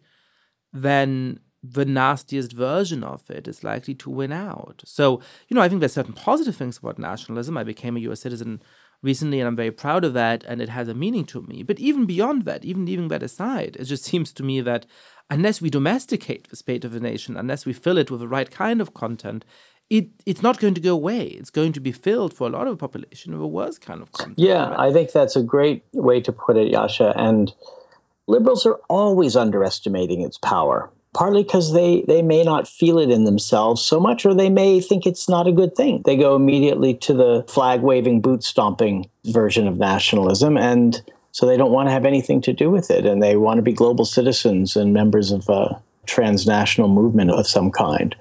then 0.72 1.40
the 1.64 1.86
nastiest 1.86 2.54
version 2.54 3.04
of 3.04 3.30
it 3.30 3.48
is 3.48 3.64
likely 3.64 3.94
to 3.94 4.10
win 4.10 4.32
out. 4.32 4.82
So, 4.86 5.22
you 5.48 5.56
know, 5.56 5.62
I 5.62 5.70
think 5.70 5.80
there's 5.80 5.94
certain 5.94 6.14
positive 6.14 6.56
things 6.56 6.78
about 6.78 6.98
nationalism. 6.98 7.58
I 7.58 7.64
became 7.64 7.98
a 7.98 8.02
US 8.02 8.22
citizen 8.22 8.62
recently 9.04 9.40
and 9.40 9.48
I'm 9.48 9.56
very 9.56 9.72
proud 9.72 10.04
of 10.04 10.14
that 10.14 10.44
and 10.44 10.62
it 10.62 10.70
has 10.70 10.88
a 10.88 10.94
meaning 10.94 11.26
to 11.26 11.42
me. 11.42 11.64
But 11.64 11.80
even 11.80 12.06
beyond 12.06 12.46
that, 12.46 12.66
even 12.66 12.86
leaving 12.86 13.08
that 13.10 13.24
aside, 13.24 13.78
it 13.80 13.86
just 13.86 14.04
seems 14.12 14.34
to 14.34 14.44
me 14.44 14.62
that 14.62 14.86
unless 15.30 15.62
we 15.62 15.70
domesticate 15.70 16.50
the 16.50 16.56
state 16.56 16.84
of 16.84 16.96
a 16.96 17.00
nation, 17.00 17.38
unless 17.38 17.66
we 17.66 17.74
fill 17.74 17.98
it 17.98 18.12
with 18.12 18.20
the 18.20 18.28
right 18.28 18.50
kind 18.50 18.82
of 18.82 18.94
content, 18.94 19.46
it 19.92 20.08
it's 20.26 20.42
not 20.42 20.58
going 20.60 20.74
to 20.74 20.82
go 20.82 20.94
away. 20.94 21.24
It's 21.26 21.50
going 21.50 21.74
to 21.74 21.82
be 21.82 21.92
filled 21.92 22.34
for 22.34 22.48
a 22.48 22.50
lot 22.50 22.66
of 22.66 22.74
the 22.74 22.78
population 22.78 23.34
of 23.34 23.42
a 23.42 23.48
worse 23.48 23.78
kind 23.78 24.02
of 24.02 24.12
content. 24.14 24.40
Yeah, 24.40 24.70
right? 24.70 24.80
I 24.88 24.94
think 24.94 25.12
that's 25.12 25.36
a 25.36 25.44
great 25.44 25.84
way 25.92 26.22
to 26.22 26.32
put 26.32 26.56
it, 26.56 26.72
Yascha. 26.74 27.14
And 27.18 27.54
liberals 28.26 28.66
are 28.66 28.80
always 28.90 29.36
underestimating 29.36 30.22
its 30.22 30.38
power, 30.38 30.90
partly 31.14 31.44
because 31.44 31.74
they, 31.74 32.06
they 32.08 32.22
may 32.22 32.44
not 32.44 32.70
feel 32.70 33.00
it 33.00 33.12
in 33.12 33.26
themselves 33.26 33.82
so 33.82 34.00
much, 34.00 34.26
or 34.26 34.34
they 34.34 34.50
may 34.50 34.80
think 34.80 35.06
it's 35.06 35.28
not 35.28 35.46
a 35.46 35.52
good 35.52 35.76
thing. 35.76 36.04
They 36.06 36.16
go 36.16 36.38
immediately 36.38 36.94
to 36.96 37.14
the 37.14 37.46
flag 37.50 37.82
waving, 37.82 38.22
boot 38.22 38.44
stomping 38.44 39.10
version 39.26 39.68
of 39.68 39.78
nationalism. 39.78 40.58
And 40.58 41.02
so 41.34 41.46
they 41.46 41.58
don't 41.58 41.74
want 41.74 41.90
to 41.90 41.94
have 41.94 42.06
anything 42.06 42.40
to 42.44 42.54
do 42.54 42.72
with 42.72 42.90
it. 42.90 43.06
And 43.06 43.22
they 43.22 43.36
want 43.36 43.58
to 43.58 43.62
be 43.62 43.74
global 43.74 44.06
citizens 44.06 44.78
and 44.78 44.94
members 44.94 45.34
of 45.34 45.50
uh, 45.50 45.74
transnational 46.06 46.90
movement 46.90 47.32
of 47.32 47.48
some 47.48 47.72
kind. 47.72 48.16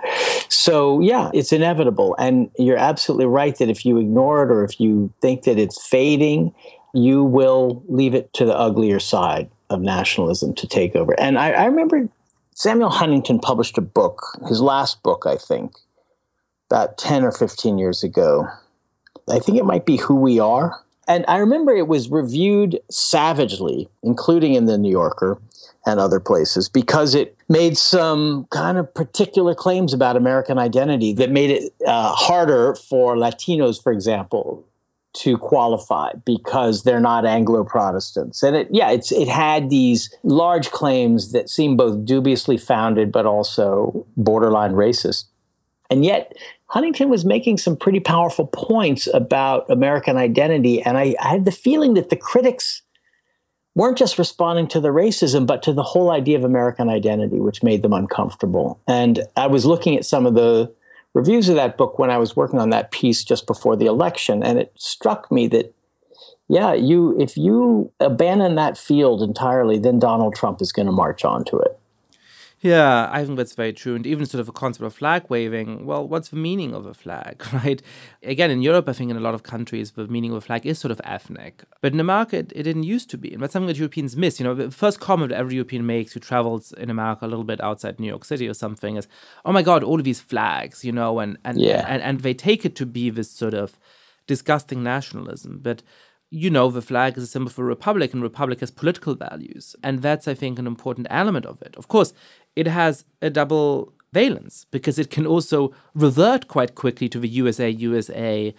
So, 0.49 1.01
yeah, 1.01 1.31
it's 1.33 1.53
inevitable. 1.53 2.15
And 2.19 2.51
you're 2.59 2.77
absolutely 2.77 3.27
right 3.27 3.57
that 3.59 3.71
if 3.71 3.85
you 3.85 3.99
ignore 3.99 4.43
it 4.45 4.53
or 4.53 4.65
if 4.65 4.81
you 4.81 5.13
think 5.21 5.45
that 5.45 5.59
it's 5.59 5.87
fading, 5.87 6.55
you 6.93 7.25
will 7.25 7.83
leave 7.89 8.15
it 8.15 8.33
to 8.35 8.45
the 8.45 8.57
uglier 8.57 9.01
side 9.01 9.51
of 9.71 9.81
nationalism 9.81 10.55
to 10.55 10.67
take 10.67 10.97
over. 10.97 11.19
And 11.19 11.39
I, 11.39 11.53
I 11.53 11.65
remember 11.67 12.09
Samuel 12.55 12.91
Huntington 12.91 13.39
published 13.39 13.79
a 13.79 13.83
book, 13.83 14.23
his 14.49 14.61
last 14.61 15.03
book, 15.03 15.25
I 15.27 15.37
think, 15.37 15.77
about 16.71 16.99
10 16.99 17.25
or 17.25 17.33
15 17.33 17.79
years 17.79 18.03
ago. 18.03 18.47
I 19.29 19.39
think 19.39 19.59
it 19.59 19.65
might 19.65 19.87
be 19.87 19.97
Who 19.97 20.17
We 20.17 20.39
Are. 20.41 20.81
And 21.09 21.25
I 21.27 21.39
remember 21.39 21.73
it 21.73 21.89
was 21.89 22.11
reviewed 22.11 22.79
savagely, 22.91 23.89
including 24.03 24.55
in 24.55 24.67
the 24.67 24.79
New 24.79 24.91
Yorker 24.91 25.41
and 25.87 25.99
other 25.99 26.21
places 26.21 26.69
because 26.69 27.15
it 27.15 27.37
made 27.51 27.77
some 27.77 28.47
kind 28.51 28.79
of 28.79 28.95
particular 28.95 29.57
claims 29.57 29.93
about 29.93 30.17
American 30.17 30.57
identity 30.57 31.13
that 31.13 31.31
made 31.33 31.51
it 31.51 31.75
uh, 31.85 32.15
harder 32.15 32.77
for 32.77 33.17
Latinos, 33.17 33.83
for 33.83 33.93
example, 33.93 34.65
to 35.13 35.37
qualify 35.37 36.13
because 36.25 36.85
they're 36.85 37.01
not 37.01 37.27
Anglo 37.27 37.65
Protestants. 37.65 38.45
And 38.45 38.55
it, 38.55 38.69
yeah, 38.71 38.93
it's 38.93 39.11
it 39.11 39.27
had 39.27 39.69
these 39.69 40.15
large 40.23 40.71
claims 40.71 41.33
that 41.33 41.51
seemed 41.51 41.77
both 41.77 42.05
dubiously 42.05 42.57
founded 42.57 43.11
but 43.11 43.27
also 43.27 44.07
borderline 44.17 44.73
racist. 44.73 45.25
And 45.91 46.05
yet, 46.05 46.33
Huntington 46.67 47.09
was 47.09 47.25
making 47.25 47.59
some 47.59 47.77
pretty 47.77 47.99
powerful 47.99 48.47
points 48.47 49.09
about 49.13 49.69
American 49.69 50.17
identity. 50.17 50.81
And 50.81 50.97
I, 50.97 51.17
I 51.21 51.27
had 51.31 51.45
the 51.45 51.51
feeling 51.51 51.95
that 51.95 52.11
the 52.11 52.17
critics 52.17 52.83
weren't 53.81 53.97
just 53.97 54.19
responding 54.19 54.69
to 54.69 54.79
the 54.79 54.91
racism, 54.91 55.47
but 55.47 55.63
to 55.63 55.73
the 55.73 55.83
whole 55.83 56.11
idea 56.11 56.37
of 56.37 56.45
American 56.45 56.91
identity, 56.91 57.41
which 57.41 57.63
made 57.63 57.81
them 57.81 57.95
uncomfortable. 57.95 58.79
And 58.87 59.23
I 59.39 59.47
was 59.47 59.65
looking 59.65 59.97
at 59.97 60.05
some 60.05 60.27
of 60.27 60.35
the 60.35 60.71
reviews 61.15 61.49
of 61.49 61.57
that 61.57 61.79
book 61.79 61.99
when 61.99 62.11
I 62.11 62.19
was 62.19 62.37
working 62.37 62.59
on 62.59 62.69
that 62.71 62.91
piece 62.91 63.25
just 63.25 63.47
before 63.47 63.77
the 63.77 63.87
election, 63.87 64.43
and 64.43 64.59
it 64.59 64.71
struck 64.77 65.33
me 65.33 65.47
that, 65.49 65.75
yeah, 66.47 66.75
you 66.75 67.19
if 67.19 67.39
you 67.39 67.91
abandon 68.01 68.55
that 68.57 68.77
field 68.77 69.23
entirely, 69.23 69.79
then 69.79 69.99
Donald 69.99 70.35
Trump 70.35 70.61
is 70.61 70.73
going 70.73 70.85
to 70.85 70.93
march 70.93 71.25
onto 71.25 71.59
it. 71.59 71.80
Yeah, 72.63 73.09
I 73.11 73.25
think 73.25 73.39
that's 73.39 73.55
very 73.55 73.73
true. 73.73 73.95
And 73.95 74.07
even 74.07 74.27
sort 74.27 74.41
of 74.41 74.49
a 74.49 74.53
concept 74.53 74.85
of 74.85 74.93
flag 74.93 75.25
waving, 75.31 75.87
well, 75.87 76.07
what's 76.07 76.29
the 76.29 76.37
meaning 76.37 76.75
of 76.75 76.85
a 76.85 76.93
flag, 76.93 77.43
right? 77.55 77.81
Again, 78.23 78.51
in 78.51 78.61
Europe, 78.61 78.87
I 78.87 78.93
think 78.93 79.11
in 79.11 79.17
a 79.17 79.21
lot 79.21 79.33
of 79.33 79.43
countries, 79.43 79.93
the 79.93 80.07
meaning 80.07 80.31
of 80.33 80.37
a 80.37 80.41
flag 80.43 80.67
is 80.67 80.79
sort 80.79 80.93
of 80.93 81.01
ethnic. 81.03 81.65
But 81.81 81.95
in 81.95 82.01
America, 82.01 82.37
it, 82.37 82.53
it 82.55 82.65
didn't 82.65 82.83
used 82.83 83.09
to 83.11 83.19
be. 83.19 83.33
And 83.33 83.43
that's 83.43 83.55
something 83.55 83.69
that 83.69 83.79
Europeans 83.79 84.15
miss. 84.15 84.39
You 84.39 84.45
know, 84.45 84.55
the 84.55 84.71
first 84.71 85.01
comment 85.01 85.31
that 85.31 85.39
every 85.39 85.55
European 85.55 85.87
makes 85.87 86.13
who 86.13 86.21
travels 86.21 86.73
in 86.73 86.91
America 86.91 87.25
a 87.25 87.29
little 87.29 87.45
bit 87.45 87.63
outside 87.63 87.99
New 87.99 88.09
York 88.09 88.27
City 88.27 88.47
or 88.47 88.55
something 88.55 88.97
is, 88.97 89.09
oh 89.47 89.53
my 89.53 89.63
God, 89.63 89.83
all 89.83 89.99
of 89.99 90.05
these 90.05 90.21
flags, 90.21 90.85
you 90.85 90.93
know, 90.93 91.19
and, 91.19 91.39
and, 91.47 91.59
yeah. 91.59 91.87
and, 91.89 92.03
and 92.03 92.21
they 92.21 92.35
take 92.35 92.67
it 92.67 92.77
to 92.77 92.85
be 92.85 93.09
this 93.09 93.31
sort 93.31 93.55
of 93.55 93.79
disgusting 94.27 94.83
nationalism. 94.83 95.61
But 95.63 95.83
you 96.31 96.49
know, 96.49 96.71
the 96.71 96.83
flag 96.83 97.19
is 97.19 97.25
a 97.25 97.27
symbol 97.27 97.51
for 97.51 97.65
republic, 97.65 98.13
and 98.15 98.23
republic 98.23 98.61
has 98.61 98.71
political 98.71 99.15
values. 99.15 99.75
And 99.83 100.01
that's, 100.01 100.29
I 100.29 100.35
think, 100.35 100.59
an 100.59 100.67
important 100.67 101.09
element 101.11 101.45
of 101.45 101.61
it. 101.63 101.75
Of 101.77 101.89
course, 101.89 102.13
it 102.55 102.67
has 102.67 103.05
a 103.21 103.31
double 103.31 103.93
valence 104.13 104.67
because 104.71 104.99
it 104.99 105.11
can 105.11 105.27
also 105.27 105.73
revert 105.95 106.49
quite 106.49 106.75
quickly 106.75 107.09
to 107.09 107.19
the 107.19 107.29
USA, 107.29 107.69
USA 107.69 108.55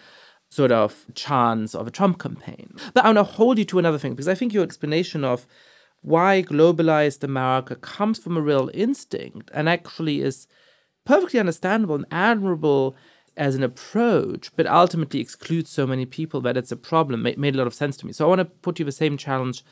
sort 0.50 0.72
of 0.72 1.06
chance 1.16 1.74
of 1.74 1.88
a 1.88 1.92
Trump 1.92 2.20
campaign. 2.20 2.76
But 2.94 3.06
I 3.06 3.08
want 3.08 3.18
to 3.20 3.24
hold 3.24 3.58
you 3.58 3.66
to 3.66 3.80
another 3.80 3.98
thing 3.98 4.12
because 4.12 4.28
I 4.28 4.36
think 4.36 4.54
your 4.54 4.64
explanation 4.64 5.24
of 5.24 5.48
why 6.02 6.44
globalized 6.44 7.24
America 7.24 7.76
comes 7.76 8.20
from 8.20 8.36
a 8.36 8.42
real 8.42 8.70
instinct 8.74 9.50
and 9.54 9.70
actually 9.70 10.22
is 10.22 10.48
perfectly 11.06 11.40
understandable 11.40 11.96
and 11.96 12.06
admirable 12.12 12.96
as 13.38 13.56
an 13.56 13.64
approach, 13.64 14.52
but 14.56 14.68
ultimately 14.68 15.20
excludes 15.20 15.70
so 15.70 15.88
many 15.88 16.06
people 16.06 16.42
that 16.42 16.58
it's 16.58 16.72
a 16.72 16.76
problem, 16.76 17.24
made, 17.24 17.38
made 17.38 17.56
a 17.56 17.58
lot 17.58 17.68
of 17.68 17.74
sense 17.74 17.98
to 17.98 18.06
me. 18.06 18.14
So 18.14 18.26
I 18.26 18.30
want 18.30 18.40
to 18.40 18.46
put 18.46 18.80
you 18.80 18.86
the 18.86 18.92
same 18.92 19.18
challenge 19.18 19.64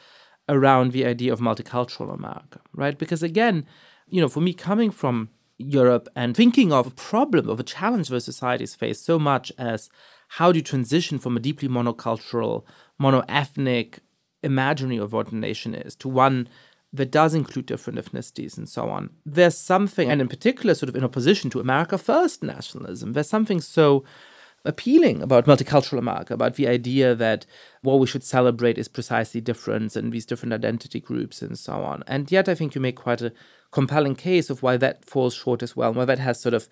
around 0.47 0.91
the 0.91 1.05
idea 1.05 1.32
of 1.32 1.39
multicultural 1.39 2.14
America, 2.14 2.60
right? 2.74 2.97
Because 2.97 3.22
again, 3.22 3.66
you 4.07 4.22
know, 4.22 4.28
for 4.28 4.41
me 4.41 4.53
coming 4.53 4.91
from 4.91 5.30
Europe 5.57 6.07
and 6.16 6.36
thinking 6.36 6.72
of 6.72 6.88
a 6.88 6.91
problem, 6.91 7.49
of 7.49 7.60
a 7.60 7.64
challenge 7.64 8.07
those 8.07 8.26
societies 8.26 8.76
face 8.76 9.01
so 9.01 9.20
much 9.20 9.51
as 9.57 9.89
how 10.30 10.51
do 10.51 10.60
you 10.60 10.64
transition 10.64 11.20
from 11.20 11.36
a 11.36 11.39
deeply 11.39 11.68
monocultural, 11.68 12.64
monoethnic 12.99 13.99
imaginary 14.41 14.97
of 14.97 15.12
what 15.12 15.32
a 15.32 15.36
nation 15.36 15.76
is 15.76 15.95
to 15.97 16.07
one 16.07 16.47
that 16.91 17.11
does 17.11 17.35
include 17.35 17.67
different 17.67 17.99
ethnicities 17.99 18.57
and 18.57 18.67
so 18.67 18.89
on. 18.89 19.11
There's 19.25 19.57
something, 19.57 20.09
and 20.09 20.21
in 20.21 20.27
particular, 20.27 20.73
sort 20.73 20.89
of 20.89 20.95
in 20.95 21.03
opposition 21.03 21.49
to 21.51 21.59
America 21.59 21.97
First 21.97 22.43
nationalism, 22.43 23.13
there's 23.13 23.29
something 23.29 23.61
so 23.61 24.03
appealing 24.65 25.21
about 25.21 25.45
multicultural 25.45 25.99
America, 25.99 26.33
about 26.33 26.55
the 26.55 26.67
idea 26.67 27.15
that 27.15 27.45
what 27.81 27.99
we 27.99 28.07
should 28.07 28.23
celebrate 28.23 28.77
is 28.77 28.87
precisely 28.87 29.39
difference 29.39 29.95
and 29.95 30.11
these 30.11 30.25
different 30.25 30.53
identity 30.53 30.99
groups 30.99 31.41
and 31.41 31.57
so 31.57 31.73
on. 31.73 32.03
And 32.07 32.31
yet, 32.31 32.49
I 32.49 32.55
think 32.55 32.75
you 32.75 32.81
make 32.81 32.97
quite 32.97 33.21
a 33.21 33.33
compelling 33.71 34.15
case 34.15 34.49
of 34.49 34.63
why 34.63 34.77
that 34.77 35.05
falls 35.05 35.35
short 35.35 35.63
as 35.63 35.75
well, 35.75 35.89
and 35.89 35.97
why 35.97 36.05
that 36.05 36.19
has 36.19 36.41
sort 36.41 36.53
of 36.53 36.67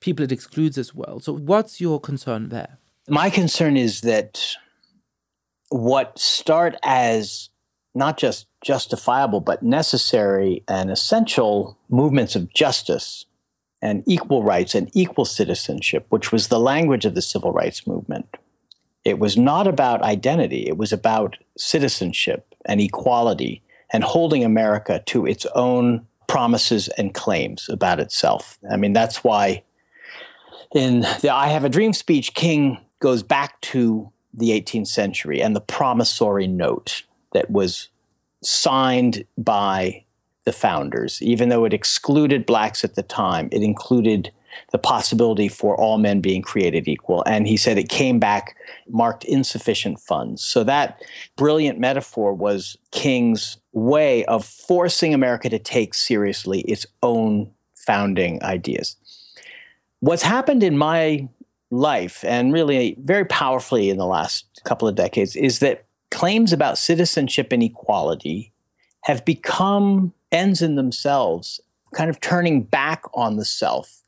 people 0.00 0.24
it 0.24 0.32
excludes 0.32 0.76
as 0.76 0.94
well. 0.94 1.18
So, 1.20 1.32
what's 1.32 1.80
your 1.80 1.98
concern 1.98 2.50
there? 2.50 2.78
My 3.08 3.30
concern 3.30 3.76
is 3.76 4.02
that 4.02 4.54
what 5.70 6.18
start 6.18 6.76
as 6.82 7.48
not 7.94 8.18
just 8.18 8.46
justifiable, 8.62 9.40
but 9.40 9.62
necessary 9.62 10.62
and 10.68 10.90
essential 10.90 11.78
movements 11.88 12.36
of 12.36 12.52
justice 12.52 13.26
and 13.80 14.04
equal 14.06 14.44
rights 14.44 14.74
and 14.74 14.90
equal 14.94 15.24
citizenship, 15.24 16.06
which 16.08 16.30
was 16.30 16.48
the 16.48 16.60
language 16.60 17.04
of 17.04 17.14
the 17.14 17.22
civil 17.22 17.52
rights 17.52 17.86
movement. 17.86 18.26
It 19.04 19.18
was 19.18 19.36
not 19.36 19.66
about 19.66 20.02
identity, 20.02 20.68
it 20.68 20.76
was 20.76 20.92
about 20.92 21.36
citizenship 21.58 22.54
and 22.64 22.80
equality 22.80 23.62
and 23.92 24.04
holding 24.04 24.44
America 24.44 25.02
to 25.06 25.26
its 25.26 25.44
own 25.54 26.06
promises 26.28 26.88
and 26.96 27.12
claims 27.12 27.68
about 27.68 28.00
itself. 28.00 28.58
I 28.70 28.76
mean, 28.76 28.92
that's 28.92 29.24
why 29.24 29.64
in 30.74 31.00
the 31.20 31.30
I 31.30 31.48
Have 31.48 31.64
a 31.64 31.68
Dream 31.68 31.92
speech, 31.92 32.34
King 32.34 32.78
goes 33.00 33.22
back 33.22 33.60
to 33.62 34.10
the 34.32 34.50
18th 34.50 34.86
century 34.86 35.42
and 35.42 35.54
the 35.54 35.60
promissory 35.60 36.46
note 36.46 37.02
that 37.32 37.50
was 37.50 37.88
signed 38.42 39.24
by 39.38 40.04
the 40.44 40.52
founders. 40.52 41.20
Even 41.22 41.48
though 41.48 41.64
it 41.64 41.72
excluded 41.72 42.46
blacks 42.46 42.84
at 42.84 42.94
the 42.94 43.02
time, 43.02 43.48
it 43.52 43.62
included 43.62 44.32
the 44.70 44.78
possibility 44.78 45.48
for 45.48 45.78
all 45.80 45.98
men 45.98 46.20
being 46.20 46.42
created 46.42 46.86
equal. 46.86 47.22
And 47.26 47.46
he 47.46 47.56
said 47.56 47.78
it 47.78 47.88
came 47.88 48.18
back 48.18 48.56
marked 48.88 49.24
insufficient 49.24 49.98
funds. 50.00 50.42
So 50.42 50.64
that 50.64 51.02
brilliant 51.36 51.78
metaphor 51.78 52.34
was 52.34 52.76
King's 52.90 53.58
way 53.72 54.24
of 54.26 54.44
forcing 54.44 55.14
America 55.14 55.48
to 55.48 55.58
take 55.58 55.94
seriously 55.94 56.60
its 56.62 56.86
own 57.02 57.50
founding 57.74 58.42
ideas. 58.42 58.96
What's 60.00 60.22
happened 60.22 60.62
in 60.62 60.76
my 60.76 61.28
life, 61.70 62.22
and 62.24 62.52
really 62.52 62.96
very 62.98 63.24
powerfully 63.24 63.88
in 63.88 63.96
the 63.96 64.06
last 64.06 64.46
couple 64.64 64.86
of 64.86 64.94
decades, 64.94 65.36
is 65.36 65.60
that 65.60 65.86
claims 66.12 66.52
about 66.52 66.78
citizenship 66.78 67.52
and 67.52 67.62
equality 67.62 68.52
have 69.02 69.24
become 69.24 70.12
ends 70.30 70.62
in 70.62 70.76
themselves, 70.76 71.60
kind 71.94 72.10
of 72.10 72.20
turning 72.20 72.62
back 72.62 73.02
on 73.14 73.36
the 73.36 73.44
self 73.44 74.02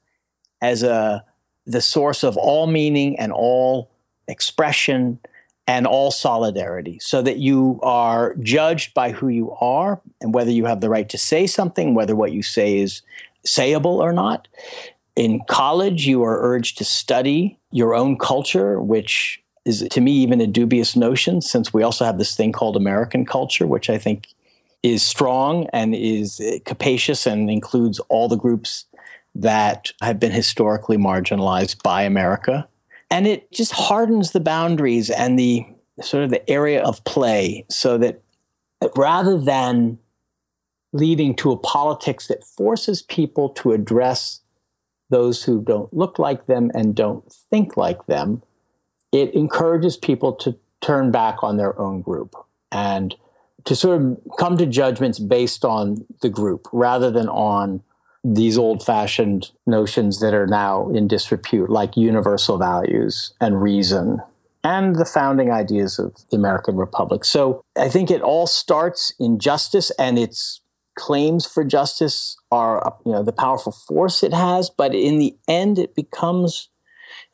as 0.62 0.82
a 0.82 1.24
the 1.66 1.80
source 1.80 2.22
of 2.22 2.36
all 2.36 2.66
meaning 2.66 3.18
and 3.18 3.32
all 3.32 3.90
expression 4.28 5.18
and 5.66 5.86
all 5.86 6.10
solidarity 6.10 6.98
so 7.00 7.22
that 7.22 7.38
you 7.38 7.80
are 7.82 8.34
judged 8.36 8.92
by 8.92 9.10
who 9.10 9.28
you 9.28 9.50
are 9.52 9.98
and 10.20 10.34
whether 10.34 10.50
you 10.50 10.66
have 10.66 10.82
the 10.82 10.90
right 10.90 11.08
to 11.08 11.16
say 11.16 11.46
something, 11.46 11.94
whether 11.94 12.14
what 12.14 12.32
you 12.32 12.42
say 12.42 12.78
is 12.78 13.00
sayable 13.46 13.98
or 13.98 14.12
not. 14.12 14.46
In 15.16 15.40
college, 15.48 16.06
you 16.06 16.22
are 16.22 16.38
urged 16.42 16.76
to 16.78 16.84
study 16.84 17.58
your 17.70 17.94
own 17.94 18.18
culture, 18.18 18.78
which 18.78 19.42
is 19.64 19.86
to 19.90 20.00
me 20.00 20.12
even 20.12 20.40
a 20.40 20.46
dubious 20.46 20.94
notion 20.94 21.40
since 21.40 21.72
we 21.72 21.82
also 21.82 22.04
have 22.04 22.18
this 22.18 22.36
thing 22.36 22.52
called 22.52 22.76
American 22.76 23.24
culture, 23.24 23.66
which 23.66 23.88
I 23.88 23.98
think 23.98 24.28
is 24.82 25.02
strong 25.02 25.66
and 25.72 25.94
is 25.94 26.42
capacious 26.66 27.26
and 27.26 27.50
includes 27.50 27.98
all 28.10 28.28
the 28.28 28.36
groups 28.36 28.84
that 29.34 29.90
have 30.02 30.20
been 30.20 30.32
historically 30.32 30.96
marginalized 30.96 31.82
by 31.82 32.02
America. 32.02 32.68
And 33.10 33.26
it 33.26 33.50
just 33.50 33.72
hardens 33.72 34.32
the 34.32 34.40
boundaries 34.40 35.10
and 35.10 35.38
the 35.38 35.66
sort 36.02 36.24
of 36.24 36.30
the 36.30 36.48
area 36.50 36.82
of 36.82 37.02
play 37.04 37.64
so 37.70 37.96
that 37.98 38.22
rather 38.96 39.38
than 39.38 39.98
leading 40.92 41.34
to 41.34 41.50
a 41.50 41.56
politics 41.56 42.28
that 42.28 42.44
forces 42.44 43.02
people 43.02 43.48
to 43.48 43.72
address 43.72 44.40
those 45.10 45.44
who 45.44 45.60
don't 45.60 45.92
look 45.92 46.18
like 46.18 46.46
them 46.46 46.70
and 46.74 46.94
don't 46.94 47.30
think 47.32 47.76
like 47.76 48.06
them, 48.06 48.42
it 49.14 49.32
encourages 49.32 49.96
people 49.96 50.32
to 50.32 50.58
turn 50.80 51.12
back 51.12 51.44
on 51.44 51.56
their 51.56 51.78
own 51.78 52.02
group 52.02 52.34
and 52.72 53.14
to 53.64 53.76
sort 53.76 54.02
of 54.02 54.18
come 54.38 54.58
to 54.58 54.66
judgments 54.66 55.20
based 55.20 55.64
on 55.64 56.04
the 56.20 56.28
group 56.28 56.66
rather 56.72 57.10
than 57.12 57.28
on 57.28 57.80
these 58.24 58.58
old 58.58 58.84
fashioned 58.84 59.52
notions 59.66 60.18
that 60.18 60.34
are 60.34 60.48
now 60.48 60.90
in 60.90 61.06
disrepute, 61.06 61.70
like 61.70 61.96
universal 61.96 62.58
values 62.58 63.32
and 63.40 63.62
reason 63.62 64.20
and 64.64 64.96
the 64.96 65.04
founding 65.04 65.52
ideas 65.52 65.98
of 65.98 66.16
the 66.30 66.36
American 66.36 66.76
Republic. 66.76 67.24
So 67.24 67.62
I 67.76 67.88
think 67.88 68.10
it 68.10 68.22
all 68.22 68.46
starts 68.46 69.12
in 69.20 69.38
justice 69.38 69.92
and 69.98 70.18
its 70.18 70.60
claims 70.96 71.46
for 71.46 71.64
justice 71.64 72.36
are 72.50 72.96
you 73.04 73.12
know 73.12 73.22
the 73.22 73.32
powerful 73.32 73.72
force 73.72 74.22
it 74.22 74.32
has 74.32 74.70
but 74.70 74.94
in 74.94 75.18
the 75.18 75.36
end 75.48 75.76
it 75.76 75.92
becomes 75.96 76.68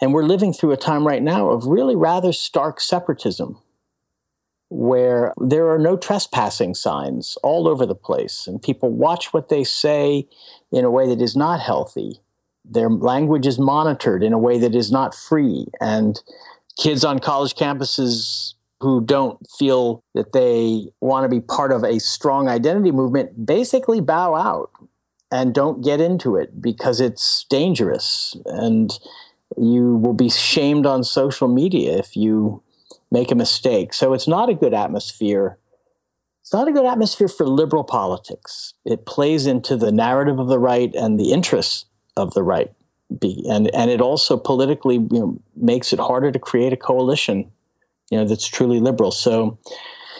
and 0.00 0.12
we're 0.12 0.24
living 0.24 0.52
through 0.52 0.72
a 0.72 0.76
time 0.76 1.06
right 1.06 1.22
now 1.22 1.50
of 1.50 1.66
really 1.66 1.96
rather 1.96 2.32
stark 2.32 2.80
separatism 2.80 3.58
where 4.70 5.34
there 5.38 5.68
are 5.68 5.78
no 5.78 5.96
trespassing 5.96 6.74
signs 6.74 7.36
all 7.42 7.66
over 7.66 7.84
the 7.84 7.94
place, 7.94 8.46
and 8.46 8.62
people 8.62 8.88
watch 8.88 9.32
what 9.32 9.48
they 9.48 9.64
say 9.64 10.28
in 10.70 10.84
a 10.84 10.90
way 10.90 11.08
that 11.08 11.20
is 11.20 11.34
not 11.36 11.60
healthy. 11.60 12.20
Their 12.64 12.88
language 12.88 13.46
is 13.46 13.58
monitored 13.58 14.22
in 14.22 14.32
a 14.32 14.38
way 14.38 14.58
that 14.58 14.76
is 14.76 14.92
not 14.92 15.14
free. 15.14 15.66
And 15.80 16.22
kids 16.78 17.04
on 17.04 17.18
college 17.18 17.54
campuses 17.54 18.54
who 18.78 19.04
don't 19.04 19.38
feel 19.58 20.04
that 20.14 20.32
they 20.32 20.86
want 21.00 21.24
to 21.24 21.28
be 21.28 21.40
part 21.40 21.72
of 21.72 21.82
a 21.82 21.98
strong 21.98 22.48
identity 22.48 22.92
movement 22.92 23.44
basically 23.44 24.00
bow 24.00 24.36
out 24.36 24.70
and 25.32 25.52
don't 25.52 25.82
get 25.82 26.00
into 26.00 26.36
it 26.36 26.62
because 26.62 27.00
it's 27.00 27.44
dangerous. 27.50 28.36
And 28.46 28.96
you 29.56 29.96
will 29.96 30.14
be 30.14 30.30
shamed 30.30 30.86
on 30.86 31.04
social 31.04 31.48
media 31.48 31.96
if 31.98 32.16
you 32.16 32.62
make 33.10 33.30
a 33.30 33.34
mistake. 33.34 33.92
So 33.92 34.12
it's 34.12 34.28
not 34.28 34.48
a 34.48 34.54
good 34.54 34.74
atmosphere. 34.74 35.58
It's 36.42 36.52
not 36.52 36.68
a 36.68 36.72
good 36.72 36.86
atmosphere 36.86 37.28
for 37.28 37.46
liberal 37.46 37.84
politics. 37.84 38.74
It 38.84 39.06
plays 39.06 39.46
into 39.46 39.76
the 39.76 39.92
narrative 39.92 40.38
of 40.38 40.48
the 40.48 40.58
right 40.58 40.94
and 40.94 41.18
the 41.18 41.32
interests 41.32 41.86
of 42.16 42.34
the 42.34 42.42
right. 42.42 42.72
And, 43.10 43.74
and 43.74 43.90
it 43.90 44.00
also 44.00 44.36
politically 44.36 44.94
you 44.94 45.08
know, 45.10 45.40
makes 45.56 45.92
it 45.92 45.98
harder 45.98 46.30
to 46.30 46.38
create 46.38 46.72
a 46.72 46.76
coalition 46.76 47.50
you 48.10 48.18
know, 48.18 48.24
that's 48.24 48.46
truly 48.46 48.80
liberal. 48.80 49.12
So 49.12 49.58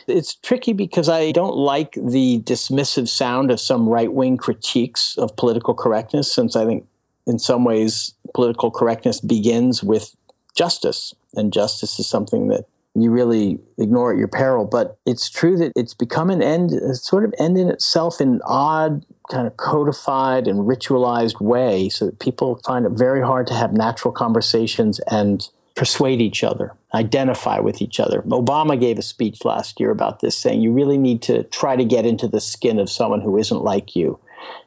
it's 0.07 0.35
tricky 0.37 0.72
because 0.72 1.09
I 1.09 1.33
don't 1.33 1.57
like 1.57 1.93
the 1.93 2.41
dismissive 2.45 3.09
sound 3.09 3.51
of 3.51 3.61
some 3.61 3.89
right 3.89 4.12
wing 4.12 4.37
critiques 4.37 5.18
of 5.18 5.37
political 5.37 5.74
correctness, 5.74 6.33
since 6.33 6.57
I 6.57 6.64
think 6.64 6.87
in 7.31 7.39
some 7.39 7.64
ways 7.64 8.12
political 8.35 8.70
correctness 8.70 9.20
begins 9.20 9.83
with 9.83 10.14
justice. 10.55 11.14
And 11.35 11.53
justice 11.53 11.99
is 11.99 12.09
something 12.09 12.49
that 12.49 12.66
you 12.95 13.11
really 13.11 13.59
ignore 13.78 14.12
at 14.12 14.18
your 14.18 14.28
peril. 14.28 14.64
But 14.64 14.99
it's 15.07 15.31
true 15.31 15.57
that 15.59 15.72
it's 15.76 15.95
become 15.95 16.28
an 16.28 16.43
end, 16.43 16.72
a 16.72 16.95
sort 16.95 17.24
of 17.24 17.33
end 17.39 17.57
in 17.57 17.68
itself 17.68 18.20
in 18.20 18.41
odd, 18.45 19.07
kind 19.31 19.47
of 19.47 19.57
codified 19.57 20.49
and 20.49 20.66
ritualized 20.66 21.41
way, 21.41 21.89
so 21.89 22.07
that 22.07 22.18
people 22.18 22.61
find 22.66 22.85
it 22.85 22.93
very 22.93 23.22
hard 23.22 23.47
to 23.47 23.55
have 23.55 23.72
natural 23.72 24.12
conversations 24.12 24.99
and 25.11 25.49
persuade 25.76 26.20
each 26.20 26.43
other, 26.43 26.74
identify 26.93 27.61
with 27.61 27.81
each 27.81 28.01
other. 28.01 28.22
Obama 28.22 28.78
gave 28.78 28.99
a 28.99 29.03
speech 29.03 29.45
last 29.45 29.78
year 29.78 29.93
about 29.93 30.18
this, 30.20 30.37
saying 30.37 30.61
you 30.61 30.72
really 30.72 30.99
need 30.99 31.22
to 31.22 31.45
try 31.45 31.76
to 31.76 31.85
get 31.85 32.05
into 32.05 32.26
the 32.26 32.41
skin 32.41 32.81
of 32.81 32.91
someone 32.91 33.20
who 33.20 33.39
isn't 33.39 33.62
like 33.62 33.95
you. 33.95 34.18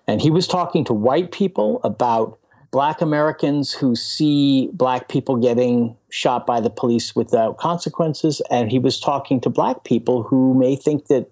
And 0.08 0.22
he 0.22 0.32
was 0.32 0.48
talking 0.48 0.86
to 0.86 0.94
white 0.94 1.32
people 1.32 1.82
about 1.84 2.40
black 2.74 3.02
Americans 3.02 3.72
who 3.72 3.96
see 3.96 4.68
black 4.74 5.08
people 5.08 5.38
getting 5.38 5.96
shot 6.10 6.48
by 6.48 6.60
the 6.60 6.72
police 6.72 7.16
without 7.16 7.58
consequences. 7.58 8.42
And 8.50 8.72
he 8.72 8.80
was 8.80 9.00
talking 9.00 9.40
to 9.42 9.50
black 9.52 9.84
people 9.84 10.24
who 10.24 10.56
may 10.56 10.76
think 10.76 11.06
that 11.06 11.30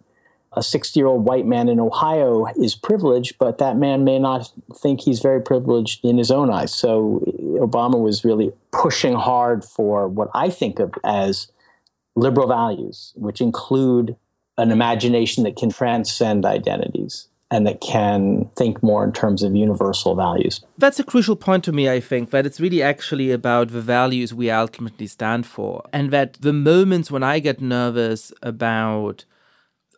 a 0.54 0.62
60 0.62 1.00
year 1.00 1.08
old 1.08 1.26
white 1.26 1.48
man 1.48 1.68
in 1.68 1.80
Ohio 1.80 2.46
is 2.62 2.76
privileged, 2.76 3.40
but 3.40 3.58
that 3.58 3.76
man 3.76 4.04
may 4.04 4.20
not 4.20 4.52
think 4.76 5.02
he's 5.02 5.20
very 5.20 5.42
privileged 5.42 6.06
in 6.06 6.20
his 6.20 6.30
own 6.30 6.52
eyes. 6.52 6.76
So 6.76 7.24
Obama 7.60 8.00
was 8.00 8.24
really 8.24 8.52
pushing 8.72 9.16
hard 9.16 9.66
for 9.66 10.08
what 10.08 10.30
I 10.36 10.52
think 10.52 10.78
of 10.78 10.94
as 11.04 11.52
liberal 12.16 12.48
values, 12.48 13.14
which 13.16 13.42
include 13.42 14.16
an 14.60 14.70
imagination 14.70 15.44
that 15.46 15.56
can 15.56 15.72
transcend 15.72 16.46
identities 16.46 17.30
and 17.52 17.68
that 17.68 17.82
can 17.82 18.50
think 18.56 18.82
more 18.82 19.04
in 19.04 19.12
terms 19.12 19.44
of 19.44 19.54
universal 19.56 20.16
values. 20.16 20.62
That's 20.78 21.00
a 21.00 21.04
crucial 21.04 21.36
point 21.36 21.66
to 21.66 21.74
me, 21.74 21.90
I 21.90 22.00
think, 22.00 22.32
that 22.32 22.46
it's 22.46 22.62
really 22.62 22.82
actually 22.82 23.32
about 23.32 23.68
the 23.68 23.82
values 23.82 24.34
we 24.34 24.50
ultimately 24.50 25.06
stand 25.06 25.46
for. 25.46 25.84
And 25.92 26.12
that 26.12 26.38
the 26.40 26.54
moments 26.54 27.12
when 27.12 27.24
I 27.24 27.40
get 27.40 27.60
nervous 27.60 28.32
about 28.42 29.26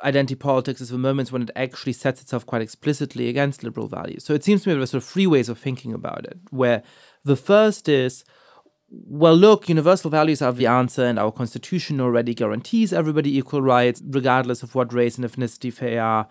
identity 0.04 0.36
politics 0.36 0.82
is 0.82 0.90
the 0.90 0.98
moments 0.98 1.32
when 1.32 1.44
it 1.44 1.52
actually 1.56 1.94
sets 1.94 2.22
itself 2.22 2.46
quite 2.46 2.64
explicitly 2.64 3.30
against 3.30 3.64
liberal 3.64 3.88
values. 3.88 4.26
So 4.26 4.34
it 4.34 4.44
seems 4.44 4.64
to 4.64 4.70
me 4.70 4.74
there 4.74 4.82
are 4.82 4.88
sort 4.88 5.04
of 5.04 5.10
three 5.10 5.28
ways 5.28 5.48
of 5.48 5.60
thinking 5.60 5.94
about 5.94 6.26
it, 6.26 6.40
where 6.50 6.82
the 7.24 7.36
first 7.36 7.88
is 7.88 8.26
well, 8.96 9.36
look, 9.36 9.70
universal 9.70 10.12
values 10.12 10.40
are 10.44 10.52
the 10.52 10.68
answer, 10.68 11.04
and 11.04 11.18
our 11.18 11.32
constitution 11.32 12.00
already 12.00 12.36
guarantees 12.36 12.94
everybody 12.94 13.36
equal 13.36 13.64
rights, 13.64 14.04
regardless 14.08 14.62
of 14.62 14.76
what 14.76 14.94
race 14.94 15.18
and 15.18 15.26
ethnicity 15.26 15.76
they 15.76 15.98
are. 15.98 16.28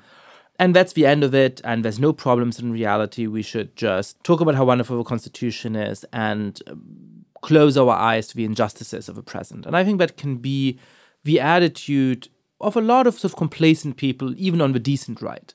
And 0.63 0.77
that's 0.77 0.93
the 0.93 1.07
end 1.07 1.25
of 1.25 1.35
it, 1.35 1.61
and 1.65 1.85
there's 1.85 1.99
no 1.99 2.13
problems 2.13 2.61
in 2.61 2.71
reality. 2.71 3.27
We 3.27 3.43
should 3.43 3.75
just 3.75 4.23
talk 4.23 4.41
about 4.41 4.55
how 4.55 4.65
wonderful 4.65 4.97
the 4.97 5.03
Constitution 5.03 5.75
is 5.75 6.05
and 6.13 6.63
um, 6.69 7.25
close 7.41 7.77
our 7.77 7.91
eyes 7.91 8.29
to 8.29 8.37
the 8.37 8.45
injustices 8.45 9.09
of 9.09 9.17
the 9.17 9.25
present. 9.25 9.67
And 9.67 9.77
I 9.77 9.83
think 9.83 9.99
that 9.99 10.17
can 10.17 10.37
be 10.37 10.79
the 11.25 11.41
attitude 11.41 12.29
of 12.61 12.77
a 12.77 12.81
lot 12.81 13.09
of 13.09 13.19
sort 13.19 13.33
of 13.33 13.37
complacent 13.37 13.97
people, 13.97 14.35
even 14.37 14.61
on 14.61 14.71
the 14.71 14.79
decent 14.79 15.21
right 15.21 15.53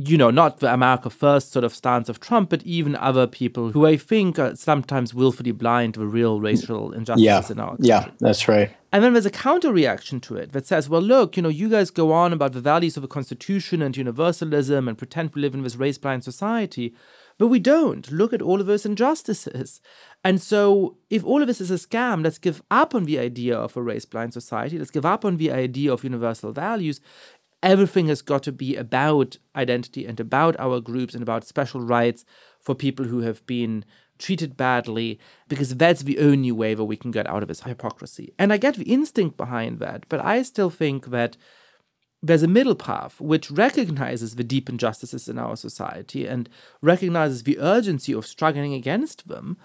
you 0.00 0.16
know, 0.16 0.30
not 0.30 0.60
the 0.60 0.72
America 0.72 1.10
First 1.10 1.50
sort 1.50 1.64
of 1.64 1.74
stance 1.74 2.08
of 2.08 2.20
Trump, 2.20 2.50
but 2.50 2.62
even 2.62 2.94
other 2.94 3.26
people 3.26 3.72
who 3.72 3.84
I 3.84 3.96
think 3.96 4.38
are 4.38 4.54
sometimes 4.54 5.12
willfully 5.12 5.50
blind 5.50 5.94
to 5.94 6.00
the 6.00 6.06
real 6.06 6.40
racial 6.40 6.92
injustices 6.92 7.24
yeah. 7.24 7.42
in 7.50 7.58
our 7.58 7.70
country. 7.70 7.88
Yeah, 7.88 8.08
that's 8.20 8.46
right. 8.46 8.70
And 8.92 9.02
then 9.02 9.12
there's 9.12 9.26
a 9.26 9.30
counter 9.30 9.72
reaction 9.72 10.20
to 10.20 10.36
it 10.36 10.52
that 10.52 10.68
says, 10.68 10.88
well, 10.88 11.02
look, 11.02 11.36
you 11.36 11.42
know, 11.42 11.48
you 11.48 11.68
guys 11.68 11.90
go 11.90 12.12
on 12.12 12.32
about 12.32 12.52
the 12.52 12.60
values 12.60 12.96
of 12.96 13.02
the 13.02 13.08
Constitution 13.08 13.82
and 13.82 13.96
universalism 13.96 14.86
and 14.86 14.96
pretend 14.96 15.34
we 15.34 15.42
live 15.42 15.54
in 15.54 15.64
this 15.64 15.74
race 15.74 15.98
blind 15.98 16.22
society, 16.22 16.94
but 17.36 17.48
we 17.48 17.58
don't. 17.58 18.10
Look 18.10 18.32
at 18.32 18.40
all 18.40 18.60
of 18.60 18.66
those 18.66 18.86
injustices. 18.86 19.80
And 20.24 20.40
so, 20.40 20.96
if 21.10 21.24
all 21.24 21.40
of 21.40 21.48
this 21.48 21.60
is 21.60 21.70
a 21.70 21.74
scam, 21.74 22.24
let's 22.24 22.38
give 22.38 22.62
up 22.70 22.94
on 22.94 23.04
the 23.04 23.18
idea 23.18 23.56
of 23.56 23.76
a 23.76 23.82
race 23.82 24.04
blind 24.04 24.32
society. 24.32 24.78
Let's 24.78 24.90
give 24.90 25.06
up 25.06 25.24
on 25.24 25.36
the 25.36 25.52
idea 25.52 25.92
of 25.92 26.02
universal 26.02 26.52
values 26.52 27.00
everything 27.62 28.08
has 28.08 28.22
got 28.22 28.42
to 28.44 28.52
be 28.52 28.76
about 28.76 29.36
identity 29.56 30.06
and 30.06 30.20
about 30.20 30.58
our 30.58 30.80
groups 30.80 31.14
and 31.14 31.22
about 31.22 31.44
special 31.44 31.80
rights 31.80 32.24
for 32.60 32.74
people 32.74 33.06
who 33.06 33.20
have 33.20 33.44
been 33.46 33.84
treated 34.18 34.56
badly, 34.56 35.18
because 35.48 35.76
that's 35.76 36.02
the 36.02 36.18
only 36.18 36.50
way 36.52 36.74
that 36.74 36.84
we 36.84 36.96
can 36.96 37.10
get 37.10 37.28
out 37.28 37.42
of 37.42 37.48
this 37.48 37.62
hypocrisy. 37.62 38.32
And 38.38 38.52
I 38.52 38.56
get 38.56 38.74
the 38.74 38.92
instinct 38.92 39.36
behind 39.36 39.78
that, 39.78 40.04
but 40.08 40.24
I 40.24 40.42
still 40.42 40.70
think 40.70 41.06
that 41.06 41.36
there's 42.20 42.42
a 42.42 42.48
middle 42.48 42.74
path 42.74 43.20
which 43.20 43.48
recognizes 43.48 44.34
the 44.34 44.42
deep 44.42 44.68
injustices 44.68 45.28
in 45.28 45.38
our 45.38 45.56
society 45.56 46.26
and 46.26 46.48
recognizes 46.82 47.44
the 47.44 47.60
urgency 47.60 48.12
of 48.12 48.26
struggling 48.26 48.74
against 48.74 49.28
them, 49.28 49.56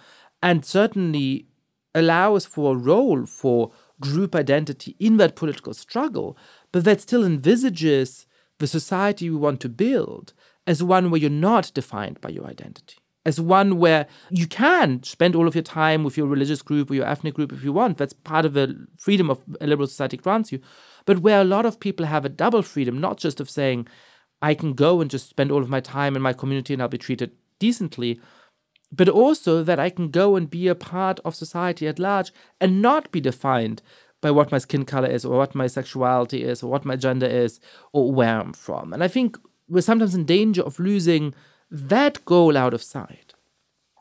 and 0.42 0.64
certainly 0.64 1.48
allows 1.96 2.46
for 2.46 2.74
a 2.74 2.78
role 2.78 3.26
for 3.26 3.72
group 4.00 4.36
identity 4.36 4.96
in 5.00 5.18
that 5.18 5.36
political 5.36 5.74
struggle, 5.74 6.38
but 6.74 6.84
that 6.84 7.00
still 7.00 7.24
envisages 7.24 8.26
the 8.60 8.68
society 8.68 9.30
we 9.30 9.38
want 9.38 9.62
to 9.62 9.70
build 9.70 10.34
as 10.68 10.84
one 10.84 11.10
where 11.10 11.22
you're 11.22 11.30
not 11.30 11.72
defined 11.74 12.20
by 12.20 12.30
your 12.30 12.46
identity. 12.46 12.98
as 13.26 13.40
one 13.40 13.78
where 13.78 14.06
you 14.30 14.48
can 14.48 15.02
spend 15.04 15.36
all 15.36 15.48
of 15.48 15.56
your 15.56 15.64
time 15.64 16.04
with 16.04 16.18
your 16.18 16.28
religious 16.28 16.62
group 16.62 16.92
or 16.92 16.96
your 16.96 17.08
ethnic 17.08 17.34
group 17.34 17.54
if 17.54 17.64
you 17.64 17.72
want. 17.72 17.98
That's 17.98 18.14
part 18.14 18.46
of 18.46 18.54
the 18.54 18.86
freedom 18.98 19.30
of 19.30 19.42
a 19.62 19.68
liberal 19.68 19.88
society 19.88 20.18
grants 20.18 20.52
you. 20.52 20.60
But 21.06 21.20
where 21.20 21.42
a 21.42 21.46
lot 21.46 21.66
of 21.66 21.80
people 21.80 22.06
have 22.06 22.26
a 22.26 22.30
double 22.30 22.62
freedom, 22.62 23.00
not 23.00 23.18
just 23.18 23.40
of 23.40 23.50
saying, 23.50 23.88
I 24.42 24.54
can 24.54 24.74
go 24.74 25.00
and 25.00 25.10
just 25.10 25.30
spend 25.30 25.52
all 25.52 25.62
of 25.62 25.70
my 25.70 25.80
time 25.80 26.16
in 26.16 26.22
my 26.22 26.34
community 26.34 26.74
and 26.74 26.82
I'll 26.82 26.90
be 26.90 26.98
treated 26.98 27.32
decently, 27.60 28.20
but 28.92 29.10
also 29.10 29.64
that 29.64 29.80
I 29.80 29.90
can 29.90 30.10
go 30.10 30.36
and 30.36 30.50
be 30.50 30.68
a 30.68 30.76
part 30.76 31.20
of 31.24 31.36
society 31.36 31.88
at 31.88 32.00
large 32.00 32.32
and 32.60 32.82
not 32.82 33.12
be 33.12 33.22
defined 33.22 33.82
by 34.24 34.32
what 34.32 34.52
my 34.52 34.58
skin 34.58 34.86
color 34.86 35.08
is 35.08 35.24
or 35.24 35.38
what 35.38 35.54
my 35.54 35.68
sexuality 35.68 36.44
is 36.44 36.64
or 36.64 36.72
what 36.72 36.86
my 36.86 36.96
gender 36.96 37.28
is 37.28 37.60
or 37.92 38.12
where 38.12 38.40
I'm 38.40 38.54
from. 38.54 38.94
And 38.94 39.04
I 39.04 39.08
think 39.08 39.38
we're 39.68 39.82
sometimes 39.82 40.16
in 40.16 40.26
danger 40.26 40.64
of 40.64 40.80
losing 40.80 41.36
that 41.70 42.24
goal 42.26 42.58
out 42.58 42.74
of 42.74 42.82
sight. 42.82 43.34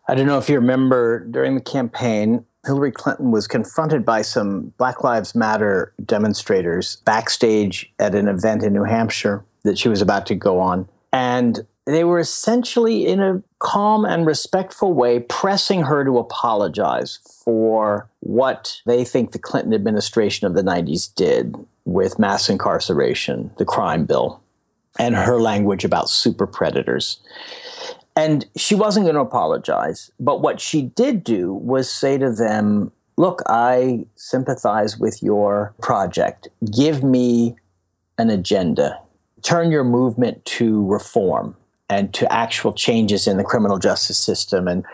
I 0.09 0.15
don't 0.15 0.27
know 0.27 0.39
if 0.39 0.49
you 0.49 0.55
remember 0.55 1.27
during 1.27 1.57
the 1.57 1.61
campaign, 1.61 2.45
Hillary 2.65 2.93
Clinton 2.93 3.33
was 3.33 3.49
confronted 3.49 4.05
by 4.05 4.23
some 4.23 4.73
Black 4.79 5.03
Lives 5.03 5.35
Matter 5.35 5.93
demonstrators 6.05 6.97
backstage 7.05 7.93
at 7.99 8.15
an 8.15 8.29
event 8.29 8.63
in 8.63 8.73
New 8.73 8.85
Hampshire 8.85 9.45
that 9.65 9.79
she 9.79 9.89
was 9.89 10.01
about 10.01 10.27
to 10.27 10.35
go 10.35 10.61
on. 10.61 10.89
And 11.13 11.67
they 11.85 12.05
were 12.05 12.21
essentially, 12.21 13.07
in 13.07 13.21
a 13.21 13.43
calm 13.59 14.05
and 14.05 14.25
respectful 14.27 14.93
way, 14.93 15.21
pressing 15.21 15.83
her 15.83 16.05
to 16.05 16.19
apologize 16.19 17.19
for 17.45 18.09
what 18.21 18.81
they 18.87 19.05
think 19.05 19.33
the 19.33 19.39
Clinton 19.39 19.75
administration 19.75 20.47
of 20.47 20.55
the 20.55 20.63
90s 20.63 21.13
did 21.15 21.57
with 21.85 22.19
mass 22.19 22.49
incarceration, 22.49 23.51
the 23.59 23.65
crime 23.65 24.05
bill, 24.05 24.41
and 24.99 25.17
her 25.17 25.41
language 25.41 25.85
about 25.85 26.09
super 26.09 26.47
predators. 26.47 27.19
And 28.15 28.47
she 28.57 28.75
wasn't 28.75 29.07
going 29.07 29.17
to 29.17 29.23
apologize. 29.23 30.11
But 30.21 30.43
what 30.43 30.61
she 30.61 30.83
did 30.83 31.25
do 31.25 31.55
was 31.55 31.91
say 31.91 32.19
to 32.19 32.31
them, 32.31 32.93
Look, 33.19 33.43
I 33.47 34.07
sympathize 34.17 34.99
with 34.99 35.23
your 35.23 35.75
project. 35.83 36.49
Give 36.75 37.05
me 37.05 37.57
an 38.17 38.31
agenda. 38.31 38.99
Turn 39.43 39.71
your 39.71 39.85
movement 39.85 40.45
to 40.47 40.87
reform 40.87 41.55
and 41.93 42.13
to 42.15 42.33
actual 42.33 42.73
changes 42.73 43.27
in 43.27 43.37
the 43.37 43.45
criminal 43.45 43.79
justice 43.79 44.19
system. 44.19 44.67
And, 44.67 44.85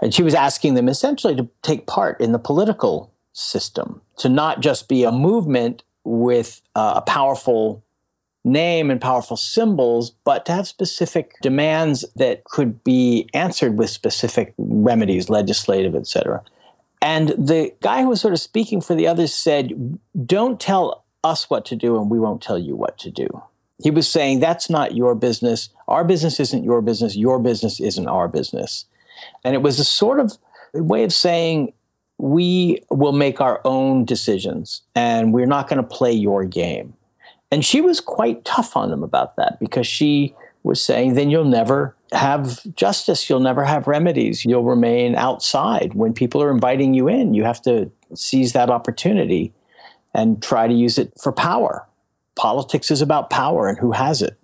and 0.00 0.14
she 0.14 0.22
was 0.22 0.34
asking 0.34 0.74
them 0.74 0.88
essentially 0.88 1.36
to 1.36 1.48
take 1.62 1.86
part 1.86 2.20
in 2.20 2.32
the 2.32 2.38
political 2.38 3.12
system, 3.32 4.00
to 4.18 4.28
not 4.28 4.60
just 4.60 4.88
be 4.88 5.04
a 5.04 5.12
movement 5.12 5.82
with 6.04 6.62
uh, 6.74 6.94
a 6.96 7.02
powerful 7.02 7.84
name 8.44 8.90
and 8.90 9.00
powerful 9.00 9.36
symbols, 9.36 10.12
but 10.24 10.46
to 10.46 10.52
have 10.52 10.66
specific 10.66 11.34
demands 11.42 12.04
that 12.16 12.44
could 12.44 12.82
be 12.82 13.28
answered 13.34 13.76
with 13.76 13.90
specific 13.90 14.54
remedies, 14.56 15.28
legislative, 15.28 15.94
etc. 15.94 16.42
And 17.02 17.28
the 17.30 17.74
guy 17.82 18.02
who 18.02 18.08
was 18.08 18.20
sort 18.20 18.32
of 18.32 18.40
speaking 18.40 18.80
for 18.80 18.94
the 18.94 19.06
others 19.06 19.34
said, 19.34 19.98
Don't 20.24 20.58
tell 20.58 21.04
us 21.22 21.50
what 21.50 21.64
to 21.66 21.76
do, 21.76 22.00
and 22.00 22.10
we 22.10 22.18
won't 22.18 22.42
tell 22.42 22.58
you 22.58 22.74
what 22.74 22.96
to 22.98 23.10
do. 23.10 23.28
He 23.82 23.90
was 23.90 24.08
saying, 24.08 24.40
That's 24.40 24.68
not 24.68 24.94
your 24.94 25.14
business. 25.14 25.70
Our 25.86 26.04
business 26.04 26.40
isn't 26.40 26.64
your 26.64 26.82
business. 26.82 27.16
Your 27.16 27.38
business 27.38 27.80
isn't 27.80 28.08
our 28.08 28.28
business. 28.28 28.84
And 29.44 29.54
it 29.54 29.62
was 29.62 29.78
a 29.78 29.84
sort 29.84 30.20
of 30.20 30.36
way 30.74 31.04
of 31.04 31.12
saying, 31.12 31.72
We 32.18 32.82
will 32.90 33.12
make 33.12 33.40
our 33.40 33.60
own 33.64 34.04
decisions, 34.04 34.82
and 34.94 35.32
we're 35.32 35.46
not 35.46 35.68
going 35.68 35.82
to 35.82 35.88
play 35.88 36.12
your 36.12 36.44
game. 36.44 36.94
And 37.50 37.64
she 37.64 37.80
was 37.80 38.00
quite 38.00 38.44
tough 38.44 38.76
on 38.76 38.90
them 38.90 39.02
about 39.02 39.36
that 39.36 39.58
because 39.58 39.86
she 39.86 40.34
was 40.62 40.84
saying, 40.84 41.14
then 41.14 41.30
you'll 41.30 41.44
never 41.44 41.96
have 42.12 42.60
justice. 42.74 43.28
You'll 43.28 43.40
never 43.40 43.64
have 43.64 43.86
remedies. 43.86 44.44
You'll 44.44 44.64
remain 44.64 45.14
outside. 45.14 45.94
When 45.94 46.12
people 46.12 46.42
are 46.42 46.50
inviting 46.50 46.94
you 46.94 47.08
in, 47.08 47.34
you 47.34 47.44
have 47.44 47.62
to 47.62 47.90
seize 48.14 48.52
that 48.52 48.70
opportunity 48.70 49.52
and 50.14 50.42
try 50.42 50.68
to 50.68 50.74
use 50.74 50.98
it 50.98 51.12
for 51.20 51.32
power. 51.32 51.87
Politics 52.38 52.90
is 52.90 53.02
about 53.02 53.30
power 53.30 53.68
and 53.68 53.76
who 53.78 53.92
has 53.92 54.22
it. 54.22 54.38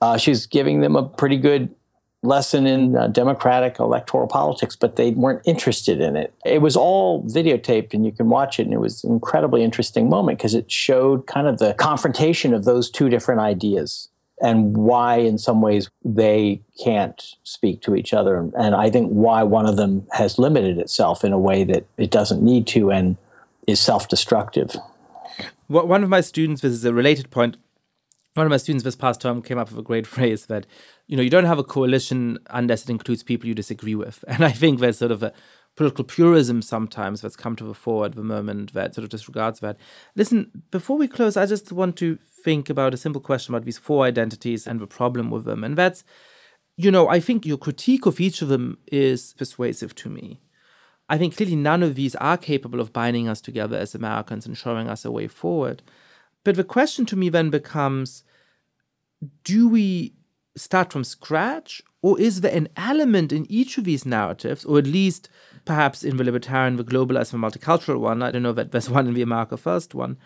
Uh, 0.00 0.16
she's 0.18 0.46
giving 0.46 0.82
them 0.82 0.94
a 0.94 1.02
pretty 1.02 1.38
good 1.38 1.74
lesson 2.22 2.66
in 2.66 2.96
uh, 2.96 3.06
democratic 3.06 3.78
electoral 3.78 4.26
politics, 4.26 4.76
but 4.76 4.96
they 4.96 5.12
weren't 5.12 5.40
interested 5.46 6.00
in 6.00 6.16
it. 6.16 6.34
It 6.44 6.60
was 6.60 6.76
all 6.76 7.22
videotaped 7.24 7.94
and 7.94 8.04
you 8.04 8.12
can 8.12 8.28
watch 8.28 8.60
it, 8.60 8.64
and 8.64 8.74
it 8.74 8.80
was 8.80 9.02
an 9.04 9.12
incredibly 9.12 9.62
interesting 9.62 10.08
moment 10.10 10.38
because 10.38 10.54
it 10.54 10.70
showed 10.70 11.26
kind 11.26 11.46
of 11.46 11.58
the 11.58 11.74
confrontation 11.74 12.52
of 12.52 12.64
those 12.64 12.90
two 12.90 13.08
different 13.08 13.40
ideas 13.40 14.08
and 14.42 14.76
why, 14.76 15.16
in 15.16 15.38
some 15.38 15.62
ways, 15.62 15.88
they 16.04 16.60
can't 16.84 17.36
speak 17.44 17.80
to 17.80 17.96
each 17.96 18.12
other. 18.12 18.50
And 18.54 18.74
I 18.74 18.90
think 18.90 19.08
why 19.08 19.42
one 19.42 19.64
of 19.64 19.76
them 19.76 20.06
has 20.12 20.38
limited 20.38 20.76
itself 20.78 21.24
in 21.24 21.32
a 21.32 21.38
way 21.38 21.64
that 21.64 21.86
it 21.96 22.10
doesn't 22.10 22.42
need 22.42 22.66
to 22.68 22.90
and 22.90 23.16
is 23.66 23.80
self 23.80 24.08
destructive. 24.08 24.76
One 25.68 26.02
of 26.02 26.08
my 26.08 26.20
students, 26.20 26.62
this 26.62 26.72
is 26.72 26.84
a 26.84 26.94
related 26.94 27.30
point, 27.30 27.56
one 28.36 28.46
of 28.46 28.50
my 28.50 28.58
students 28.58 28.84
this 28.84 28.96
past 28.96 29.20
term 29.20 29.40
came 29.42 29.58
up 29.58 29.70
with 29.70 29.78
a 29.78 29.82
great 29.82 30.06
phrase 30.14 30.46
that 30.46 30.66
you 31.06 31.16
know 31.16 31.22
you 31.22 31.30
don't 31.30 31.44
have 31.44 31.58
a 31.58 31.64
coalition 31.64 32.38
unless 32.50 32.84
it 32.84 32.90
includes 32.90 33.22
people 33.22 33.48
you 33.48 33.54
disagree 33.54 33.94
with. 33.94 34.24
And 34.28 34.44
i 34.44 34.50
think 34.50 34.78
there's 34.78 34.98
sort 34.98 35.12
of 35.12 35.22
a 35.22 35.32
political 35.76 36.04
purism 36.04 36.62
sometimes 36.62 37.20
that's 37.20 37.36
come 37.36 37.54
to 37.56 37.64
the 37.64 37.74
fore 37.74 38.06
at 38.06 38.14
the 38.14 38.22
moment 38.22 38.72
that 38.72 38.94
sort 38.94 39.04
of 39.04 39.10
disregards 39.10 39.60
that. 39.60 39.76
Listen 40.14 40.62
before 40.70 40.98
we 40.98 41.08
close 41.08 41.36
i 41.36 41.46
just 41.46 41.72
want 41.72 41.96
to 41.96 42.18
think 42.44 42.68
about 42.70 42.94
a 42.94 42.98
simple 42.98 43.20
question 43.20 43.54
about 43.54 43.64
these 43.64 43.78
four 43.78 44.04
identities 44.04 44.66
and 44.66 44.80
the 44.80 44.86
problem 44.86 45.30
with 45.30 45.44
them. 45.44 45.64
And 45.64 45.76
that's 45.76 46.04
you 46.76 46.90
know 46.90 47.08
i 47.08 47.18
think 47.20 47.46
your 47.46 47.58
critique 47.58 48.06
of 48.06 48.20
each 48.20 48.42
of 48.42 48.48
them 48.48 48.78
is 48.92 49.34
persuasive 49.38 49.94
to 49.94 50.10
me 50.10 50.40
i 51.08 51.18
think 51.18 51.36
clearly 51.36 51.56
none 51.56 51.82
of 51.82 51.94
these 51.94 52.14
are 52.16 52.36
capable 52.36 52.80
of 52.80 52.92
binding 52.92 53.28
us 53.28 53.40
together 53.40 53.76
as 53.76 53.94
americans 53.94 54.46
and 54.46 54.56
showing 54.56 54.88
us 54.88 55.04
a 55.04 55.10
way 55.10 55.26
forward 55.26 55.82
but 56.44 56.56
the 56.56 56.64
question 56.64 57.04
to 57.06 57.16
me 57.16 57.28
then 57.28 57.50
becomes 57.50 58.22
do 59.44 59.68
we 59.68 60.14
start 60.56 60.92
from 60.92 61.04
scratch? 61.04 61.82
Or 62.02 62.18
is 62.20 62.40
there 62.40 62.54
an 62.54 62.68
element 62.76 63.32
in 63.32 63.50
each 63.50 63.78
of 63.78 63.84
these 63.84 64.06
narratives, 64.06 64.64
or 64.64 64.78
at 64.78 64.86
least 64.86 65.28
perhaps 65.64 66.04
in 66.04 66.16
the 66.16 66.24
libertarian, 66.24 66.76
the 66.76 66.84
globalized, 66.84 67.32
the 67.32 67.38
multicultural 67.38 68.00
one? 68.00 68.22
I 68.22 68.30
don't 68.30 68.42
know 68.42 68.52
that 68.52 68.72
there's 68.72 68.90
one 68.98 69.06
in 69.06 69.14
the 69.14 69.22
America 69.22 69.56
First 69.56 69.94
one, 69.94 70.16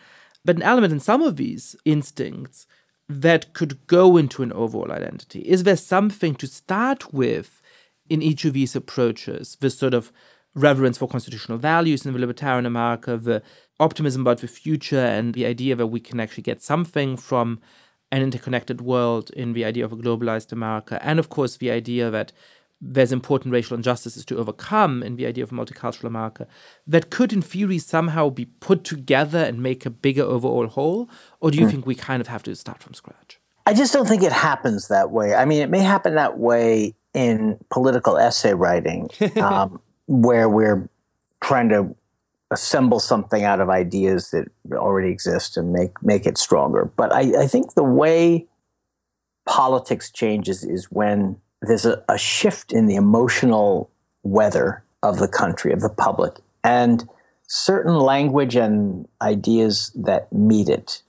but 0.44 0.56
an 0.56 0.62
element 0.62 0.92
in 0.92 1.00
some 1.00 1.22
of 1.22 1.36
these 1.36 1.76
instincts 1.84 2.66
that 3.08 3.52
could 3.52 3.86
go 3.86 4.16
into 4.16 4.42
an 4.42 4.52
overall 4.52 4.92
identity. 4.92 5.40
Is 5.40 5.64
there 5.64 5.76
something 5.76 6.34
to 6.36 6.46
start 6.46 7.12
with 7.12 7.60
in 8.08 8.22
each 8.22 8.44
of 8.44 8.52
these 8.52 8.76
approaches? 8.76 9.56
This 9.60 9.76
sort 9.76 9.94
of 9.94 10.12
reverence 10.54 10.98
for 10.98 11.08
constitutional 11.08 11.58
values 11.58 12.04
in 12.04 12.12
the 12.12 12.18
libertarian 12.18 12.66
America, 12.66 13.16
the 13.16 13.42
optimism 13.78 14.22
about 14.22 14.38
the 14.38 14.48
future, 14.48 15.04
and 15.04 15.34
the 15.34 15.46
idea 15.46 15.76
that 15.76 15.86
we 15.86 16.00
can 16.00 16.20
actually 16.20 16.42
get 16.42 16.62
something 16.62 17.16
from 17.16 17.60
an 18.12 18.22
interconnected 18.22 18.80
world 18.80 19.30
in 19.30 19.52
the 19.52 19.64
idea 19.64 19.84
of 19.84 19.92
a 19.92 19.96
globalized 19.96 20.52
America, 20.52 20.98
and 21.02 21.18
of 21.18 21.28
course 21.28 21.56
the 21.56 21.70
idea 21.70 22.10
that 22.10 22.32
there's 22.80 23.12
important 23.12 23.52
racial 23.52 23.76
injustices 23.76 24.24
to 24.24 24.38
overcome 24.38 25.02
in 25.02 25.16
the 25.16 25.26
idea 25.26 25.44
of 25.44 25.52
a 25.52 25.54
multicultural 25.54 26.04
America 26.04 26.46
that 26.86 27.10
could, 27.10 27.32
in 27.32 27.42
theory, 27.42 27.78
somehow 27.78 28.30
be 28.30 28.46
put 28.46 28.84
together 28.84 29.38
and 29.38 29.62
make 29.62 29.84
a 29.84 29.90
bigger 29.90 30.22
overall 30.22 30.66
whole? 30.66 31.10
Or 31.40 31.50
do 31.50 31.58
you 31.58 31.66
mm. 31.66 31.70
think 31.70 31.86
we 31.86 31.94
kind 31.94 32.22
of 32.22 32.28
have 32.28 32.42
to 32.44 32.56
start 32.56 32.82
from 32.82 32.94
scratch? 32.94 33.38
I 33.66 33.74
just 33.74 33.92
don't 33.92 34.06
think 34.06 34.22
it 34.22 34.32
happens 34.32 34.88
that 34.88 35.10
way. 35.10 35.34
I 35.34 35.44
mean, 35.44 35.60
it 35.60 35.68
may 35.68 35.80
happen 35.80 36.14
that 36.14 36.38
way 36.38 36.94
in 37.12 37.58
political 37.70 38.16
essay 38.16 38.54
writing, 38.54 39.10
um, 39.36 39.80
where 40.10 40.48
we're 40.48 40.88
trying 41.40 41.68
to 41.68 41.94
assemble 42.50 42.98
something 42.98 43.44
out 43.44 43.60
of 43.60 43.70
ideas 43.70 44.30
that 44.32 44.48
already 44.72 45.08
exist 45.08 45.56
and 45.56 45.72
make 45.72 46.02
make 46.02 46.26
it 46.26 46.36
stronger. 46.36 46.90
But 46.96 47.12
I, 47.12 47.42
I 47.42 47.46
think 47.46 47.74
the 47.74 47.84
way 47.84 48.46
politics 49.46 50.10
changes 50.10 50.64
is 50.64 50.90
when 50.90 51.36
there's 51.62 51.86
a, 51.86 52.02
a 52.08 52.18
shift 52.18 52.72
in 52.72 52.86
the 52.86 52.96
emotional 52.96 53.88
weather 54.24 54.82
of 55.04 55.18
the 55.18 55.28
country, 55.28 55.72
of 55.72 55.80
the 55.80 55.88
public, 55.88 56.34
and 56.64 57.08
certain 57.46 57.94
language 57.94 58.56
and 58.56 59.06
ideas 59.22 59.92
that 59.94 60.32
meet 60.32 60.68
it. 60.68 61.02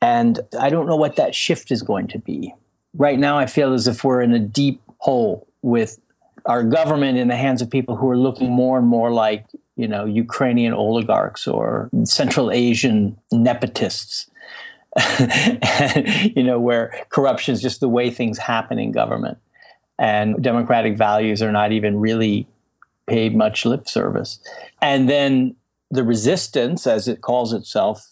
And 0.00 0.38
I 0.58 0.70
don't 0.70 0.86
know 0.86 0.96
what 0.96 1.16
that 1.16 1.34
shift 1.34 1.72
is 1.72 1.82
going 1.82 2.06
to 2.08 2.20
be. 2.20 2.54
Right 2.94 3.18
now, 3.18 3.36
I 3.36 3.46
feel 3.46 3.74
as 3.74 3.88
if 3.88 4.04
we're 4.04 4.22
in 4.22 4.32
a 4.32 4.38
deep 4.38 4.80
hole 4.98 5.48
with 5.62 5.98
our 6.48 6.64
government 6.64 7.18
in 7.18 7.28
the 7.28 7.36
hands 7.36 7.62
of 7.62 7.70
people 7.70 7.94
who 7.94 8.10
are 8.10 8.18
looking 8.18 8.50
more 8.50 8.78
and 8.78 8.88
more 8.88 9.12
like 9.12 9.46
you 9.78 9.86
know, 9.86 10.04
Ukrainian 10.04 10.74
oligarchs 10.74 11.46
or 11.46 11.88
Central 12.04 12.50
Asian 12.50 13.16
nepotists. 13.32 14.28
you 16.34 16.42
know, 16.42 16.58
where 16.58 16.92
corruption 17.10 17.54
is 17.54 17.62
just 17.62 17.78
the 17.78 17.88
way 17.88 18.10
things 18.10 18.38
happen 18.38 18.80
in 18.80 18.90
government, 18.90 19.38
and 19.96 20.42
democratic 20.42 20.98
values 20.98 21.40
are 21.40 21.52
not 21.52 21.70
even 21.70 22.00
really 22.00 22.48
paid 23.06 23.36
much 23.36 23.64
lip 23.64 23.88
service. 23.88 24.40
And 24.82 25.08
then 25.08 25.54
the 25.90 26.02
resistance, 26.02 26.84
as 26.86 27.06
it 27.06 27.20
calls 27.20 27.52
itself, 27.52 28.10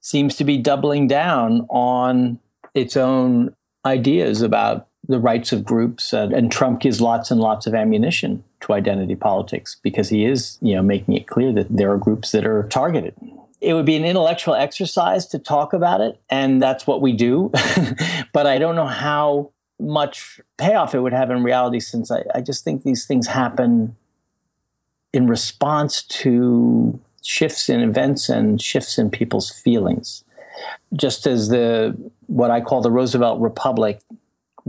seems 0.00 0.34
to 0.36 0.44
be 0.44 0.56
doubling 0.56 1.06
down 1.06 1.66
on 1.68 2.38
its 2.72 2.96
own 2.96 3.54
ideas 3.84 4.40
about 4.40 4.87
the 5.08 5.18
rights 5.18 5.52
of 5.52 5.64
groups. 5.64 6.12
Uh, 6.12 6.28
and 6.34 6.52
Trump 6.52 6.80
gives 6.80 7.00
lots 7.00 7.30
and 7.30 7.40
lots 7.40 7.66
of 7.66 7.74
ammunition 7.74 8.44
to 8.60 8.74
identity 8.74 9.16
politics 9.16 9.76
because 9.82 10.10
he 10.10 10.24
is, 10.24 10.58
you 10.60 10.74
know, 10.74 10.82
making 10.82 11.14
it 11.14 11.26
clear 11.26 11.52
that 11.52 11.74
there 11.74 11.90
are 11.90 11.96
groups 11.98 12.30
that 12.32 12.46
are 12.46 12.64
targeted. 12.64 13.14
It 13.60 13.74
would 13.74 13.86
be 13.86 13.96
an 13.96 14.04
intellectual 14.04 14.54
exercise 14.54 15.26
to 15.26 15.38
talk 15.38 15.72
about 15.72 16.00
it, 16.00 16.20
and 16.30 16.62
that's 16.62 16.86
what 16.86 17.00
we 17.00 17.12
do. 17.12 17.50
but 18.32 18.46
I 18.46 18.58
don't 18.58 18.76
know 18.76 18.86
how 18.86 19.50
much 19.80 20.40
payoff 20.58 20.94
it 20.94 21.00
would 21.00 21.12
have 21.12 21.30
in 21.30 21.42
reality 21.42 21.80
since 21.80 22.10
I, 22.10 22.24
I 22.34 22.40
just 22.40 22.62
think 22.62 22.82
these 22.82 23.06
things 23.06 23.28
happen 23.28 23.96
in 25.12 25.26
response 25.26 26.02
to 26.02 27.00
shifts 27.22 27.68
in 27.68 27.80
events 27.80 28.28
and 28.28 28.60
shifts 28.60 28.98
in 28.98 29.10
people's 29.10 29.50
feelings. 29.50 30.24
Just 30.94 31.26
as 31.26 31.48
the 31.48 31.96
what 32.26 32.50
I 32.50 32.60
call 32.60 32.80
the 32.80 32.90
Roosevelt 32.90 33.40
Republic 33.40 34.00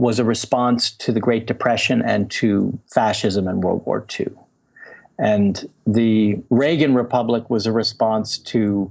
was 0.00 0.18
a 0.18 0.24
response 0.24 0.90
to 0.90 1.12
the 1.12 1.20
Great 1.20 1.46
Depression 1.46 2.00
and 2.00 2.30
to 2.30 2.78
fascism 2.86 3.46
and 3.46 3.62
World 3.62 3.84
War 3.84 4.06
II. 4.18 4.28
And 5.18 5.68
the 5.86 6.42
Reagan 6.48 6.94
Republic 6.94 7.50
was 7.50 7.66
a 7.66 7.72
response 7.72 8.38
to 8.38 8.90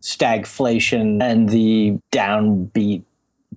stagflation 0.00 1.20
and 1.20 1.48
the 1.48 1.98
downbeat 2.12 3.02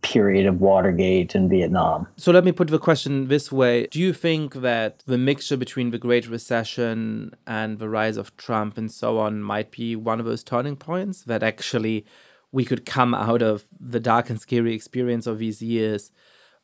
period 0.01 0.47
of 0.47 0.61
Watergate 0.61 1.35
and 1.35 1.47
Vietnam. 1.47 2.07
So 2.17 2.31
let 2.31 2.43
me 2.43 2.51
put 2.51 2.69
the 2.69 2.79
question 2.79 3.27
this 3.27 3.51
way 3.51 3.85
Do 3.91 3.99
you 3.99 4.11
think 4.11 4.55
that 4.55 5.03
the 5.05 5.17
mixture 5.19 5.57
between 5.57 5.91
the 5.91 5.99
Great 5.99 6.27
Recession 6.27 7.35
and 7.45 7.77
the 7.77 7.89
rise 7.89 8.17
of 8.17 8.35
Trump 8.35 8.79
and 8.79 8.91
so 8.91 9.19
on 9.19 9.43
might 9.43 9.69
be 9.69 9.95
one 9.95 10.19
of 10.19 10.25
those 10.25 10.43
turning 10.43 10.75
points 10.75 11.21
that 11.23 11.43
actually 11.43 12.03
we 12.51 12.65
could 12.65 12.83
come 12.83 13.13
out 13.13 13.43
of 13.43 13.65
the 13.79 13.99
dark 13.99 14.31
and 14.31 14.41
scary 14.41 14.73
experience 14.73 15.27
of 15.27 15.37
these 15.37 15.61
years 15.61 16.11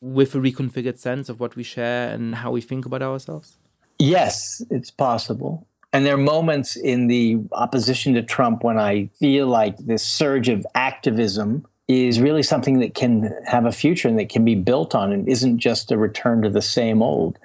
with 0.00 0.34
a 0.34 0.38
reconfigured 0.38 0.98
sense 0.98 1.28
of 1.28 1.40
what 1.40 1.56
we 1.56 1.62
share 1.62 2.10
and 2.10 2.36
how 2.36 2.50
we 2.50 2.60
think 2.60 2.86
about 2.86 3.02
ourselves? 3.02 3.56
Yes, 3.98 4.62
it's 4.70 4.90
possible. 4.90 5.66
And 5.92 6.04
there 6.04 6.14
are 6.14 6.18
moments 6.18 6.76
in 6.76 7.06
the 7.06 7.38
opposition 7.52 8.14
to 8.14 8.22
Trump 8.22 8.62
when 8.62 8.78
I 8.78 9.08
feel 9.18 9.46
like 9.46 9.78
this 9.78 10.02
surge 10.02 10.48
of 10.48 10.66
activism 10.74 11.66
is 11.88 12.20
really 12.20 12.42
something 12.42 12.80
that 12.80 12.94
can 12.94 13.32
have 13.46 13.64
a 13.64 13.72
future 13.72 14.08
and 14.08 14.18
that 14.18 14.28
can 14.28 14.44
be 14.44 14.54
built 14.54 14.94
on 14.94 15.12
and 15.12 15.28
isn't 15.28 15.58
just 15.58 15.92
a 15.92 15.96
return 15.96 16.42
to 16.42 16.50
the 16.50 16.62
same 16.62 17.02
old. 17.02 17.38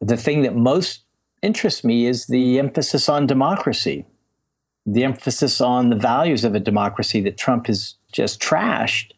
The 0.00 0.16
thing 0.16 0.42
that 0.42 0.56
most 0.56 1.02
interests 1.42 1.84
me 1.84 2.06
is 2.06 2.26
the 2.26 2.58
emphasis 2.58 3.08
on 3.08 3.26
democracy, 3.26 4.06
the 4.86 5.04
emphasis 5.04 5.60
on 5.60 5.90
the 5.90 5.96
values 5.96 6.44
of 6.44 6.54
a 6.54 6.60
democracy 6.60 7.20
that 7.20 7.36
Trump 7.36 7.66
has 7.66 7.94
just 8.10 8.40
trashed. 8.40 9.12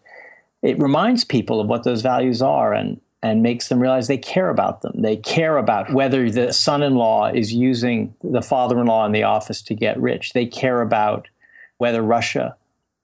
It 0.62 0.78
reminds 0.78 1.24
people 1.24 1.60
of 1.60 1.68
what 1.68 1.84
those 1.84 2.02
values 2.02 2.42
are 2.42 2.72
and 2.72 3.00
and 3.22 3.42
makes 3.42 3.68
them 3.68 3.80
realize 3.80 4.08
they 4.08 4.16
care 4.16 4.48
about 4.48 4.80
them. 4.80 5.02
They 5.02 5.16
care 5.16 5.58
about 5.58 5.92
whether 5.92 6.30
the 6.30 6.52
son 6.52 6.82
in 6.82 6.94
law 6.94 7.26
is 7.26 7.52
using 7.52 8.14
the 8.22 8.40
father 8.40 8.80
in 8.80 8.86
law 8.86 9.04
in 9.04 9.12
the 9.12 9.24
office 9.24 9.60
to 9.62 9.74
get 9.74 10.00
rich. 10.00 10.32
They 10.32 10.46
care 10.46 10.80
about 10.80 11.28
whether 11.76 12.02
Russia 12.02 12.56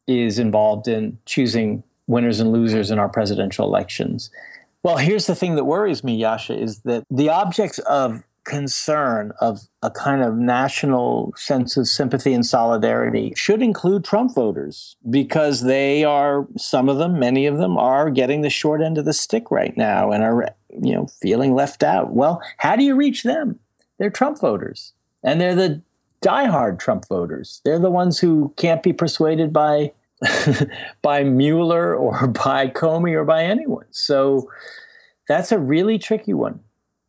is 0.07 0.39
involved 0.39 0.89
in 0.89 1.19
choosing 1.27 1.83
winners 2.07 2.41
and 2.41 2.51
losers 2.51 2.91
in 2.91 2.99
our 2.99 3.09
presidential 3.09 3.67
elections. 3.67 4.31
Well, 4.83 4.97
here's 4.97 5.27
the 5.27 5.35
thing 5.35 5.57
that 5.57 5.65
worries 5.65 6.05
me, 6.05 6.21
Yascha, 6.21 6.59
is 6.59 6.81
that 6.81 7.05
the 7.11 7.29
objects 7.29 7.79
of 7.81 8.23
concern 8.47 9.33
of 9.41 9.61
a 9.83 9.91
kind 9.91 10.23
of 10.23 10.37
national 10.37 11.33
sense 11.37 11.77
of 11.77 11.87
sympathy 11.87 12.33
and 12.33 12.47
solidarity 12.47 13.33
should 13.37 13.61
include 13.61 14.05
Trump 14.05 14.35
voters 14.35 14.97
because 15.11 15.63
they 15.63 16.05
are 16.05 16.47
some 16.57 16.89
of 16.89 16.99
them, 16.99 17.19
many 17.19 17.47
of 17.47 17.59
them 17.59 17.77
are 17.77 18.09
getting 18.09 18.41
the 18.41 18.51
short 18.51 18.81
end 18.81 18.97
of 18.97 19.05
the 19.05 19.13
stick 19.13 19.51
right 19.51 19.77
now 19.77 20.13
and 20.13 20.23
are 20.23 20.55
you 20.81 20.95
know 20.95 21.07
feeling 21.21 21.55
left 21.55 21.83
out. 21.83 22.13
Well, 22.13 22.41
how 22.59 22.77
do 22.77 22.85
you 22.85 22.95
reach 22.95 23.23
them? 23.23 23.59
They're 23.99 24.11
Trump 24.11 24.41
voters. 24.41 24.93
And 25.23 25.41
they're 25.41 25.55
the 25.55 25.83
diehard 26.23 26.79
Trump 26.79 27.09
voters. 27.09 27.61
They're 27.65 27.79
the 27.79 27.91
ones 27.91 28.19
who 28.19 28.53
can't 28.57 28.83
be 28.83 28.93
persuaded 28.93 29.53
by 29.53 29.93
by 31.03 31.25
Mueller 31.25 31.95
or 31.95 32.27
by 32.45 32.69
Comey 32.69 33.15
or 33.15 33.25
by 33.25 33.45
anyone. 33.45 33.87
So 33.91 34.51
that's 35.29 35.53
a 35.53 35.59
really 35.59 35.99
tricky 35.99 36.35
one, 36.35 36.61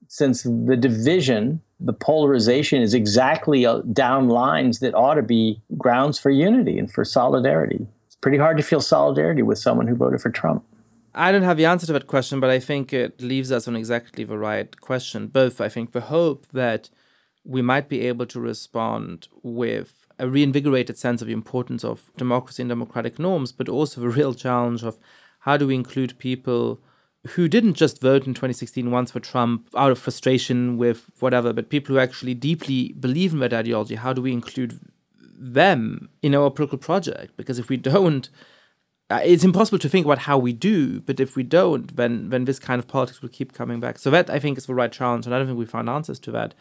since 0.07 0.43
the 0.43 0.77
division, 0.77 1.61
the 1.79 1.93
polarization, 1.93 2.81
is 2.81 2.93
exactly 2.93 3.65
uh, 3.65 3.79
down 3.93 4.29
lines 4.29 4.79
that 4.79 4.95
ought 4.95 5.15
to 5.15 5.21
be 5.21 5.61
grounds 5.77 6.17
for 6.19 6.29
unity 6.29 6.77
and 6.79 6.91
for 6.91 7.03
solidarity. 7.03 7.85
It's 8.05 8.15
pretty 8.15 8.37
hard 8.37 8.57
to 8.57 8.63
feel 8.63 8.81
solidarity 8.81 9.41
with 9.41 9.59
someone 9.59 9.87
who 9.87 9.95
voted 9.95 10.21
for 10.21 10.29
Trump. 10.29 10.63
I 11.13 11.31
don't 11.31 11.43
have 11.43 11.57
the 11.57 11.65
answer 11.65 11.87
to 11.87 11.93
that 11.93 12.07
question, 12.07 12.39
but 12.39 12.49
I 12.49 12.59
think 12.59 12.93
it 12.93 13.21
leaves 13.21 13.51
us 13.51 13.67
on 13.67 13.75
exactly 13.75 14.23
the 14.23 14.37
right 14.37 14.79
question. 14.79 15.27
Both, 15.27 15.59
I 15.59 15.67
think, 15.67 15.91
the 15.91 16.01
hope 16.01 16.47
that 16.53 16.89
we 17.43 17.61
might 17.61 17.89
be 17.89 18.01
able 18.01 18.25
to 18.27 18.39
respond 18.39 19.27
with 19.41 20.05
a 20.19 20.27
reinvigorated 20.27 20.97
sense 20.97 21.21
of 21.21 21.27
the 21.27 21.33
importance 21.33 21.83
of 21.83 22.11
democracy 22.17 22.61
and 22.61 22.69
democratic 22.69 23.17
norms, 23.17 23.51
but 23.51 23.69
also 23.69 24.01
the 24.01 24.09
real 24.09 24.33
challenge 24.33 24.83
of 24.83 24.97
how 25.39 25.57
do 25.57 25.67
we 25.67 25.75
include 25.75 26.19
people 26.19 26.79
who 27.29 27.47
didn't 27.47 27.75
just 27.75 28.01
vote 28.01 28.27
in 28.27 28.33
2016 28.33 28.89
once 28.91 29.11
for 29.11 29.19
Trump 29.19 29.67
out 29.75 29.91
of 29.91 29.99
frustration 29.99 30.77
with 30.77 31.11
whatever, 31.19 31.53
but 31.53 31.69
people 31.69 31.95
who 31.95 31.99
actually 31.99 32.33
deeply 32.33 32.93
believe 32.99 33.33
in 33.33 33.39
that 33.39 33.53
ideology. 33.53 33.95
How 33.95 34.13
do 34.13 34.21
we 34.21 34.33
include 34.33 34.79
them 35.37 36.09
in 36.21 36.35
our 36.35 36.49
political 36.49 36.77
project? 36.77 37.37
Because 37.37 37.59
if 37.59 37.69
we 37.69 37.77
don't, 37.77 38.29
uh, 39.09 39.21
it's 39.23 39.43
impossible 39.43 39.79
to 39.79 39.89
think 39.89 40.05
about 40.05 40.19
how 40.19 40.37
we 40.37 40.53
do, 40.53 41.01
but 41.01 41.19
if 41.19 41.35
we 41.35 41.43
don't, 41.43 41.95
then 41.95 42.29
then 42.29 42.45
this 42.45 42.59
kind 42.59 42.79
of 42.79 42.87
politics 42.87 43.21
will 43.21 43.29
keep 43.29 43.53
coming 43.53 43.79
back. 43.79 43.97
So 43.99 44.09
that 44.11 44.29
I 44.29 44.39
think 44.39 44.57
is 44.57 44.65
the 44.65 44.75
right 44.75 44.91
challenge, 44.91 45.25
and 45.25 45.33
I 45.33 45.37
don't 45.37 45.47
think 45.47 45.59
we 45.59 45.65
found 45.65 45.89
answers 45.89 46.19
to 46.19 46.31
that 46.31 46.53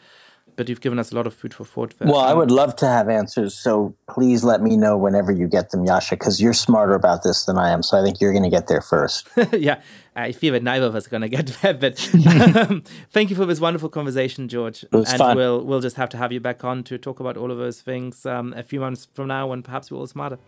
but 0.57 0.67
you've 0.67 0.81
given 0.81 0.99
us 0.99 1.11
a 1.11 1.15
lot 1.15 1.27
of 1.27 1.33
food 1.33 1.53
for 1.53 1.63
thought. 1.63 1.97
There. 1.97 2.07
Well, 2.07 2.19
I 2.19 2.33
would 2.33 2.51
love 2.51 2.75
to 2.77 2.87
have 2.87 3.07
answers. 3.07 3.53
So 3.53 3.95
please 4.09 4.43
let 4.43 4.61
me 4.61 4.75
know 4.75 4.97
whenever 4.97 5.31
you 5.31 5.47
get 5.47 5.69
them, 5.69 5.85
Yascha, 5.85 6.11
because 6.11 6.41
you're 6.41 6.51
smarter 6.51 6.95
about 6.95 7.23
this 7.23 7.45
than 7.45 7.57
I 7.57 7.69
am. 7.69 7.83
So 7.83 7.97
I 7.97 8.03
think 8.03 8.19
you're 8.19 8.33
going 8.33 8.43
to 8.43 8.49
get 8.49 8.67
there 8.67 8.81
first. 8.81 9.29
yeah, 9.53 9.81
I 10.15 10.31
feel 10.31 10.53
that 10.53 10.63
neither 10.63 10.87
of 10.87 10.95
us 10.95 11.07
are 11.07 11.09
going 11.11 11.21
to 11.21 11.29
get 11.29 11.47
there. 11.61 11.75
But 11.75 12.13
um, 12.57 12.83
thank 13.11 13.29
you 13.29 13.35
for 13.35 13.45
this 13.45 13.61
wonderful 13.61 13.89
conversation, 13.89 14.47
George. 14.49 14.83
It 14.83 14.91
was 14.91 15.09
and 15.09 15.19
fun. 15.19 15.37
we'll 15.37 15.63
we'll 15.63 15.81
just 15.81 15.95
have 15.95 16.09
to 16.09 16.17
have 16.17 16.31
you 16.31 16.39
back 16.39 16.63
on 16.63 16.83
to 16.85 16.97
talk 16.97 17.19
about 17.19 17.37
all 17.37 17.51
of 17.51 17.59
those 17.59 17.81
things 17.81 18.25
um, 18.25 18.53
a 18.57 18.63
few 18.63 18.79
months 18.79 19.07
from 19.13 19.27
now, 19.27 19.47
when 19.47 19.61
perhaps 19.61 19.91
we're 19.91 19.99
all 19.99 20.07
smarter. 20.07 20.39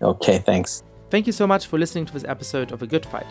Okay, 0.00 0.38
thanks. 0.38 0.82
Thank 1.10 1.26
you 1.26 1.32
so 1.32 1.46
much 1.46 1.66
for 1.66 1.76
listening 1.76 2.06
to 2.06 2.12
this 2.12 2.24
episode 2.24 2.70
of 2.70 2.82
A 2.82 2.86
Good 2.86 3.04
Fight. 3.04 3.26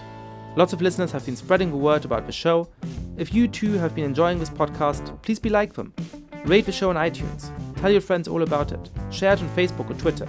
Lots 0.59 0.73
of 0.73 0.81
listeners 0.81 1.13
have 1.13 1.25
been 1.25 1.37
spreading 1.37 1.69
the 1.69 1.77
word 1.77 2.03
about 2.03 2.25
the 2.25 2.33
show. 2.33 2.67
If 3.15 3.33
you 3.33 3.47
too 3.47 3.75
have 3.75 3.95
been 3.95 4.03
enjoying 4.03 4.39
this 4.39 4.49
podcast, 4.49 5.21
please 5.21 5.39
be 5.39 5.47
like 5.47 5.71
them. 5.71 5.93
Rate 6.43 6.65
the 6.65 6.71
show 6.73 6.89
on 6.89 6.97
iTunes. 6.97 7.49
Tell 7.77 7.89
your 7.89 8.01
friends 8.01 8.27
all 8.27 8.43
about 8.43 8.73
it. 8.73 8.89
Share 9.09 9.31
it 9.31 9.41
on 9.41 9.47
Facebook 9.55 9.89
or 9.89 9.93
Twitter. 9.93 10.27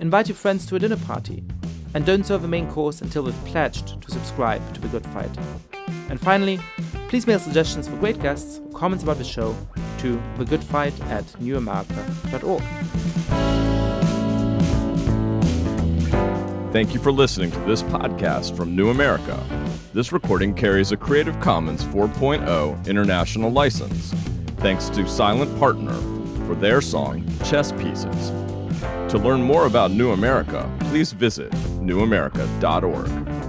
Invite 0.00 0.28
your 0.28 0.34
friends 0.36 0.64
to 0.64 0.76
a 0.76 0.78
dinner 0.78 0.96
party. 0.96 1.44
And 1.92 2.06
don't 2.06 2.24
serve 2.24 2.40
the 2.40 2.48
main 2.48 2.70
course 2.70 3.02
until 3.02 3.24
they've 3.24 3.44
pledged 3.44 4.00
to 4.00 4.10
subscribe 4.10 4.62
to 4.72 4.80
The 4.80 4.88
Good 4.88 5.04
Fight. 5.08 5.36
And 6.08 6.18
finally, 6.18 6.58
please 7.08 7.26
mail 7.26 7.38
suggestions 7.38 7.86
for 7.86 7.96
great 7.96 8.18
guests 8.22 8.60
or 8.64 8.78
comments 8.78 9.04
about 9.04 9.18
the 9.18 9.24
show 9.24 9.54
to 9.98 10.16
thegoodfight 10.38 10.98
at 11.10 11.26
newamerica.org. 11.38 12.62
Thank 16.72 16.94
you 16.94 17.00
for 17.00 17.12
listening 17.12 17.50
to 17.50 17.58
this 17.60 17.82
podcast 17.82 18.56
from 18.56 18.74
New 18.74 18.88
America. 18.88 19.65
This 19.96 20.12
recording 20.12 20.52
carries 20.52 20.92
a 20.92 20.96
Creative 20.98 21.40
Commons 21.40 21.82
4.0 21.84 22.86
international 22.86 23.50
license 23.50 24.12
thanks 24.58 24.90
to 24.90 25.08
Silent 25.08 25.58
Partner 25.58 25.94
for 26.46 26.54
their 26.54 26.82
song 26.82 27.26
Chess 27.46 27.72
Pieces. 27.72 28.28
To 29.10 29.16
learn 29.16 29.40
more 29.40 29.64
about 29.64 29.92
New 29.92 30.10
America, 30.10 30.70
please 30.80 31.12
visit 31.12 31.50
newamerica.org. 31.80 33.45